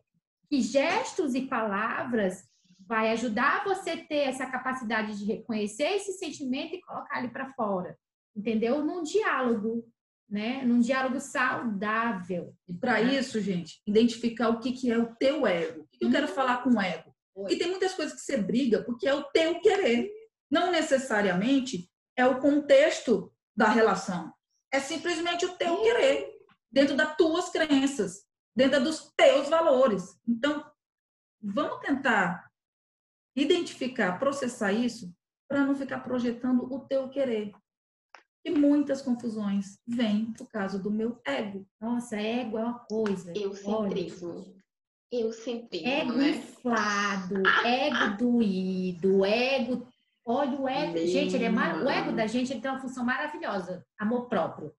que 0.49 0.61
gestos 0.61 1.34
e 1.34 1.43
palavras 1.43 2.45
vai 2.86 3.10
ajudar 3.12 3.64
você 3.64 3.90
a 3.90 4.04
ter 4.04 4.28
essa 4.28 4.46
capacidade 4.46 5.18
de 5.18 5.24
reconhecer 5.24 5.94
esse 5.94 6.12
sentimento 6.14 6.74
e 6.74 6.80
colocar 6.80 7.18
ele 7.18 7.28
para 7.28 7.52
fora, 7.54 7.96
entendeu? 8.34 8.84
Num 8.84 9.02
diálogo, 9.02 9.86
né? 10.28 10.62
Num 10.64 10.80
diálogo 10.80 11.20
saudável. 11.20 12.54
E 12.68 12.74
para 12.74 13.02
né? 13.02 13.14
isso, 13.14 13.40
gente, 13.40 13.80
identificar 13.86 14.48
o 14.48 14.58
que, 14.58 14.72
que 14.72 14.90
é 14.90 14.98
o 14.98 15.14
teu 15.16 15.46
ego. 15.46 15.82
O 15.82 15.88
que 15.90 16.04
eu 16.04 16.10
quero 16.10 16.28
uhum. 16.28 16.34
falar 16.34 16.62
com 16.62 16.70
o 16.70 16.80
ego? 16.80 17.12
E 17.48 17.56
tem 17.56 17.70
muitas 17.70 17.94
coisas 17.94 18.14
que 18.14 18.20
você 18.20 18.36
briga 18.36 18.82
porque 18.82 19.08
é 19.08 19.14
o 19.14 19.24
teu 19.24 19.60
querer. 19.60 20.10
Não 20.50 20.70
necessariamente 20.70 21.90
é 22.16 22.26
o 22.26 22.40
contexto 22.40 23.32
da 23.56 23.68
relação. 23.68 24.32
É 24.70 24.80
simplesmente 24.80 25.44
o 25.44 25.56
teu 25.56 25.82
querer, 25.82 26.30
dentro 26.70 26.96
das 26.96 27.16
tuas 27.16 27.50
crenças, 27.50 28.24
dentro 28.54 28.82
dos 28.82 29.12
teus 29.16 29.48
valores. 29.48 30.18
Então, 30.26 30.64
vamos 31.42 31.80
tentar 31.80 32.50
identificar, 33.34 34.18
processar 34.18 34.72
isso 34.72 35.12
para 35.48 35.64
não 35.64 35.74
ficar 35.74 36.00
projetando 36.00 36.72
o 36.72 36.80
teu 36.80 37.08
querer. 37.08 37.52
E 38.44 38.50
muitas 38.50 39.00
confusões 39.02 39.78
vêm 39.86 40.32
por 40.32 40.48
causa 40.50 40.78
do 40.78 40.90
meu 40.90 41.20
ego. 41.24 41.66
Nossa, 41.80 42.16
ego 42.16 42.58
é 42.58 42.64
uma 42.64 42.78
coisa. 42.80 43.32
Eu 43.36 43.54
centrismo 43.54 44.62
sempre 45.32 45.84
Ego 45.84 46.12
né? 46.14 46.30
inflado, 46.30 47.42
ego 47.64 48.16
doído, 48.16 49.24
ego. 49.24 49.86
Olha 50.24 50.58
o 50.58 50.68
ego. 50.68 50.94
Meu 50.94 51.06
gente, 51.06 51.34
ele 51.34 51.44
é 51.44 51.50
mar... 51.50 51.82
o 51.82 51.88
ego 51.88 52.12
da 52.12 52.26
gente 52.26 52.52
ele 52.52 52.60
tem 52.60 52.70
uma 52.70 52.80
função 52.80 53.04
maravilhosa, 53.04 53.84
amor 53.98 54.28
próprio. 54.28 54.74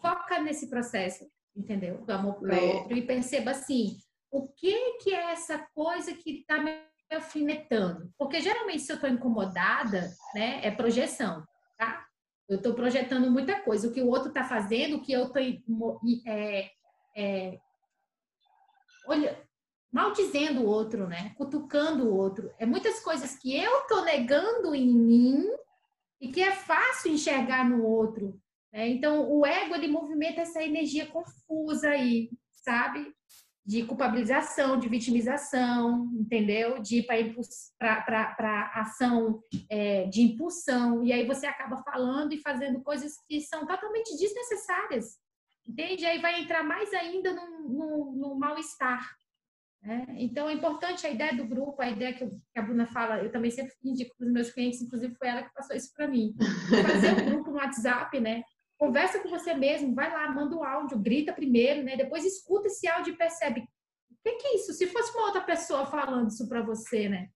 Foca 0.00 0.40
nesse 0.40 0.68
processo, 0.68 1.28
entendeu? 1.56 1.98
Do 2.04 2.12
amor 2.12 2.34
próprio 2.34 2.96
e 2.96 3.02
perceba 3.02 3.50
assim, 3.50 3.98
o 4.30 4.46
que 4.48 4.98
que 4.98 5.12
é 5.12 5.32
essa 5.32 5.66
coisa 5.74 6.14
que 6.14 6.40
está 6.40 6.58
me 6.58 6.91
alfinetando? 7.12 8.12
Porque 8.18 8.40
geralmente 8.40 8.82
se 8.82 8.92
eu 8.92 8.96
estou 8.96 9.10
incomodada, 9.10 10.10
né, 10.34 10.60
é 10.62 10.70
projeção, 10.70 11.46
tá? 11.78 12.06
Eu 12.48 12.56
estou 12.56 12.74
projetando 12.74 13.30
muita 13.30 13.60
coisa, 13.60 13.88
o 13.88 13.92
que 13.92 14.02
o 14.02 14.08
outro 14.08 14.28
está 14.28 14.44
fazendo, 14.44 14.96
o 14.96 15.02
que 15.02 15.12
eu 15.12 15.26
estou 15.26 15.42
é, 16.26 16.70
é, 17.16 17.58
olha, 19.06 19.40
maldizendo 19.92 20.62
o 20.62 20.66
outro, 20.66 21.06
né? 21.06 21.34
Cutucando 21.36 22.06
o 22.06 22.16
outro. 22.16 22.50
É 22.58 22.64
muitas 22.64 23.00
coisas 23.00 23.36
que 23.36 23.54
eu 23.54 23.86
tô 23.86 24.02
negando 24.04 24.74
em 24.74 24.88
mim 24.88 25.46
e 26.20 26.32
que 26.32 26.42
é 26.42 26.52
fácil 26.52 27.12
enxergar 27.12 27.68
no 27.68 27.84
outro. 27.84 28.40
Né? 28.72 28.88
Então, 28.88 29.30
o 29.30 29.44
ego 29.44 29.74
ele 29.74 29.88
movimenta 29.88 30.40
essa 30.40 30.62
energia 30.62 31.06
confusa 31.06 31.90
aí, 31.90 32.30
sabe? 32.52 33.14
De 33.64 33.84
culpabilização, 33.84 34.76
de 34.78 34.88
vitimização, 34.88 36.10
entendeu? 36.14 36.82
De 36.82 36.98
ir 36.98 37.06
para 37.06 38.72
ação 38.74 39.40
é, 39.70 40.06
de 40.06 40.22
impulsão. 40.22 41.04
E 41.04 41.12
aí 41.12 41.26
você 41.26 41.46
acaba 41.46 41.82
falando 41.82 42.32
e 42.32 42.40
fazendo 42.40 42.82
coisas 42.82 43.12
que 43.28 43.40
são 43.40 43.66
totalmente 43.66 44.16
desnecessárias. 44.16 45.16
Entende? 45.66 46.04
Aí 46.04 46.20
vai 46.20 46.40
entrar 46.40 46.64
mais 46.64 46.92
ainda 46.92 47.32
no, 47.32 47.68
no, 47.68 48.12
no 48.16 48.38
mal-estar. 48.38 49.08
Né? 49.82 50.06
Então, 50.16 50.48
é 50.48 50.52
importante 50.52 51.06
a 51.06 51.10
ideia 51.10 51.36
do 51.36 51.44
grupo, 51.44 51.82
a 51.82 51.90
ideia 51.90 52.12
que, 52.12 52.24
a 52.56 52.62
Bruna 52.62 52.86
fala, 52.86 53.18
eu 53.18 53.32
também 53.32 53.50
sempre 53.50 53.74
indico 53.82 54.14
para 54.16 54.26
os 54.26 54.32
meus 54.32 54.50
clientes, 54.50 54.80
inclusive 54.80 55.14
foi 55.16 55.28
ela 55.28 55.42
que 55.42 55.52
passou 55.52 55.74
isso 55.74 55.92
para 55.94 56.06
mim. 56.06 56.34
Fazer 56.70 57.20
um 57.20 57.30
grupo 57.30 57.50
no 57.50 57.56
WhatsApp, 57.56 58.20
né? 58.20 58.42
Conversa 58.82 59.20
com 59.20 59.28
você 59.28 59.54
mesmo, 59.54 59.94
vai 59.94 60.12
lá, 60.12 60.28
manda 60.32 60.56
um 60.56 60.64
áudio, 60.64 60.98
grita 60.98 61.32
primeiro, 61.32 61.84
né? 61.84 61.96
Depois 61.96 62.24
escuta 62.24 62.66
esse 62.66 62.88
áudio 62.88 63.14
e 63.14 63.16
percebe 63.16 63.60
o 63.60 63.64
que, 64.24 64.32
que 64.32 64.46
é 64.48 64.56
isso? 64.56 64.72
Se 64.72 64.88
fosse 64.88 65.16
uma 65.16 65.26
outra 65.26 65.40
pessoa 65.40 65.86
falando 65.86 66.28
isso 66.28 66.48
para 66.48 66.62
você, 66.62 67.08
né? 67.08 67.28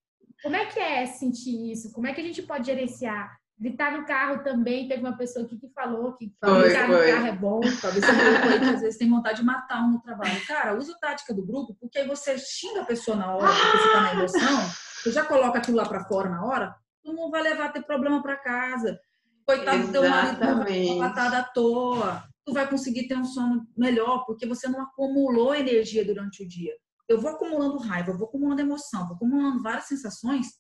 Como 0.43 0.57
é 0.57 0.67
que 0.67 0.81
é 0.81 1.07
sentir 1.07 1.71
isso? 1.71 1.93
Como 1.93 2.05
é 2.05 2.13
que 2.13 2.21
a 2.21 2.25
gente 2.25 2.43
pode 2.43 2.67
gerenciar? 2.67 3.39
Gritar 3.57 3.97
no 3.97 4.05
carro 4.05 4.43
também, 4.43 4.89
teve 4.89 5.01
uma 5.01 5.17
pessoa 5.17 5.47
aqui 5.47 5.57
que 5.57 5.69
falou 5.69 6.17
que 6.17 6.35
foi, 6.45 6.65
gritar 6.65 6.87
foi. 6.89 7.07
no 7.07 7.13
carro 7.15 7.27
é 7.29 7.37
bom. 7.37 7.61
Talvez 7.81 8.05
você 8.05 8.11
aí 8.11 8.59
que 8.59 8.67
às 8.67 8.81
vezes 8.81 8.99
tem 8.99 9.09
vontade 9.09 9.39
de 9.39 9.45
matar 9.45 9.85
um 9.85 9.93
no 9.93 10.03
trabalho. 10.03 10.45
Cara, 10.49 10.77
usa 10.77 10.95
a 10.95 10.99
tática 10.99 11.33
do 11.33 11.47
grupo, 11.47 11.77
porque 11.81 12.01
aí 12.01 12.09
você 12.09 12.37
xinga 12.37 12.81
a 12.81 12.87
pessoa 12.87 13.17
na 13.17 13.33
hora, 13.33 13.47
porque 13.47 13.79
você 13.79 13.93
tá 13.93 14.01
na 14.01 14.13
emoção, 14.15 14.71
você 15.01 15.13
já 15.13 15.25
coloca 15.25 15.59
aquilo 15.59 15.77
lá 15.77 15.89
para 15.89 16.05
fora 16.07 16.29
na 16.29 16.45
hora, 16.45 16.75
tu 17.05 17.13
não 17.13 17.31
vai 17.31 17.43
levar 17.43 17.73
ter 17.73 17.83
problema 17.83 18.21
para 18.21 18.35
casa. 18.35 18.99
Coitado 19.47 19.87
do 19.87 19.93
teu 19.93 20.09
marido, 20.09 20.41
vai 20.41 20.87
uma 20.87 21.09
patada 21.09 21.39
à 21.39 21.45
toa. 21.45 22.29
Tu 22.45 22.53
vai 22.53 22.69
conseguir 22.69 23.07
ter 23.07 23.17
um 23.17 23.25
sono 23.25 23.67
melhor, 23.77 24.25
porque 24.25 24.47
você 24.47 24.69
não 24.69 24.83
acumulou 24.83 25.55
energia 25.55 26.05
durante 26.05 26.43
o 26.43 26.49
dia. 26.49 26.77
Eu 27.09 27.21
vou 27.21 27.31
acumulando 27.31 27.79
raiva, 27.79 28.11
eu 28.11 28.19
vou 28.19 28.27
acumulando 28.27 28.61
emoção, 28.61 29.07
vou 29.07 29.15
acumulando 29.15 29.63
várias 29.63 29.85
sensações, 29.85 30.59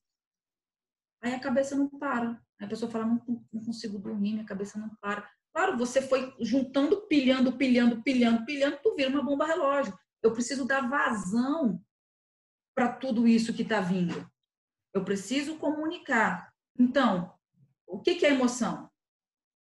aí 1.21 1.35
a 1.35 1.41
cabeça 1.41 1.75
não 1.75 1.89
para. 1.89 2.31
Aí 2.61 2.67
a 2.67 2.69
pessoa 2.69 2.91
fala, 2.91 3.07
não, 3.07 3.21
não 3.53 3.65
consigo 3.65 3.99
dormir, 3.99 4.33
minha 4.33 4.45
cabeça 4.45 4.79
não 4.79 4.91
para. 5.01 5.29
Claro, 5.53 5.77
você 5.77 6.01
foi 6.01 6.35
juntando, 6.41 7.07
pilhando, 7.09 7.57
pilhando, 7.57 8.03
pilhando, 8.03 8.45
pilhando, 8.45 8.79
tu 8.83 8.95
vira 8.95 9.11
uma 9.11 9.25
bomba 9.25 9.47
relógio. 9.47 9.97
Eu 10.23 10.33
preciso 10.33 10.67
dar 10.67 10.89
vazão 10.89 11.83
para 12.75 12.93
tudo 12.93 13.27
isso 13.27 13.55
que 13.55 13.63
está 13.63 13.81
vindo. 13.81 14.31
Eu 14.95 15.05
preciso 15.05 15.57
comunicar. 15.57 16.53
Então, 16.79 17.36
o 17.87 18.01
que, 18.01 18.15
que 18.17 18.27
é 18.27 18.31
emoção? 18.31 18.91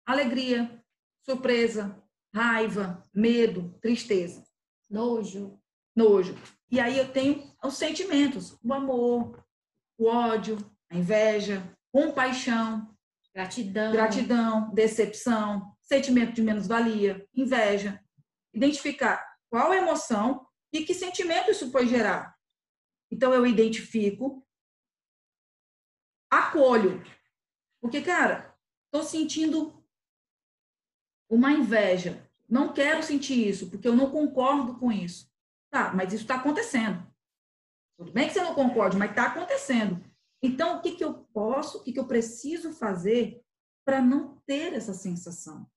Alegria, 0.05 0.84
surpresa, 1.24 2.01
raiva, 2.34 3.03
medo, 3.13 3.78
tristeza, 3.82 4.43
Nojo. 4.89 5.59
nojo. 5.95 6.36
E 6.72 6.80
aí 6.80 6.97
eu 6.97 7.11
tenho 7.11 7.51
os 7.63 7.76
sentimentos: 7.78 8.57
o 8.63 8.74
amor, 8.74 9.43
o 9.97 10.05
ódio, 10.07 10.57
a 10.89 10.95
inveja, 10.95 11.63
compaixão, 11.91 12.95
Gratidão. 13.34 13.91
gratidão, 13.91 14.74
decepção, 14.74 15.76
sentimento 15.82 16.34
de 16.34 16.41
menos-valia, 16.41 17.28
inveja. 17.34 18.03
Identificar 18.53 19.24
qual 19.49 19.72
é 19.74 19.80
a 19.80 19.82
emoção 19.82 20.47
e 20.74 20.84
que 20.84 20.93
sentimento 20.93 21.51
isso 21.51 21.72
foi 21.72 21.88
gerar. 21.88 22.36
Então 23.11 23.34
eu 23.34 23.45
identifico, 23.45 24.45
acolho. 26.32 27.01
Porque, 27.82 28.01
cara, 28.01 28.55
tô 28.91 29.03
sentindo 29.03 29.84
uma 31.30 31.51
inveja. 31.51 32.28
Não 32.47 32.73
quero 32.73 33.03
sentir 33.03 33.47
isso, 33.47 33.69
porque 33.69 33.88
eu 33.88 33.95
não 33.95 34.09
concordo 34.09 34.78
com 34.80 34.91
isso. 34.91 35.30
Tá, 35.69 35.93
mas 35.93 36.13
isso 36.13 36.23
está 36.23 36.36
acontecendo. 36.36 37.05
Tudo 37.97 38.11
bem 38.11 38.28
que 38.28 38.34
você 38.34 38.41
não 38.41 38.53
concorde, 38.53 38.95
mas 38.95 39.09
está 39.09 39.28
acontecendo. 39.28 40.03
Então, 40.41 40.78
o 40.78 40.82
que, 40.82 40.95
que 40.95 41.03
eu 41.03 41.13
posso, 41.34 41.80
o 41.80 41.84
que, 41.84 41.91
que 41.91 41.99
eu 41.99 42.07
preciso 42.07 42.71
fazer 42.71 43.41
para 43.86 44.01
não 44.01 44.38
ter 44.45 44.73
essa 44.73 44.93
sensação? 44.93 45.67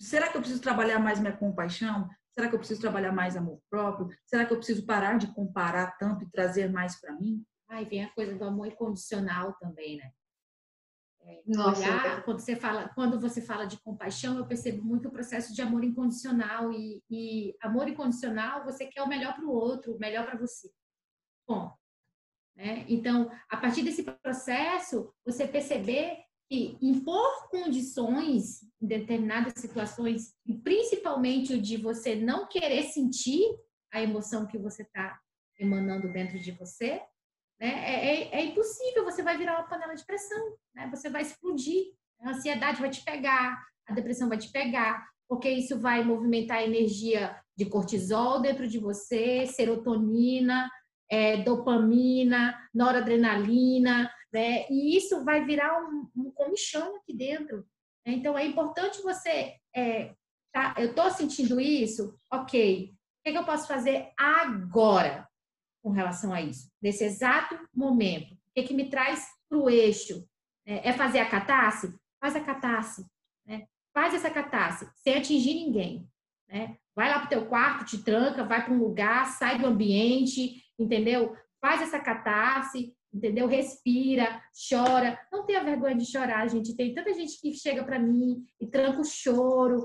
Será 0.00 0.28
que 0.30 0.36
eu 0.36 0.40
preciso 0.40 0.62
trabalhar 0.62 0.98
mais 0.98 1.18
minha 1.18 1.36
compaixão? 1.36 2.08
Será 2.34 2.48
que 2.48 2.54
eu 2.54 2.58
preciso 2.58 2.80
trabalhar 2.80 3.12
mais 3.12 3.36
amor 3.36 3.60
próprio? 3.68 4.16
Será 4.24 4.44
que 4.44 4.52
eu 4.52 4.58
preciso 4.58 4.84
parar 4.84 5.18
de 5.18 5.26
comparar 5.34 5.96
tanto 5.98 6.22
e 6.22 6.30
trazer 6.30 6.70
mais 6.70 7.00
para 7.00 7.14
mim? 7.14 7.44
Aí 7.68 7.84
vem 7.84 8.04
a 8.04 8.12
coisa 8.12 8.36
do 8.36 8.44
amor 8.44 8.68
incondicional 8.68 9.54
também, 9.54 9.96
né? 9.96 10.12
Nossa, 11.46 11.80
olhar, 11.80 12.24
quando 12.24 12.40
você 12.40 12.56
fala, 12.56 12.88
quando 12.90 13.20
você 13.20 13.40
fala 13.40 13.64
de 13.64 13.78
compaixão, 13.80 14.36
eu 14.36 14.46
percebo 14.46 14.84
muito 14.84 15.08
o 15.08 15.12
processo 15.12 15.54
de 15.54 15.62
amor 15.62 15.82
incondicional 15.84 16.72
e, 16.72 17.02
e 17.10 17.56
amor 17.60 17.88
incondicional, 17.88 18.64
você 18.64 18.86
quer 18.86 19.02
o 19.02 19.08
melhor 19.08 19.34
para 19.34 19.44
o 19.44 19.50
outro, 19.50 19.94
o 19.94 19.98
melhor 19.98 20.24
para 20.24 20.38
você. 20.38 20.70
Bom, 21.48 21.72
né? 22.56 22.84
Então, 22.88 23.30
a 23.50 23.56
partir 23.56 23.82
desse 23.82 24.02
processo, 24.02 25.12
você 25.24 25.46
perceber 25.46 26.16
que 26.48 26.78
impor 26.80 27.48
condições 27.50 28.62
em 28.80 28.86
determinadas 28.86 29.54
situações, 29.56 30.34
e 30.46 30.54
principalmente 30.54 31.54
o 31.54 31.60
de 31.60 31.76
você 31.76 32.14
não 32.14 32.48
querer 32.48 32.84
sentir 32.84 33.44
a 33.92 34.00
emoção 34.00 34.46
que 34.46 34.58
você 34.58 34.82
está 34.82 35.20
emanando 35.58 36.12
dentro 36.12 36.38
de 36.38 36.52
você, 36.52 37.02
né? 37.60 37.68
É, 37.68 38.06
é, 38.06 38.40
é 38.40 38.44
impossível, 38.44 39.04
você 39.04 39.22
vai 39.22 39.36
virar 39.36 39.54
uma 39.58 39.68
panela 39.68 39.94
de 39.94 40.04
pressão, 40.04 40.56
né? 40.74 40.88
Você 40.90 41.08
vai 41.08 41.22
explodir, 41.22 41.92
a 42.20 42.30
ansiedade 42.30 42.80
vai 42.80 42.90
te 42.90 43.02
pegar, 43.04 43.62
a 43.86 43.94
depressão 43.94 44.28
vai 44.28 44.38
te 44.38 44.50
pegar, 44.50 45.06
porque 45.28 45.48
isso 45.48 45.78
vai 45.80 46.04
movimentar 46.04 46.58
a 46.58 46.64
energia 46.64 47.36
de 47.56 47.66
cortisol 47.66 48.40
dentro 48.40 48.68
de 48.68 48.78
você, 48.78 49.46
serotonina, 49.46 50.70
é, 51.10 51.38
dopamina, 51.38 52.54
noradrenalina, 52.74 54.10
né? 54.32 54.66
E 54.70 54.96
isso 54.96 55.24
vai 55.24 55.44
virar 55.44 55.82
um, 55.82 56.08
um 56.16 56.30
comichão 56.30 56.96
aqui 56.96 57.14
dentro. 57.14 57.58
né? 58.04 58.12
Então 58.12 58.36
é 58.36 58.44
importante 58.44 59.02
você, 59.02 59.54
é, 59.74 60.14
tá? 60.52 60.74
Eu 60.78 60.90
estou 60.90 61.10
sentindo 61.10 61.60
isso, 61.60 62.18
ok? 62.30 62.92
O 62.92 63.24
que, 63.24 63.32
que 63.32 63.38
eu 63.38 63.44
posso 63.44 63.66
fazer 63.66 64.12
agora? 64.16 65.25
Com 65.86 65.92
relação 65.92 66.34
a 66.34 66.42
isso, 66.42 66.68
nesse 66.82 67.04
exato 67.04 67.56
momento. 67.72 68.34
O 68.34 68.38
que, 68.56 68.64
que 68.64 68.74
me 68.74 68.90
traz 68.90 69.24
para 69.48 69.56
o 69.56 69.70
eixo? 69.70 70.28
É, 70.66 70.88
é 70.88 70.92
fazer 70.92 71.20
a 71.20 71.30
catarse? 71.30 71.94
Faz 72.20 72.34
a 72.34 72.40
catarse. 72.40 73.06
Né? 73.46 73.68
Faz 73.94 74.12
essa 74.12 74.28
catarse, 74.28 74.90
sem 74.96 75.14
atingir 75.14 75.54
ninguém. 75.54 76.10
Né? 76.48 76.76
Vai 76.92 77.08
lá 77.08 77.20
para 77.20 77.26
o 77.26 77.28
teu 77.28 77.46
quarto, 77.46 77.84
te 77.84 77.98
tranca, 77.98 78.42
vai 78.42 78.64
para 78.64 78.74
um 78.74 78.80
lugar, 78.80 79.26
sai 79.26 79.60
do 79.60 79.66
ambiente, 79.68 80.60
entendeu? 80.76 81.36
Faz 81.60 81.80
essa 81.80 82.00
catarse, 82.00 82.92
entendeu? 83.14 83.46
Respira, 83.46 84.42
chora. 84.68 85.16
Não 85.30 85.46
tenha 85.46 85.62
vergonha 85.62 85.94
de 85.94 86.10
chorar, 86.10 86.48
gente. 86.48 86.74
Tem 86.74 86.92
tanta 86.92 87.14
gente 87.14 87.40
que 87.40 87.54
chega 87.54 87.84
para 87.84 88.00
mim 88.00 88.44
e 88.60 88.66
tranca 88.66 89.00
o 89.00 89.04
choro 89.04 89.84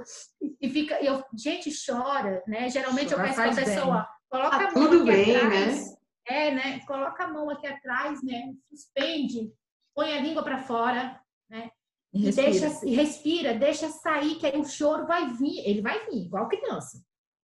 e 0.59 0.67
fica. 0.67 0.99
E 0.99 1.05
eu, 1.05 1.23
gente, 1.37 1.69
chora, 1.85 2.41
né? 2.47 2.69
Geralmente 2.69 3.11
Chorar 3.11 3.21
eu 3.21 3.27
peço 3.27 3.41
para 3.41 3.51
a 3.51 3.65
pessoa, 3.65 4.07
coloca 4.31 4.57
Tá 4.57 4.67
a 4.69 4.71
mão 4.71 4.73
tudo 4.73 4.95
aqui 4.95 5.11
bem, 5.11 5.35
atrás. 5.35 5.97
É, 6.25 6.51
né? 6.51 6.79
Coloca 6.85 7.23
a 7.23 7.27
mão 7.27 7.49
aqui 7.49 7.67
atrás, 7.67 8.23
né? 8.23 8.53
Suspende, 8.69 9.51
põe 9.93 10.13
a 10.13 10.21
língua 10.21 10.43
para 10.43 10.63
fora, 10.63 11.19
né? 11.49 11.69
E 12.13 12.23
respira. 12.23 12.49
deixa, 12.51 12.85
e 12.85 12.95
respira, 12.95 13.53
deixa 13.53 13.89
sair, 13.89 14.35
que 14.35 14.45
aí 14.45 14.57
o 14.57 14.65
choro 14.65 15.05
vai 15.05 15.29
vir, 15.33 15.59
ele 15.65 15.81
vai 15.81 16.05
vir, 16.07 16.25
igual 16.25 16.49
criança. 16.49 17.03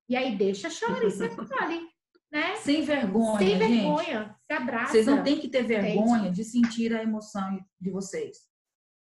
E 0.10 0.16
aí 0.16 0.38
deixa 0.38 0.70
chorar 0.70 1.04
e 1.04 1.12
se 1.12 1.24
acolhe, 1.26 1.88
né? 2.32 2.56
Sem 2.58 2.82
vergonha, 2.82 3.38
Sem 3.40 3.48
gente. 3.50 3.60
vergonha, 3.60 4.36
se 4.46 4.54
abraça. 4.54 4.92
Vocês 4.92 5.06
não 5.06 5.24
têm 5.24 5.40
que 5.40 5.50
ter 5.50 5.64
vergonha 5.64 6.32
de 6.32 6.44
sentir 6.44 6.94
a 6.94 7.04
emoção 7.04 7.60
de 7.80 7.90
vocês. 7.90 8.38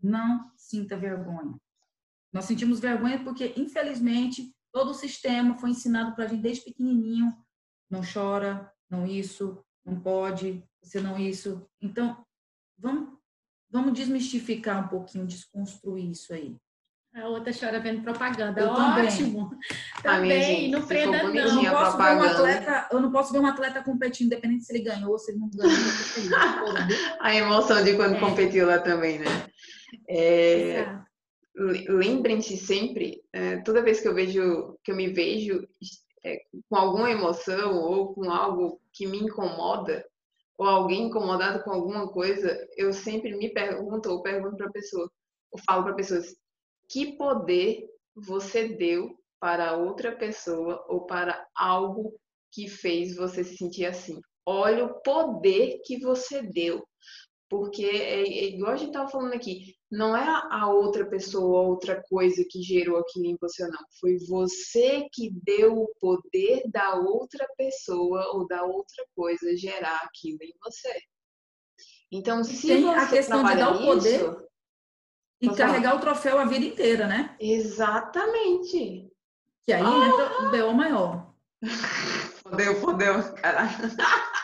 Não 0.01 0.51
sinta 0.55 0.97
vergonha. 0.97 1.55
Nós 2.34 2.45
sentimos 2.45 2.79
vergonha 2.79 3.23
porque, 3.23 3.53
infelizmente, 3.57 4.51
todo 4.71 4.91
o 4.91 4.95
sistema 4.95 5.55
foi 5.57 5.71
ensinado 5.71 6.15
para 6.15 6.25
a 6.25 6.27
gente 6.27 6.41
desde 6.41 6.63
pequenininho. 6.63 7.32
Não 7.92 8.02
chora, 8.02 8.72
não 8.89 9.06
isso, 9.06 9.62
não 9.86 10.00
pode, 10.00 10.64
você 10.82 11.02
não 11.02 11.20
isso. 11.20 11.68
Então, 11.82 12.26
vamos, 12.78 13.18
vamos 13.70 13.94
desmistificar 13.94 14.84
um 14.84 14.88
pouquinho, 14.88 15.28
desconstruir 15.28 16.10
isso 16.10 16.34
aí. 16.34 16.56
A 17.14 17.28
outra 17.28 17.52
chora 17.54 17.78
vendo 17.82 18.02
propaganda. 18.04 18.62
Eu 18.62 18.74
também. 18.74 19.06
Ótimo. 19.06 19.50
Minha 19.50 19.60
Também, 20.02 20.42
gente 20.44 20.72
não 20.72 20.88
prenda 20.88 21.18
Eu 21.18 21.34
não. 21.34 21.34
não, 21.56 21.60
Tinha 21.60 21.72
posso 21.74 21.98
ver 21.98 22.04
um 22.16 22.24
atleta, 22.24 22.88
eu 22.89 23.02
não 23.02 23.12
posso 23.12 23.34
ver 23.34 23.39
um 23.39 23.46
atleta 23.46 23.84
competindo, 23.84 24.28
independente 24.28 24.64
se 24.64 24.74
ele 24.74 24.84
ganhou 24.86 25.12
ou 25.12 25.20
se 25.20 25.32
ele 25.32 25.39
não 25.39 25.50
ganhou. 25.50 25.76
eu? 25.76 25.76
A 27.20 27.36
emoção 27.36 27.84
de 27.84 27.98
quando 27.98 28.16
É. 28.16 28.20
competiu 28.22 28.66
lá 28.66 28.80
também, 28.80 29.20
né? 29.20 29.26
É, 30.08 30.98
lembrem-se 31.89 32.56
sempre, 32.56 33.22
é, 33.34 33.58
toda 33.58 33.84
vez 33.84 34.00
que 34.00 34.08
eu 34.08 34.16
vejo, 34.16 34.78
que 34.82 34.94
eu 34.94 34.96
me 34.96 35.10
vejo 35.10 35.68
é, 36.24 36.41
com 36.69 36.76
alguma 36.76 37.09
emoção 37.09 37.82
ou 37.82 38.13
com 38.13 38.30
algo 38.32 38.80
que 38.93 39.07
me 39.07 39.19
incomoda, 39.19 40.05
ou 40.57 40.67
alguém 40.67 41.07
incomodado 41.07 41.63
com 41.63 41.72
alguma 41.72 42.07
coisa, 42.07 42.67
eu 42.78 42.93
sempre 42.93 43.36
me 43.36 43.49
pergunto 43.49 44.11
ou 44.11 44.22
pergunto 44.22 44.57
para 44.57 44.67
a 44.67 44.72
pessoa, 44.72 45.11
eu 45.53 45.59
falo 45.65 45.84
para 45.84 45.95
pessoas 45.95 46.36
que 46.88 47.17
poder 47.17 47.89
você 48.15 48.67
deu 48.67 49.17
para 49.39 49.76
outra 49.76 50.15
pessoa 50.15 50.86
ou 50.88 51.05
para 51.05 51.47
algo 51.55 52.13
que 52.51 52.67
fez 52.67 53.15
você 53.15 53.43
se 53.43 53.57
sentir 53.57 53.86
assim. 53.86 54.19
Olha 54.45 54.86
o 54.86 55.01
poder 55.01 55.82
que 55.86 55.99
você 55.99 56.41
deu. 56.41 56.86
Porque 57.49 57.86
é, 57.86 58.22
é 58.22 58.43
igual 58.45 58.74
a 58.74 58.76
gente 58.76 58.89
estava 58.89 59.09
falando 59.09 59.34
aqui, 59.34 59.76
não 59.92 60.16
é 60.16 60.26
a 60.50 60.70
outra 60.70 61.06
pessoa, 61.06 61.62
outra 61.68 62.02
coisa 62.10 62.46
que 62.50 62.62
gerou 62.62 62.98
aquilo 62.98 63.26
em 63.26 63.38
você, 63.39 63.68
não. 63.68 63.80
Foi 64.00 64.18
você 64.28 65.08
que 65.12 65.30
deu 65.44 65.78
o 65.78 65.94
poder 66.00 66.64
da 66.72 66.96
outra 66.96 67.46
pessoa 67.58 68.26
ou 68.34 68.48
da 68.48 68.64
outra 68.64 69.06
coisa 69.16 69.56
gerar 69.58 69.98
aquilo 70.04 70.39
em 70.42 70.54
você. 70.64 71.02
Então, 72.12 72.44
se 72.44 72.68
Tem 72.68 72.84
você 72.84 73.00
a 73.00 73.08
questão 73.08 73.44
de 73.44 73.56
dar 73.56 73.76
o 73.76 73.86
poder 73.86 74.22
isso, 74.22 74.48
e 75.42 75.48
Pode 75.48 75.58
falar. 75.58 75.72
carregar 75.72 75.96
o 75.96 76.00
troféu 76.00 76.38
a 76.39 76.46
vida 76.46 76.66
inteira, 76.66 77.08
né? 77.08 77.36
exatamente. 77.39 79.12
Que 79.64 79.74
aí 79.74 79.82
entra 79.82 80.48
o 80.48 80.52
B.O. 80.52 80.74
maior. 80.74 81.34
Fodeu, 82.44 82.76
fodeu, 82.82 83.34
caralho. 83.36 83.70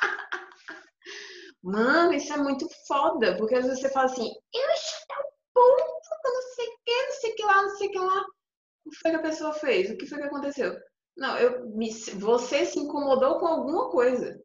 Mano, 1.63 2.13
isso 2.13 2.31
é 2.31 2.37
muito 2.37 2.67
foda, 2.87 3.35
porque 3.37 3.55
às 3.55 3.65
vezes 3.65 3.81
você 3.81 3.89
fala 3.89 4.05
assim, 4.05 4.29
eu 4.53 4.69
cheguei 4.75 5.15
ao 5.17 5.23
ponto, 5.53 6.21
que 6.21 6.27
eu 6.27 6.33
não 6.33 6.41
sei 6.55 6.65
o 6.65 6.77
que, 6.85 7.05
não 7.05 7.11
sei 7.13 7.31
o 7.31 7.35
que 7.35 7.43
lá, 7.43 7.61
não 7.63 7.76
que. 7.89 7.99
O 7.99 8.89
que 8.89 8.97
foi 9.01 9.11
que 9.11 9.17
a 9.17 9.21
pessoa 9.21 9.53
fez? 9.53 9.89
O 9.89 9.97
que 9.97 10.05
foi 10.05 10.19
que 10.19 10.25
aconteceu? 10.25 10.77
Não, 11.17 11.37
eu 11.37 11.69
me, 11.69 11.91
você 12.15 12.65
se 12.65 12.79
incomodou 12.79 13.39
com 13.39 13.47
alguma 13.47 13.89
coisa. 13.89 14.39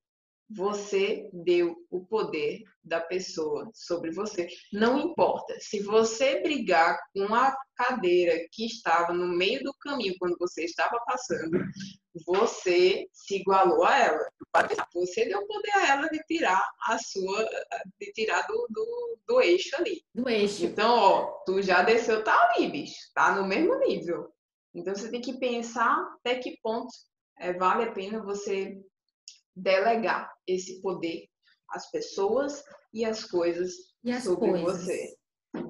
Você 0.50 1.28
deu 1.32 1.76
o 1.90 2.04
poder 2.04 2.62
da 2.84 3.00
pessoa 3.00 3.70
sobre 3.74 4.10
você. 4.10 4.48
Não 4.72 4.98
importa. 4.98 5.54
Se 5.60 5.80
você 5.82 6.40
brigar 6.40 6.98
com 7.14 7.34
a 7.34 7.56
cadeira 7.76 8.36
que 8.50 8.66
estava 8.66 9.12
no 9.12 9.28
meio 9.28 9.62
do 9.62 9.72
caminho 9.74 10.14
quando 10.18 10.36
você 10.38 10.64
estava 10.64 10.98
passando, 11.06 11.58
você 12.26 13.06
se 13.12 13.36
igualou 13.36 13.84
a 13.84 13.98
ela. 13.98 14.28
Você 14.94 15.26
deu 15.26 15.46
poder 15.46 15.72
a 15.74 15.88
ela 15.88 16.08
de 16.08 16.18
tirar 16.24 16.62
a 16.86 16.98
sua, 16.98 17.48
de 18.00 18.12
tirar 18.12 18.46
do, 18.46 18.66
do, 18.68 19.18
do 19.26 19.40
eixo 19.40 19.74
ali. 19.76 20.04
Do 20.14 20.28
eixo. 20.28 20.64
Então, 20.64 20.94
ó, 20.94 21.26
tu 21.46 21.62
já 21.62 21.82
desceu, 21.82 22.22
tá 22.22 22.36
ali, 22.50 22.70
bicho. 22.70 22.96
Tá 23.14 23.34
no 23.34 23.46
mesmo 23.46 23.78
nível. 23.78 24.32
Então, 24.74 24.94
você 24.94 25.10
tem 25.10 25.20
que 25.20 25.38
pensar 25.38 25.96
até 26.18 26.36
que 26.36 26.58
ponto 26.62 26.92
é, 27.38 27.52
vale 27.52 27.84
a 27.84 27.92
pena 27.92 28.22
você 28.22 28.78
delegar 29.54 30.32
esse 30.46 30.80
poder 30.80 31.28
às 31.72 31.90
pessoas 31.90 32.62
e 32.92 33.04
às 33.04 33.24
coisas 33.24 33.72
E 34.04 34.12
as 34.12 34.24
sobre 34.24 34.50
coisas. 34.50 34.84
você. 34.84 35.16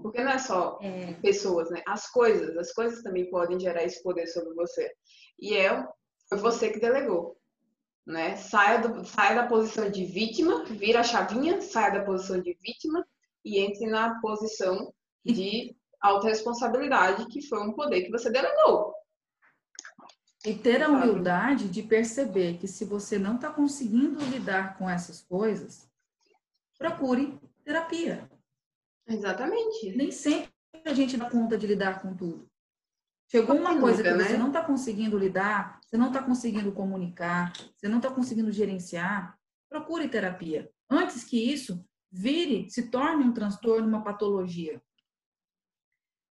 Porque 0.02 0.22
não 0.22 0.32
é 0.32 0.38
só 0.38 0.78
É, 0.80 1.14
pessoas, 1.14 1.70
né? 1.70 1.82
As 1.86 2.08
coisas, 2.10 2.56
as 2.56 2.72
coisas 2.72 3.02
também 3.02 3.28
podem 3.30 3.58
gerar 3.58 3.82
esse 3.82 4.02
poder 4.02 4.26
sobre 4.28 4.54
você. 4.54 4.92
E 5.40 5.54
é 5.56 5.86
foi 6.28 6.38
você 6.38 6.70
que 6.70 6.80
delegou, 6.80 7.36
né? 8.06 8.36
Saia, 8.36 8.78
do, 8.78 9.04
saia 9.04 9.34
da 9.42 9.46
posição 9.46 9.90
de 9.90 10.04
vítima, 10.04 10.64
vira 10.64 11.00
a 11.00 11.04
chavinha, 11.04 11.60
saia 11.60 11.98
da 11.98 12.04
posição 12.04 12.40
de 12.40 12.56
vítima 12.62 13.06
e 13.44 13.58
entre 13.58 13.86
na 13.86 14.20
posição 14.20 14.92
de 15.24 15.76
autorresponsabilidade, 16.00 17.26
que 17.26 17.46
foi 17.46 17.60
um 17.60 17.72
poder 17.72 18.02
que 18.02 18.10
você 18.10 18.30
delegou. 18.30 18.94
E 20.44 20.54
ter 20.54 20.82
a 20.82 20.88
humildade 20.88 21.68
de 21.68 21.82
perceber 21.82 22.58
que 22.58 22.66
se 22.66 22.84
você 22.84 23.18
não 23.18 23.36
está 23.36 23.48
conseguindo 23.50 24.24
lidar 24.24 24.76
com 24.76 24.90
essas 24.90 25.20
coisas, 25.20 25.88
procure 26.82 27.38
terapia. 27.64 28.28
Exatamente. 29.06 29.96
Nem 29.96 30.10
sempre 30.10 30.50
a 30.84 30.92
gente 30.92 31.16
dá 31.16 31.30
conta 31.30 31.56
de 31.56 31.66
lidar 31.66 32.02
com 32.02 32.14
tudo. 32.14 32.50
Chegou 33.30 33.56
uma 33.56 33.80
coisa 33.80 34.02
que 34.02 34.10
né? 34.10 34.24
você 34.24 34.36
não 34.36 34.48
está 34.48 34.62
conseguindo 34.62 35.16
lidar, 35.16 35.80
você 35.80 35.96
não 35.96 36.08
está 36.08 36.22
conseguindo 36.22 36.72
comunicar, 36.72 37.52
você 37.76 37.88
não 37.88 37.96
está 37.96 38.10
conseguindo 38.10 38.52
gerenciar, 38.52 39.38
procure 39.70 40.08
terapia. 40.08 40.70
Antes 40.90 41.24
que 41.24 41.38
isso 41.38 41.82
vire, 42.10 42.68
se 42.68 42.90
torne 42.90 43.24
um 43.24 43.32
transtorno, 43.32 43.88
uma 43.88 44.04
patologia. 44.04 44.82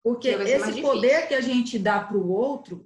Porque 0.04 0.36
mais 0.36 0.50
esse 0.50 0.82
poder 0.82 1.28
que 1.28 1.36
a 1.36 1.42
gente 1.42 1.80
dá 1.80 2.04
para 2.04 2.18
o 2.18 2.30
outro, 2.30 2.86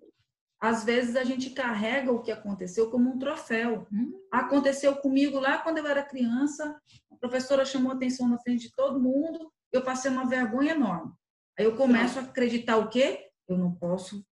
às 0.63 0.85
vezes 0.85 1.17
a 1.17 1.25
gente 1.25 1.49
carrega 1.49 2.09
o 2.09 2.21
que 2.21 2.31
aconteceu 2.31 2.89
como 2.89 3.09
um 3.09 3.19
troféu. 3.19 3.85
Hum. 3.91 4.17
Aconteceu 4.31 4.95
comigo 4.95 5.37
lá 5.37 5.57
quando 5.57 5.79
eu 5.79 5.85
era 5.85 6.01
criança, 6.01 6.81
a 7.11 7.17
professora 7.17 7.65
chamou 7.65 7.91
atenção 7.91 8.29
na 8.29 8.39
frente 8.39 8.69
de 8.69 8.73
todo 8.73 8.97
mundo, 8.97 9.51
eu 9.73 9.83
passei 9.83 10.09
uma 10.09 10.25
vergonha 10.25 10.71
enorme. 10.71 11.11
Aí 11.59 11.65
eu 11.65 11.75
começo 11.75 12.17
a 12.17 12.21
acreditar 12.21 12.77
o 12.77 12.87
quê? 12.87 13.29
Eu 13.45 13.57
não 13.57 13.75
posso 13.75 14.25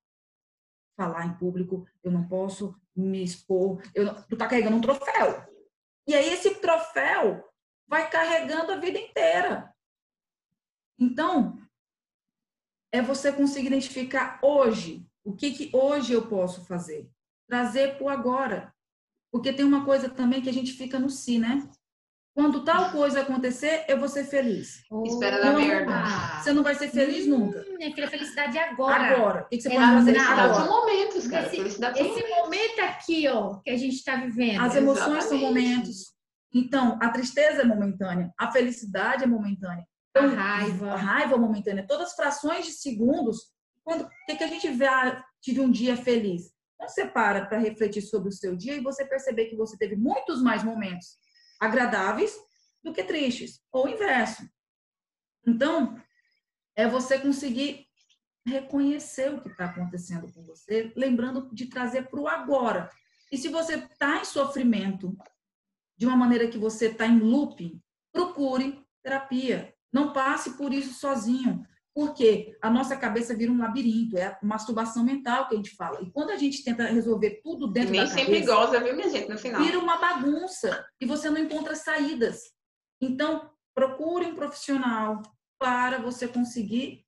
falar 0.95 1.25
em 1.25 1.37
público, 1.37 1.85
eu 2.01 2.09
não 2.09 2.25
posso 2.25 2.79
me 2.95 3.21
expor, 3.21 3.81
eu 3.93 4.05
não... 4.05 4.23
tu 4.23 4.37
tá 4.37 4.47
carregando 4.47 4.77
um 4.77 4.81
troféu. 4.81 5.45
E 6.07 6.15
aí 6.15 6.29
esse 6.29 6.55
troféu 6.61 7.43
vai 7.85 8.09
carregando 8.09 8.71
a 8.71 8.77
vida 8.77 8.97
inteira. 8.97 9.75
Então, 10.97 11.59
é 12.89 13.01
você 13.01 13.33
conseguir 13.33 13.67
identificar 13.67 14.39
hoje 14.41 15.05
o 15.23 15.33
que, 15.35 15.51
que 15.51 15.69
hoje 15.73 16.13
eu 16.13 16.27
posso 16.27 16.65
fazer. 16.65 17.09
Trazer 17.47 17.95
para 17.97 18.03
o 18.05 18.09
agora. 18.09 18.73
Porque 19.31 19.53
tem 19.53 19.65
uma 19.65 19.85
coisa 19.85 20.09
também 20.09 20.41
que 20.41 20.49
a 20.49 20.53
gente 20.53 20.73
fica 20.73 20.99
no 20.99 21.09
si, 21.09 21.37
né? 21.39 21.67
Quando 22.33 22.63
tal 22.63 22.91
coisa 22.91 23.21
acontecer, 23.21 23.83
eu 23.89 23.99
vou 23.99 24.07
ser 24.07 24.23
feliz. 24.23 24.83
Espera 25.05 25.41
da 25.41 25.51
merda. 25.53 25.91
Você 26.41 26.53
não 26.53 26.63
vai 26.63 26.75
ser 26.75 26.89
feliz 26.89 27.27
nunca. 27.27 27.59
Hum, 27.69 27.75
Minha 27.77 27.93
filha, 27.93 28.09
felicidade 28.09 28.57
é 28.57 28.69
agora. 28.69 29.03
Agora. 29.15 29.43
O 29.43 29.49
que 29.49 29.57
que 29.57 29.63
você 29.63 29.69
É 29.73 29.75
pode 29.75 29.91
fazer. 29.91 30.13
Felicidade 30.13 30.55
são 30.55 30.63
agora? 30.63 30.71
momentos, 30.81 31.27
cara. 31.27 31.45
Esse- 31.47 31.55
Felicidade 31.57 31.97
são 31.97 32.07
Esse 32.07 32.15
momentos. 32.21 32.37
momento 32.43 32.79
aqui, 32.79 33.27
ó, 33.27 33.55
que 33.59 33.69
a 33.69 33.77
gente 33.77 33.95
está 33.95 34.15
vivendo. 34.15 34.61
As 34.61 34.75
emoções 34.75 35.25
são 35.25 35.37
Exatamente. 35.37 35.43
momentos. 35.71 36.11
Então, 36.53 36.97
a 37.01 37.09
tristeza 37.09 37.61
é 37.61 37.65
momentânea, 37.65 38.33
a 38.37 38.51
felicidade 38.51 39.23
é 39.23 39.27
momentânea. 39.27 39.85
A 40.15 40.19
Então, 40.19 40.35
raiva. 40.35 40.91
A 40.93 40.97
raiva 40.97 41.35
é 41.35 41.37
momentânea. 41.37 41.85
Todas 41.87 42.07
as 42.09 42.15
frações 42.15 42.65
de 42.65 42.71
segundos. 42.73 43.51
Quando, 43.83 44.07
que, 44.25 44.35
que 44.35 44.43
a 44.43 44.47
gente 44.47 44.69
vê? 44.69 44.85
Ah, 44.87 45.23
tive 45.41 45.61
um 45.61 45.71
dia 45.71 45.97
feliz. 45.97 46.53
Quando 46.77 46.89
você 46.89 47.05
para 47.05 47.45
para 47.45 47.57
refletir 47.57 48.01
sobre 48.01 48.29
o 48.29 48.33
seu 48.33 48.55
dia 48.55 48.75
e 48.75 48.81
você 48.81 49.05
perceber 49.05 49.45
que 49.45 49.55
você 49.55 49.77
teve 49.77 49.95
muitos 49.95 50.41
mais 50.41 50.63
momentos 50.63 51.17
agradáveis 51.59 52.35
do 52.83 52.91
que 52.91 53.03
tristes, 53.03 53.61
ou 53.71 53.87
inverso. 53.87 54.43
Então, 55.45 56.01
é 56.75 56.87
você 56.87 57.19
conseguir 57.19 57.85
reconhecer 58.45 59.31
o 59.31 59.41
que 59.41 59.49
está 59.49 59.65
acontecendo 59.65 60.31
com 60.33 60.43
você, 60.43 60.91
lembrando 60.95 61.53
de 61.53 61.67
trazer 61.67 62.09
para 62.09 62.19
o 62.19 62.27
agora. 62.27 62.89
E 63.31 63.37
se 63.37 63.49
você 63.49 63.75
está 63.75 64.19
em 64.19 64.25
sofrimento 64.25 65.15
de 65.95 66.07
uma 66.07 66.17
maneira 66.17 66.47
que 66.47 66.57
você 66.57 66.87
está 66.87 67.05
em 67.05 67.19
looping, 67.19 67.79
procure 68.11 68.83
terapia. 69.03 69.73
Não 69.93 70.11
passe 70.13 70.57
por 70.57 70.73
isso 70.73 70.93
sozinho. 70.93 71.65
Porque 71.93 72.57
a 72.61 72.69
nossa 72.69 72.95
cabeça 72.95 73.35
vira 73.35 73.51
um 73.51 73.57
labirinto, 73.57 74.17
é 74.17 74.25
a 74.27 74.39
masturbação 74.41 75.03
mental 75.03 75.47
que 75.47 75.55
a 75.55 75.57
gente 75.57 75.75
fala. 75.75 76.01
E 76.01 76.09
quando 76.09 76.29
a 76.29 76.37
gente 76.37 76.63
tenta 76.63 76.85
resolver 76.85 77.41
tudo 77.43 77.67
dentro 77.67 77.91
nem 77.91 78.01
da 78.01 78.07
sempre 78.07 78.41
cabeça, 78.41 78.55
goza, 78.55 78.79
viu, 78.79 78.95
minha 78.95 79.09
gente, 79.09 79.29
no 79.29 79.37
final. 79.37 79.61
vira 79.61 79.77
uma 79.77 79.97
bagunça 79.97 80.85
e 81.01 81.05
você 81.05 81.29
não 81.29 81.39
encontra 81.39 81.75
saídas. 81.75 82.43
Então, 83.01 83.49
procure 83.75 84.25
um 84.27 84.35
profissional 84.35 85.21
para 85.59 85.99
você 85.99 86.27
conseguir 86.27 87.05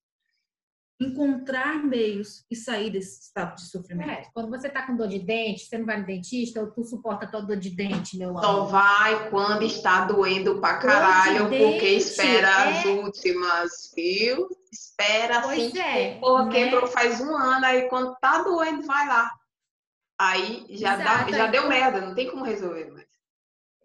encontrar 1.00 1.84
meios 1.84 2.46
e 2.50 2.56
sair 2.56 2.90
desse 2.90 3.22
estado 3.22 3.56
de 3.56 3.70
sofrimento. 3.70 4.10
É, 4.10 4.28
quando 4.34 4.50
você 4.50 4.70
tá 4.70 4.86
com 4.86 4.96
dor 4.96 5.08
de 5.08 5.20
dente, 5.20 5.66
você 5.66 5.78
não 5.78 5.86
vai 5.86 6.00
no 6.00 6.06
dentista 6.06 6.62
ou 6.62 6.72
tu 6.72 6.84
suporta 6.84 7.26
a 7.26 7.30
tua 7.30 7.42
dor 7.42 7.58
de 7.58 7.70
dente, 7.70 8.18
meu 8.18 8.34
Só 8.38 8.62
amor. 8.62 8.68
vai 8.68 9.30
quando 9.30 9.64
está 9.64 10.06
doendo 10.06 10.60
pra 10.60 10.74
Dor 10.74 10.82
de 10.82 10.88
caralho, 10.88 11.50
porque 11.50 11.80
dente, 11.80 11.98
espera 11.98 12.48
é. 12.48 12.80
as 12.80 12.86
últimas, 12.86 13.92
viu? 13.96 14.48
Espera 14.72 15.40
assim, 15.40 15.72
Pois 15.72 15.76
é, 15.76 16.18
porra, 16.20 16.46
né? 16.46 16.52
quebrou 16.52 16.88
faz 16.88 17.20
um 17.22 17.36
ano, 17.36 17.66
aí 17.66 17.90
quando 17.90 18.16
tá 18.22 18.42
doendo, 18.44 18.86
vai 18.86 19.08
lá. 19.08 19.32
Aí 20.20 20.66
já, 20.70 20.96
dá, 20.96 21.30
já 21.30 21.48
deu 21.48 21.68
merda, 21.68 22.02
não 22.02 22.16
tem 22.16 22.30
como 22.30 22.46
resolver 22.46 22.92
mais. 22.92 23.13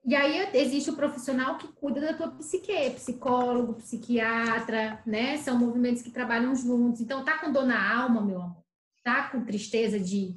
E 0.04 0.14
aí 0.14 0.48
existe 0.54 0.90
o 0.90 0.96
profissional 0.96 1.58
que 1.58 1.68
cuida 1.68 2.00
da 2.00 2.14
tua 2.14 2.30
psique, 2.30 2.90
psicólogo, 2.90 3.74
psiquiatra, 3.74 5.02
né? 5.06 5.36
São 5.38 5.58
movimentos 5.58 6.02
que 6.02 6.10
trabalham 6.10 6.54
juntos. 6.54 7.00
Então, 7.00 7.24
tá 7.24 7.38
com 7.38 7.52
dor 7.52 7.66
na 7.66 8.00
alma, 8.00 8.20
meu 8.20 8.40
amor, 8.40 8.64
tá 9.04 9.28
com 9.28 9.44
tristeza 9.44 9.98
de, 9.98 10.36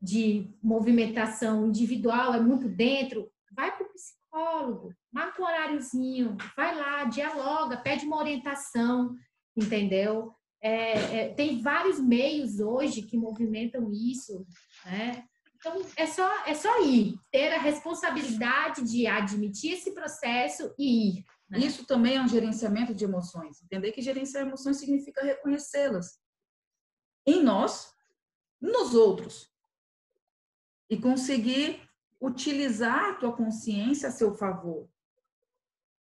de 0.00 0.50
movimentação 0.62 1.66
individual, 1.66 2.34
é 2.34 2.40
muito 2.40 2.68
dentro, 2.68 3.30
vai 3.52 3.76
pro 3.76 3.92
psicólogo, 3.92 4.92
marca 5.12 5.40
um 5.40 5.44
horáriozinho, 5.44 6.36
vai 6.56 6.74
lá, 6.74 7.04
dialoga, 7.04 7.76
pede 7.76 8.04
uma 8.04 8.18
orientação, 8.18 9.14
entendeu? 9.56 10.34
É, 10.60 11.18
é, 11.18 11.28
tem 11.34 11.60
vários 11.60 12.00
meios 12.00 12.58
hoje 12.58 13.02
que 13.02 13.18
movimentam 13.18 13.92
isso, 13.92 14.46
né? 14.86 15.24
Então, 15.66 15.80
é 15.96 16.06
só, 16.06 16.44
é 16.44 16.54
só 16.54 16.84
ir, 16.84 17.18
ter 17.32 17.50
a 17.54 17.58
responsabilidade 17.58 18.82
de 18.82 19.06
admitir 19.06 19.72
esse 19.72 19.94
processo 19.94 20.74
e 20.78 21.08
ir. 21.08 21.24
Né? 21.48 21.60
Isso 21.60 21.86
também 21.86 22.16
é 22.16 22.20
um 22.20 22.28
gerenciamento 22.28 22.94
de 22.94 23.04
emoções. 23.04 23.62
Entender 23.62 23.90
que 23.92 24.02
gerenciar 24.02 24.46
emoções 24.46 24.76
significa 24.76 25.24
reconhecê-las 25.24 26.20
em 27.26 27.42
nós, 27.42 27.90
nos 28.60 28.94
outros. 28.94 29.50
E 30.90 30.98
conseguir 30.98 31.80
utilizar 32.20 33.12
a 33.12 33.14
tua 33.14 33.34
consciência 33.34 34.10
a 34.10 34.12
seu 34.12 34.34
favor. 34.34 34.86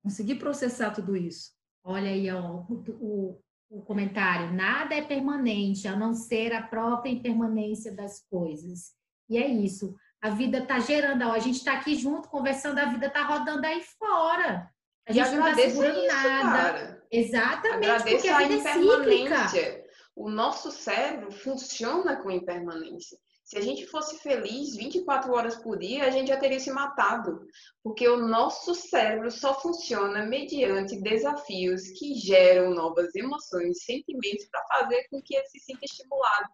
Conseguir 0.03 0.35
processar 0.35 0.91
tudo 0.91 1.15
isso. 1.15 1.53
Olha 1.81 2.09
aí, 2.09 2.29
ó, 2.29 2.65
o, 2.67 3.41
o 3.69 3.81
comentário. 3.83 4.53
Nada 4.53 4.95
é 4.95 5.01
permanente, 5.01 5.87
a 5.87 5.95
não 5.95 6.13
ser 6.13 6.51
a 6.51 6.61
própria 6.61 7.09
impermanência 7.09 7.95
das 7.95 8.19
coisas. 8.27 8.93
E 9.29 9.37
é 9.37 9.47
isso. 9.47 9.95
A 10.21 10.29
vida 10.29 10.59
está 10.59 10.79
gerando, 10.79 11.27
ó, 11.27 11.31
a 11.31 11.39
gente 11.39 11.57
está 11.57 11.73
aqui 11.73 11.95
junto 11.95 12.29
conversando, 12.29 12.79
a 12.79 12.85
vida 12.85 13.07
está 13.07 13.23
rodando 13.23 13.65
aí 13.65 13.81
fora. 13.97 14.69
A 15.07 15.13
gente 15.13 15.31
não 15.31 15.47
está 15.47 15.61
segurando 15.61 15.99
isso, 15.99 16.07
nada. 16.07 16.41
Cara. 16.41 17.03
Exatamente, 17.11 17.89
agradeço 17.89 18.15
porque 18.15 18.27
a 18.27 18.37
vida 18.39 18.53
a 18.53 18.77
impermanência. 18.77 19.59
É 19.59 19.85
o 20.15 20.29
nosso 20.29 20.71
cérebro 20.71 21.31
funciona 21.31 22.15
com 22.15 22.31
impermanência. 22.31 23.17
Se 23.43 23.57
a 23.57 23.61
gente 23.61 23.85
fosse 23.85 24.17
feliz 24.19 24.75
24 24.75 25.31
horas 25.31 25.55
por 25.57 25.77
dia, 25.77 26.05
a 26.05 26.09
gente 26.09 26.29
já 26.29 26.37
teria 26.37 26.59
se 26.59 26.71
matado, 26.71 27.45
porque 27.83 28.07
o 28.07 28.25
nosso 28.25 28.73
cérebro 28.73 29.29
só 29.29 29.59
funciona 29.59 30.25
mediante 30.25 30.99
desafios 30.99 31.89
que 31.91 32.15
geram 32.15 32.73
novas 32.73 33.13
emoções, 33.13 33.83
sentimentos 33.83 34.45
para 34.45 34.65
fazer 34.65 35.07
com 35.09 35.21
que 35.21 35.35
ele 35.35 35.45
se 35.47 35.59
sinta 35.59 35.81
estimulado. 35.83 36.49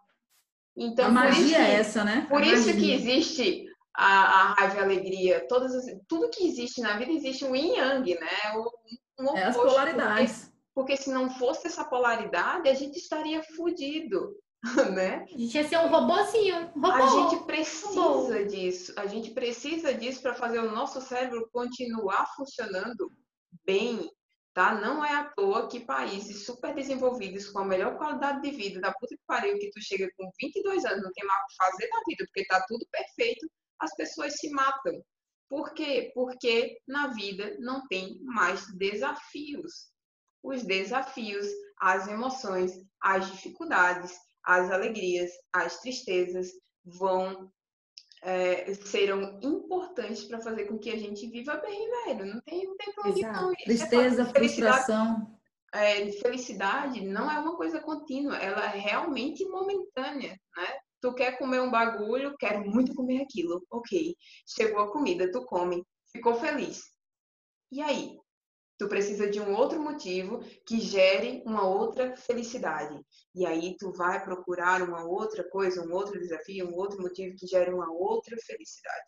Então, 0.76 1.06
a 1.06 1.10
magia 1.10 1.58
é 1.58 1.74
essa, 1.74 2.04
né? 2.04 2.26
Por 2.28 2.42
a 2.42 2.46
isso 2.46 2.66
magia. 2.66 2.74
que 2.74 2.92
existe 2.92 3.64
a, 3.94 4.06
a, 4.06 4.54
raiva 4.54 4.76
e 4.76 4.78
a 4.78 4.82
alegria. 4.82 5.46
Todas 5.48 5.74
as, 5.74 5.84
tudo 6.08 6.30
que 6.30 6.46
existe 6.46 6.80
na 6.80 6.96
vida 6.96 7.12
existe 7.12 7.44
um 7.44 7.54
yin 7.54 7.76
yang, 7.76 8.14
né? 8.14 8.28
Um, 8.56 9.26
um 9.26 9.36
é 9.36 9.44
as 9.44 9.56
polaridades. 9.56 10.52
Porque, 10.74 10.92
porque 10.92 10.96
se 10.96 11.10
não 11.10 11.30
fosse 11.30 11.66
essa 11.66 11.84
polaridade, 11.84 12.68
a 12.68 12.74
gente 12.74 12.96
estaria 12.98 13.42
fudido. 13.42 14.34
né? 14.94 15.26
A 15.34 15.38
gente 15.38 15.56
ia 15.56 15.68
ser 15.68 15.78
um 15.78 15.88
robôzinho. 15.88 16.70
Um 16.76 16.80
robô. 16.80 17.02
A 17.02 17.06
gente 17.06 17.44
precisa 17.44 18.00
robô. 18.00 18.44
disso. 18.44 18.92
A 18.96 19.06
gente 19.06 19.30
precisa 19.32 19.92
disso 19.92 20.22
para 20.22 20.34
fazer 20.34 20.60
o 20.60 20.70
nosso 20.70 21.00
cérebro 21.00 21.48
continuar 21.52 22.26
funcionando 22.36 23.10
bem, 23.64 24.08
tá? 24.54 24.74
Não 24.74 25.04
é 25.04 25.14
à 25.14 25.24
toa 25.24 25.68
que 25.68 25.80
países 25.80 26.44
super 26.44 26.74
desenvolvidos 26.74 27.48
com 27.50 27.60
a 27.60 27.64
melhor 27.64 27.96
qualidade 27.96 28.42
de 28.42 28.50
vida, 28.50 28.80
da 28.80 28.92
puta 28.92 29.14
que 29.16 29.22
pariu, 29.26 29.58
que 29.58 29.70
tu 29.70 29.80
chega 29.80 30.08
com 30.16 30.30
22 30.40 30.84
anos, 30.84 31.02
não 31.02 31.12
tem 31.12 31.26
mais 31.26 31.42
o 31.42 31.46
que 31.46 31.56
fazer 31.56 31.88
na 31.88 32.00
vida, 32.06 32.24
porque 32.26 32.46
tá 32.46 32.64
tudo 32.68 32.86
perfeito, 32.90 33.50
as 33.78 33.94
pessoas 33.94 34.34
se 34.34 34.50
matam. 34.50 35.02
Por 35.48 35.74
quê? 35.74 36.10
Porque 36.14 36.78
na 36.86 37.08
vida 37.08 37.56
não 37.58 37.86
tem 37.88 38.18
mais 38.22 38.64
desafios. 38.76 39.90
Os 40.42 40.62
desafios, 40.64 41.46
as 41.78 42.08
emoções, 42.08 42.72
as 43.00 43.30
dificuldades, 43.30 44.12
as 44.44 44.70
alegrias, 44.70 45.30
as 45.52 45.78
tristezas 45.80 46.48
vão 46.84 47.52
é, 48.22 48.72
serão 48.74 49.38
importantes 49.42 50.24
para 50.24 50.40
fazer 50.40 50.66
com 50.66 50.78
que 50.78 50.90
a 50.90 50.96
gente 50.96 51.26
viva 51.26 51.56
bem, 51.56 51.90
velho. 52.06 52.26
Não 52.26 52.40
tem, 52.42 52.64
não 52.64 52.76
tem 52.76 52.94
problema 52.94 53.32
não. 53.32 53.52
É 53.52 53.64
Tristeza, 53.64 54.24
frustração. 54.26 55.38
É, 55.74 56.12
felicidade 56.12 57.00
não 57.00 57.30
é 57.30 57.38
uma 57.38 57.56
coisa 57.56 57.80
contínua, 57.80 58.36
ela 58.36 58.66
é 58.66 58.78
realmente 58.78 59.42
momentânea, 59.46 60.38
né? 60.56 60.66
Tu 61.00 61.14
quer 61.14 61.38
comer 61.38 61.60
um 61.60 61.70
bagulho, 61.70 62.36
quero 62.38 62.64
muito 62.64 62.94
comer 62.94 63.22
aquilo. 63.22 63.64
Ok, 63.70 64.14
chegou 64.46 64.82
a 64.82 64.92
comida, 64.92 65.32
tu 65.32 65.44
come, 65.46 65.82
ficou 66.12 66.34
feliz. 66.34 66.82
E 67.72 67.82
aí? 67.82 68.21
Tu 68.82 68.88
precisa 68.88 69.30
de 69.30 69.38
um 69.38 69.54
outro 69.54 69.80
motivo 69.80 70.40
que 70.66 70.80
gere 70.80 71.40
uma 71.46 71.64
outra 71.64 72.16
felicidade. 72.16 73.00
E 73.32 73.46
aí 73.46 73.76
tu 73.78 73.92
vai 73.92 74.20
procurar 74.24 74.82
uma 74.82 75.04
outra 75.04 75.44
coisa, 75.44 75.86
um 75.86 75.92
outro 75.92 76.18
desafio, 76.18 76.68
um 76.68 76.74
outro 76.74 77.00
motivo 77.00 77.36
que 77.36 77.46
gere 77.46 77.72
uma 77.72 77.88
outra 77.92 78.36
felicidade. 78.44 79.04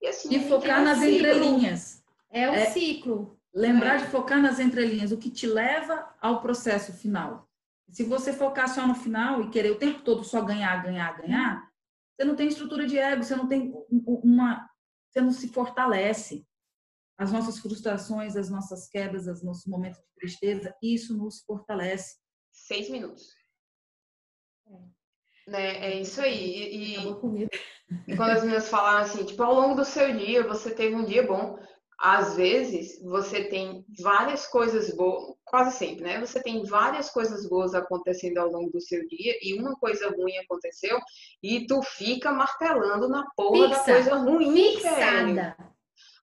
E, 0.00 0.06
assim, 0.06 0.34
e 0.34 0.48
focar 0.48 0.80
é 0.80 0.84
nas 0.84 0.98
ciclo. 1.00 1.14
entrelinhas. 1.14 2.02
É 2.30 2.48
o 2.48 2.54
é 2.54 2.70
ciclo. 2.70 3.38
Lembrar 3.52 3.96
é. 3.96 3.98
de 3.98 4.06
focar 4.06 4.40
nas 4.40 4.58
entrelinhas, 4.58 5.12
o 5.12 5.18
que 5.18 5.30
te 5.30 5.46
leva 5.46 6.08
ao 6.22 6.40
processo 6.40 6.90
final. 6.94 7.46
Se 7.90 8.04
você 8.04 8.32
focar 8.32 8.74
só 8.74 8.86
no 8.86 8.94
final 8.94 9.42
e 9.42 9.50
querer 9.50 9.72
o 9.72 9.78
tempo 9.78 10.00
todo 10.00 10.24
só 10.24 10.40
ganhar, 10.40 10.82
ganhar, 10.82 11.18
ganhar, 11.18 11.68
você 12.16 12.24
não 12.24 12.34
tem 12.34 12.48
estrutura 12.48 12.86
de 12.86 12.96
ego, 12.96 13.22
você 13.22 13.36
não 13.36 13.46
tem 13.46 13.74
uma, 13.90 14.66
você 15.10 15.20
não 15.20 15.32
se 15.32 15.48
fortalece 15.48 16.47
as 17.18 17.32
nossas 17.32 17.58
frustrações, 17.58 18.36
as 18.36 18.48
nossas 18.48 18.88
quedas, 18.88 19.26
os 19.26 19.42
nossos 19.42 19.66
momentos 19.66 19.98
de 19.98 20.20
tristeza, 20.20 20.72
isso 20.80 21.16
nos 21.18 21.42
fortalece. 21.42 22.16
Seis 22.52 22.88
minutos. 22.88 23.34
É, 24.68 25.50
né? 25.50 25.86
é 25.86 26.00
isso 26.00 26.20
aí. 26.20 26.36
E, 26.36 26.96
e 28.06 28.16
quando 28.16 28.30
as 28.30 28.42
meninas 28.42 28.68
falaram 28.68 29.04
assim, 29.04 29.24
tipo, 29.24 29.42
ao 29.42 29.52
longo 29.52 29.74
do 29.74 29.84
seu 29.84 30.16
dia, 30.16 30.46
você 30.46 30.72
teve 30.72 30.94
um 30.94 31.04
dia 31.04 31.26
bom. 31.26 31.58
Às 32.00 32.36
vezes, 32.36 33.02
você 33.02 33.48
tem 33.48 33.84
várias 34.00 34.46
coisas 34.46 34.94
boas, 34.94 35.34
quase 35.44 35.76
sempre, 35.76 36.04
né? 36.04 36.20
Você 36.20 36.40
tem 36.40 36.62
várias 36.64 37.10
coisas 37.10 37.48
boas 37.48 37.74
acontecendo 37.74 38.38
ao 38.38 38.48
longo 38.48 38.70
do 38.70 38.80
seu 38.80 39.04
dia 39.08 39.36
e 39.42 39.58
uma 39.58 39.74
coisa 39.74 40.08
ruim 40.08 40.36
aconteceu 40.36 40.96
e 41.42 41.66
tu 41.66 41.82
fica 41.82 42.30
martelando 42.30 43.08
na 43.08 43.26
porra 43.34 43.70
Fixa. 43.70 43.84
da 43.84 43.92
coisa 43.92 44.14
ruim, 44.14 44.76
Fixada. 44.76 45.56
Velho. 45.58 45.77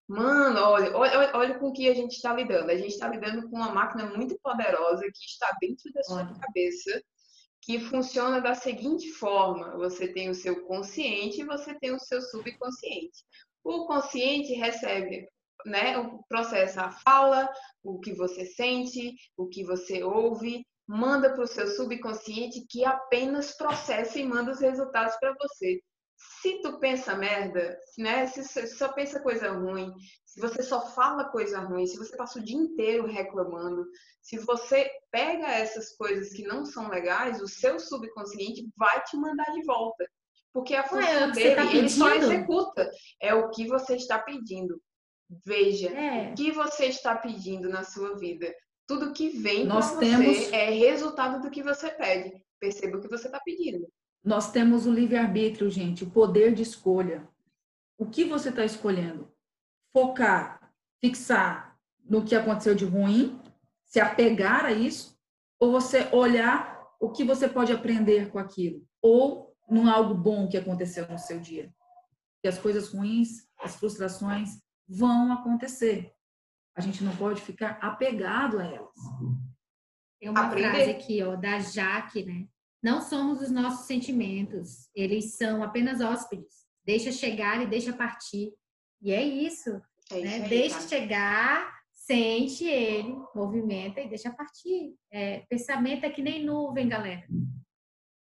Mano, 0.07 0.59
olha, 0.59 0.95
olha, 0.95 1.31
olha 1.35 1.59
com 1.59 1.69
o 1.69 1.73
que 1.73 1.89
a 1.89 1.93
gente 1.93 2.13
está 2.13 2.33
lidando. 2.33 2.69
A 2.69 2.77
gente 2.77 2.89
está 2.89 3.07
lidando 3.07 3.49
com 3.49 3.55
uma 3.55 3.71
máquina 3.71 4.05
muito 4.15 4.37
poderosa 4.39 5.03
que 5.03 5.25
está 5.25 5.55
dentro 5.59 5.91
da 5.93 6.03
sua 6.03 6.23
olha. 6.23 6.39
cabeça, 6.39 7.03
que 7.61 7.79
funciona 7.79 8.39
da 8.39 8.53
seguinte 8.53 9.11
forma: 9.13 9.75
você 9.77 10.07
tem 10.07 10.29
o 10.29 10.35
seu 10.35 10.63
consciente 10.67 11.41
e 11.41 11.45
você 11.45 11.73
tem 11.79 11.91
o 11.91 11.99
seu 11.99 12.21
subconsciente. 12.21 13.23
O 13.63 13.87
consciente 13.87 14.53
recebe, 14.53 15.27
né, 15.65 15.95
processa 16.29 16.83
a 16.83 16.91
fala, 16.91 17.51
o 17.83 17.99
que 17.99 18.13
você 18.13 18.45
sente, 18.45 19.15
o 19.35 19.47
que 19.47 19.63
você 19.63 20.03
ouve, 20.03 20.63
manda 20.87 21.33
para 21.33 21.43
o 21.43 21.47
seu 21.47 21.67
subconsciente 21.67 22.63
que 22.69 22.85
apenas 22.85 23.57
processa 23.57 24.19
e 24.19 24.23
manda 24.23 24.51
os 24.51 24.59
resultados 24.59 25.15
para 25.19 25.33
você 25.33 25.81
se 26.17 26.61
tu 26.61 26.79
pensa 26.79 27.15
merda, 27.15 27.77
né? 27.97 28.27
Se 28.27 28.43
você 28.43 28.67
só 28.67 28.91
pensa 28.93 29.19
coisa 29.21 29.51
ruim, 29.51 29.93
se 30.25 30.39
você 30.39 30.61
só 30.63 30.85
fala 30.91 31.29
coisa 31.29 31.59
ruim, 31.59 31.85
se 31.85 31.97
você 31.97 32.15
passa 32.15 32.39
o 32.39 32.43
dia 32.43 32.57
inteiro 32.57 33.05
reclamando, 33.05 33.85
se 34.21 34.37
você 34.39 34.89
pega 35.11 35.47
essas 35.47 35.95
coisas 35.95 36.33
que 36.33 36.43
não 36.43 36.65
são 36.65 36.89
legais, 36.89 37.41
o 37.41 37.47
seu 37.47 37.79
subconsciente 37.79 38.69
vai 38.75 39.01
te 39.03 39.15
mandar 39.17 39.51
de 39.53 39.63
volta. 39.63 40.05
Porque 40.53 40.73
a 40.73 40.83
função 40.83 41.01
é 41.01 41.31
dele, 41.31 41.55
tá 41.55 41.65
ele 41.65 41.89
só 41.89 42.09
executa. 42.15 42.89
É 43.21 43.33
o 43.33 43.49
que 43.49 43.67
você 43.67 43.95
está 43.95 44.19
pedindo. 44.19 44.81
Veja, 45.45 45.89
é. 45.89 46.31
o 46.31 46.35
que 46.35 46.51
você 46.51 46.85
está 46.85 47.15
pedindo 47.15 47.67
na 47.67 47.83
sua 47.83 48.17
vida. 48.17 48.53
Tudo 48.87 49.13
que 49.13 49.29
vem 49.29 49.67
para 49.67 49.81
você 49.81 49.99
temos... 49.99 50.53
é 50.53 50.69
resultado 50.69 51.41
do 51.41 51.49
que 51.49 51.63
você 51.63 51.89
pede. 51.89 52.41
Perceba 52.59 52.97
o 52.97 53.01
que 53.01 53.09
você 53.09 53.27
está 53.27 53.39
pedindo. 53.39 53.87
Nós 54.25 54.51
temos 54.51 54.87
o 54.87 54.91
livre-arbítrio, 54.91 55.69
gente, 55.69 56.03
o 56.03 56.09
poder 56.09 56.51
de 56.51 56.63
escolha. 56.63 57.29
O 57.95 58.07
que 58.07 58.23
você 58.25 58.49
está 58.49 58.65
escolhendo? 58.65 59.31
Focar, 59.93 60.73
fixar 60.99 61.77
no 62.03 62.25
que 62.25 62.35
aconteceu 62.35 62.73
de 62.73 62.85
ruim, 62.85 63.39
se 63.85 63.99
apegar 63.99 64.65
a 64.65 64.71
isso, 64.71 65.15
ou 65.59 65.71
você 65.71 66.09
olhar 66.11 66.75
o 66.99 67.11
que 67.11 67.23
você 67.23 67.47
pode 67.47 67.71
aprender 67.71 68.31
com 68.31 68.39
aquilo, 68.39 68.83
ou 68.99 69.55
num 69.69 69.87
algo 69.87 70.15
bom 70.15 70.47
que 70.47 70.57
aconteceu 70.57 71.07
no 71.07 71.19
seu 71.19 71.39
dia. 71.39 71.71
Que 72.41 72.47
as 72.47 72.57
coisas 72.57 72.91
ruins, 72.91 73.47
as 73.59 73.75
frustrações 73.75 74.59
vão 74.87 75.31
acontecer. 75.33 76.11
A 76.75 76.81
gente 76.81 77.03
não 77.03 77.15
pode 77.15 77.41
ficar 77.41 77.77
apegado 77.79 78.59
a 78.59 78.65
elas. 78.65 78.95
Tem 80.19 80.29
uma 80.29 80.47
Aprender. 80.47 80.71
frase 80.71 80.89
aqui, 80.89 81.21
ó, 81.21 81.35
da 81.35 81.59
Jaque, 81.59 82.25
né? 82.25 82.47
Não 82.85 83.01
somos 83.01 83.41
os 83.41 83.49
nossos 83.49 83.87
sentimentos, 83.87 84.91
eles 84.93 85.37
são 85.37 85.63
apenas 85.63 86.01
hóspedes. 86.01 86.67
Deixa 86.85 87.11
chegar 87.11 87.59
e 87.63 87.65
deixa 87.65 87.91
partir. 87.91 88.53
E 89.01 89.11
é 89.11 89.23
isso. 89.23 89.81
É 90.11 90.19
isso 90.19 90.23
né? 90.23 90.43
aí, 90.43 90.49
deixa 90.49 90.75
tá? 90.75 90.87
chegar, 90.87 91.79
sente 91.91 92.63
ele, 92.63 93.15
movimenta 93.33 94.01
e 94.01 94.07
deixa 94.07 94.29
partir. 94.29 94.93
É, 95.11 95.39
pensamento 95.49 96.03
é 96.03 96.11
que 96.11 96.21
nem 96.21 96.45
nuvem, 96.45 96.87
galera. 96.87 97.25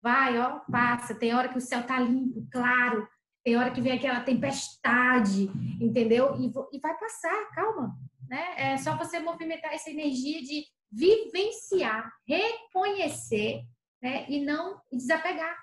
Vai, 0.01 0.39
ó, 0.39 0.61
passa. 0.61 1.13
Tem 1.13 1.31
hora 1.35 1.49
que 1.49 1.59
o 1.59 1.61
céu 1.61 1.85
tá 1.85 1.99
limpo, 1.99 2.47
claro. 2.51 3.07
Tem 3.43 3.55
hora 3.57 3.69
que 3.69 3.81
vem 3.81 3.91
aquela 3.91 4.21
tempestade, 4.21 5.43
entendeu? 5.79 6.35
E, 6.39 6.51
e 6.75 6.79
vai 6.79 6.97
passar, 6.97 7.51
calma. 7.53 7.95
Né? 8.27 8.43
É 8.57 8.77
só 8.77 8.97
você 8.97 9.19
movimentar 9.19 9.71
essa 9.71 9.91
energia 9.91 10.41
de 10.41 10.65
vivenciar, 10.91 12.11
reconhecer 12.27 13.61
né? 14.05 14.23
E 14.29 14.39
não 14.45 14.79
desapegar, 14.93 15.57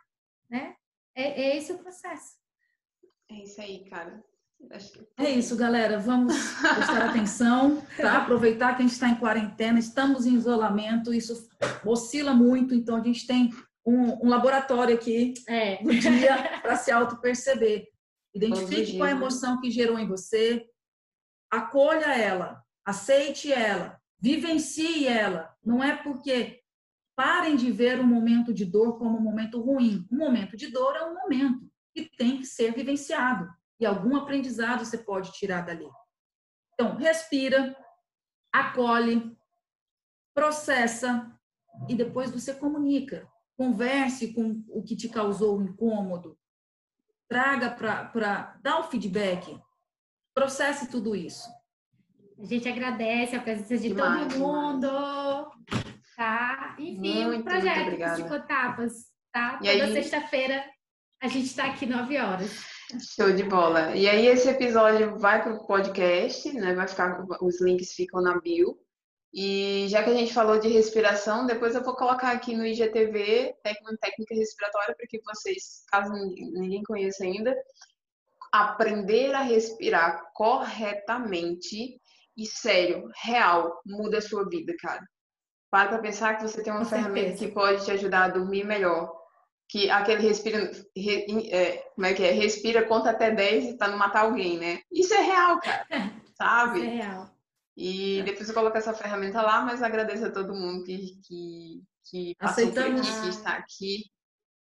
né? 0.51 0.75
É, 1.15 1.43
é 1.43 1.57
esse 1.57 1.73
o 1.73 1.79
processo. 1.79 2.33
É 3.31 3.35
isso 3.35 3.61
aí, 3.61 3.85
cara. 3.89 4.21
É 5.17 5.31
isso, 5.31 5.57
galera. 5.57 5.99
Vamos 6.01 6.35
prestar 6.75 7.09
atenção, 7.09 7.87
tá? 7.97 8.19
Aproveitar 8.19 8.75
que 8.75 8.83
a 8.83 8.87
gente 8.87 8.95
está 8.95 9.09
em 9.09 9.15
quarentena, 9.15 9.79
estamos 9.79 10.27
em 10.27 10.35
isolamento, 10.35 11.15
isso 11.15 11.49
oscila 11.85 12.35
muito, 12.35 12.75
então 12.75 12.97
a 12.97 13.03
gente 13.03 13.27
tem 13.29 13.51
um, 13.87 14.27
um 14.27 14.29
laboratório 14.29 14.95
aqui 14.97 15.35
É. 15.49 15.81
do 15.81 15.95
dia 15.95 16.61
para 16.61 16.77
se 16.77 16.91
auto-perceber. 16.91 17.87
Identifique 18.35 18.97
qual 18.97 19.09
a 19.09 19.13
emoção 19.13 19.61
que 19.61 19.71
gerou 19.71 19.99
em 19.99 20.09
você, 20.09 20.67
acolha 21.51 22.17
ela, 22.17 22.61
aceite 22.85 23.53
ela, 23.53 24.01
vivencie 24.19 25.07
ela. 25.07 25.55
Não 25.65 25.83
é 25.83 25.97
porque 25.97 26.62
parem 27.23 27.55
de 27.55 27.71
ver 27.71 28.01
um 28.01 28.07
momento 28.07 28.53
de 28.53 28.65
dor 28.65 28.99
como 28.99 29.17
um 29.17 29.21
momento 29.21 29.61
ruim. 29.61 30.05
Um 30.11 30.17
momento 30.17 30.57
de 30.57 30.67
dor 30.73 30.97
é 30.97 31.05
um 31.05 31.15
momento 31.15 31.71
que 31.95 32.11
tem 32.17 32.39
que 32.39 32.45
ser 32.45 32.75
vivenciado. 32.75 33.49
E 33.79 33.87
algum 33.87 34.17
aprendizado 34.17 34.85
você 34.85 34.99
pode 34.99 35.31
tirar 35.33 35.61
dali. 35.61 35.89
Então, 36.75 36.97
respira, 36.97 37.77
acolhe, 38.53 39.37
processa 40.35 41.33
e 41.89 41.95
depois 41.95 42.33
você 42.33 42.53
comunica. 42.55 43.31
Converse 43.57 44.35
com 44.35 44.65
o 44.71 44.83
que 44.83 44.97
te 44.97 45.09
causou 45.09 45.59
o 45.59 45.63
incômodo. 45.63 46.37
Traga 47.29 47.71
para 47.71 48.59
dar 48.61 48.81
o 48.81 48.85
feedback. 48.91 49.57
Processe 50.35 50.91
tudo 50.91 51.15
isso. 51.15 51.49
A 52.37 52.45
gente 52.45 52.69
agradece 52.69 53.37
a 53.37 53.41
presença 53.41 53.79
de 53.79 53.91
Demais, 53.91 54.35
todo 54.35 54.41
mundo. 54.41 54.89
Tá? 56.17 56.77
Enfim, 56.79 57.25
Muito, 57.25 57.41
o 57.41 57.45
projeto 57.45 57.75
muito 57.77 57.87
obrigada. 57.87 58.23
Psicotapas, 58.23 58.93
tá? 59.33 59.59
E 59.63 59.71
Toda 59.73 59.85
aí? 59.85 59.93
sexta-feira 59.93 60.65
a 61.23 61.29
gente 61.29 61.47
está 61.47 61.67
aqui 61.67 61.87
9 61.87 62.19
horas. 62.19 62.51
Show 63.15 63.33
de 63.33 63.45
bola. 63.45 63.95
E 63.95 64.09
aí 64.09 64.27
esse 64.27 64.49
episódio 64.49 65.19
vai 65.19 65.43
para 65.43 65.55
o 65.55 65.67
podcast, 65.67 66.53
né? 66.53 66.75
Vai 66.75 66.89
ficar, 66.89 67.25
os 67.41 67.61
links 67.61 67.93
ficam 67.93 68.21
na 68.21 68.41
bio. 68.41 68.77
E 69.33 69.87
já 69.89 70.03
que 70.03 70.11
a 70.11 70.15
gente 70.15 70.35
falou 70.35 70.59
de 70.59 70.69
respiração, 70.69 71.47
depois 71.47 71.75
eu 71.75 71.83
vou 71.83 71.97
colocar 71.97 72.33
aqui 72.33 72.55
no 72.55 72.67
IGTV 72.67 73.55
técnica 73.63 74.35
respiratória 74.35 74.95
para 74.95 75.07
que 75.09 75.23
vocês, 75.23 75.85
caso 75.91 76.13
ninguém 76.13 76.83
conheça 76.83 77.25
ainda, 77.25 77.57
aprender 78.53 79.33
a 79.33 79.41
respirar 79.41 80.23
corretamente 80.35 81.99
e 82.37 82.47
sério, 82.47 83.09
real, 83.23 83.81
muda 83.87 84.19
a 84.19 84.23
sua 84.23 84.47
vida, 84.49 84.75
cara. 84.79 85.03
Para 85.73 85.89
para 85.89 85.99
pensar 85.99 86.37
que 86.37 86.43
você 86.43 86.63
tem 86.63 86.71
uma 86.73 86.81
Com 86.81 86.87
ferramenta 86.91 87.29
certeza. 87.31 87.47
que 87.47 87.51
pode 87.53 87.85
te 87.85 87.91
ajudar 87.93 88.25
a 88.25 88.29
dormir 88.29 88.63
melhor. 88.65 89.11
Que 89.69 89.89
aquele 89.91 90.21
respira, 90.29 90.71
re- 90.95 91.49
é, 91.51 91.79
como 91.95 92.07
é 92.07 92.13
que 92.13 92.23
é? 92.23 92.31
Respira, 92.31 92.83
conta 92.87 93.09
até 93.09 93.31
10 93.31 93.79
para 93.79 93.89
não 93.89 93.97
matar 93.97 94.25
alguém, 94.25 94.59
né? 94.59 94.81
Isso 94.93 95.15
é 95.15 95.23
real, 95.23 95.59
cara. 95.61 95.87
Isso 95.91 96.35
é 96.43 96.45
Sabe? 96.45 96.81
real. 96.83 97.31
E 97.75 98.23
depois 98.27 98.47
eu 98.51 98.55
coloco 98.55 98.77
essa 98.77 98.93
ferramenta 98.93 99.41
lá, 99.41 99.63
mas 99.63 99.83
agradeço 99.83 100.27
a 100.27 100.31
todo 100.31 100.55
mundo 100.55 100.85
que, 100.85 100.99
que, 101.27 101.83
que 102.11 102.35
passou 102.39 102.67
por 102.71 102.79
Aceitamos- 102.79 103.09
aqui, 103.09 103.23
que 103.23 103.29
está 103.31 103.51
aqui. 103.53 104.05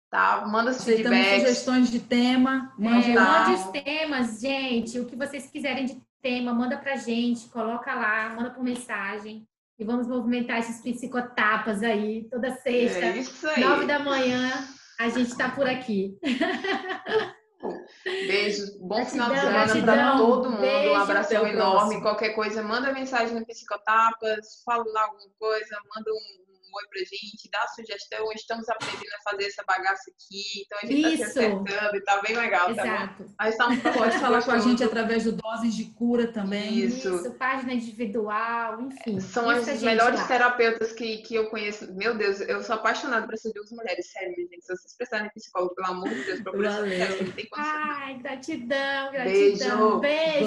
Tá? 0.09 0.45
Manda 0.45 0.71
os 0.71 0.77
Aceitamos 0.77 1.17
feedbacks. 1.17 1.41
sugestões 1.43 1.89
de 1.89 1.99
tema. 2.01 2.73
Mande 2.77 3.11
É, 3.11 3.15
lá. 3.15 3.47
mande 3.47 3.61
os 3.61 3.71
temas, 3.71 4.39
gente. 4.41 4.99
O 4.99 5.05
que 5.05 5.15
vocês 5.15 5.49
quiserem 5.49 5.85
de 5.85 6.01
tema, 6.21 6.53
manda 6.53 6.77
pra 6.77 6.97
gente, 6.97 7.47
coloca 7.47 7.93
lá, 7.95 8.29
manda 8.35 8.49
por 8.51 8.61
mensagem. 8.63 9.47
E 9.79 9.85
vamos 9.85 10.07
movimentar 10.07 10.57
esses 10.59 10.81
psicotapas 10.81 11.83
aí, 11.83 12.27
toda 12.29 12.51
sexta, 12.57 13.05
É 13.05 13.17
isso 13.17 13.47
aí. 13.47 13.63
nove 13.63 13.85
da 13.85 13.99
manhã, 13.99 14.51
a 14.99 15.09
gente 15.09 15.35
tá 15.37 15.49
por 15.49 15.67
aqui. 15.67 16.17
Beijo, 18.05 18.77
bom 18.79 19.05
final 19.05 19.29
de 19.31 19.39
semana 19.39 19.81
para 19.85 20.17
todo 20.17 20.49
mundo. 20.51 20.61
Beijo, 20.61 20.91
um 20.91 20.95
abraço 20.95 21.33
enorme. 21.33 21.53
próximo. 21.55 22.01
Qualquer 22.01 22.29
coisa, 22.29 22.61
manda 22.63 22.93
mensagem 22.93 23.39
no 23.39 23.45
Psicotapas, 23.45 24.61
fala 24.63 24.83
lá 24.87 25.03
alguma 25.03 25.29
coisa, 25.39 25.77
manda 25.95 26.11
um, 26.11 26.46
um 26.67 26.75
oi 26.75 26.83
pra 26.89 26.99
gente, 26.99 27.49
dá 27.51 27.67
sugestão. 27.67 28.31
Estamos 28.33 28.67
aprendendo 28.69 29.13
a 29.19 29.31
fazer 29.31 29.45
essa 29.45 29.63
bagaça 29.65 30.11
aqui, 30.11 30.63
então 30.65 30.77
a 30.83 30.85
gente 30.85 31.01
tá 31.01 31.09
Isso. 31.09 31.17
se 31.17 31.39
acertando 31.39 31.95
e 31.95 32.01
tá 32.01 32.21
bem 32.21 32.35
legal, 32.35 32.75
tá 32.75 32.83
bom? 32.83 32.89
Exato. 32.89 33.35
Mas 33.39 33.51
estamos 33.57 33.79
Pode 33.81 34.19
falar 34.19 34.43
com 34.43 34.51
a 34.51 34.59
gente 34.59 34.83
através 34.83 35.23
do 35.23 35.31
Doses 35.31 35.75
de 35.75 35.85
Cura 35.85 36.31
também. 36.31 36.79
Isso. 36.79 37.15
Isso, 37.15 37.31
página 37.35 37.73
individual, 37.73 38.81
enfim. 38.81 39.19
São 39.19 39.51
Isso 39.51 39.69
as 39.69 39.81
melhores 39.81 40.19
lá. 40.19 40.27
terapeutas 40.27 40.91
que, 40.91 41.17
que 41.19 41.35
eu 41.35 41.49
conheço. 41.49 41.93
Meu 41.93 42.17
Deus, 42.17 42.41
eu 42.41 42.61
sou 42.63 42.75
apaixonada 42.75 43.25
por 43.25 43.33
essas 43.33 43.53
duas 43.53 43.71
mulheres, 43.71 44.11
sério, 44.11 44.33
minha 44.35 44.47
gente. 44.49 44.65
Se 44.65 44.75
vocês 44.75 44.95
precisarem 44.97 45.27
de 45.27 45.33
psicólogo, 45.33 45.75
pelo 45.75 45.87
amor 45.87 46.09
de 46.09 46.23
Deus, 46.23 46.41
procura 46.41 46.93
essa. 46.93 47.23
Ai, 47.55 48.17
gratidão, 48.19 49.11
gratidão. 49.11 49.99
Beijo. 49.99 50.17
Beijo. 50.17 50.45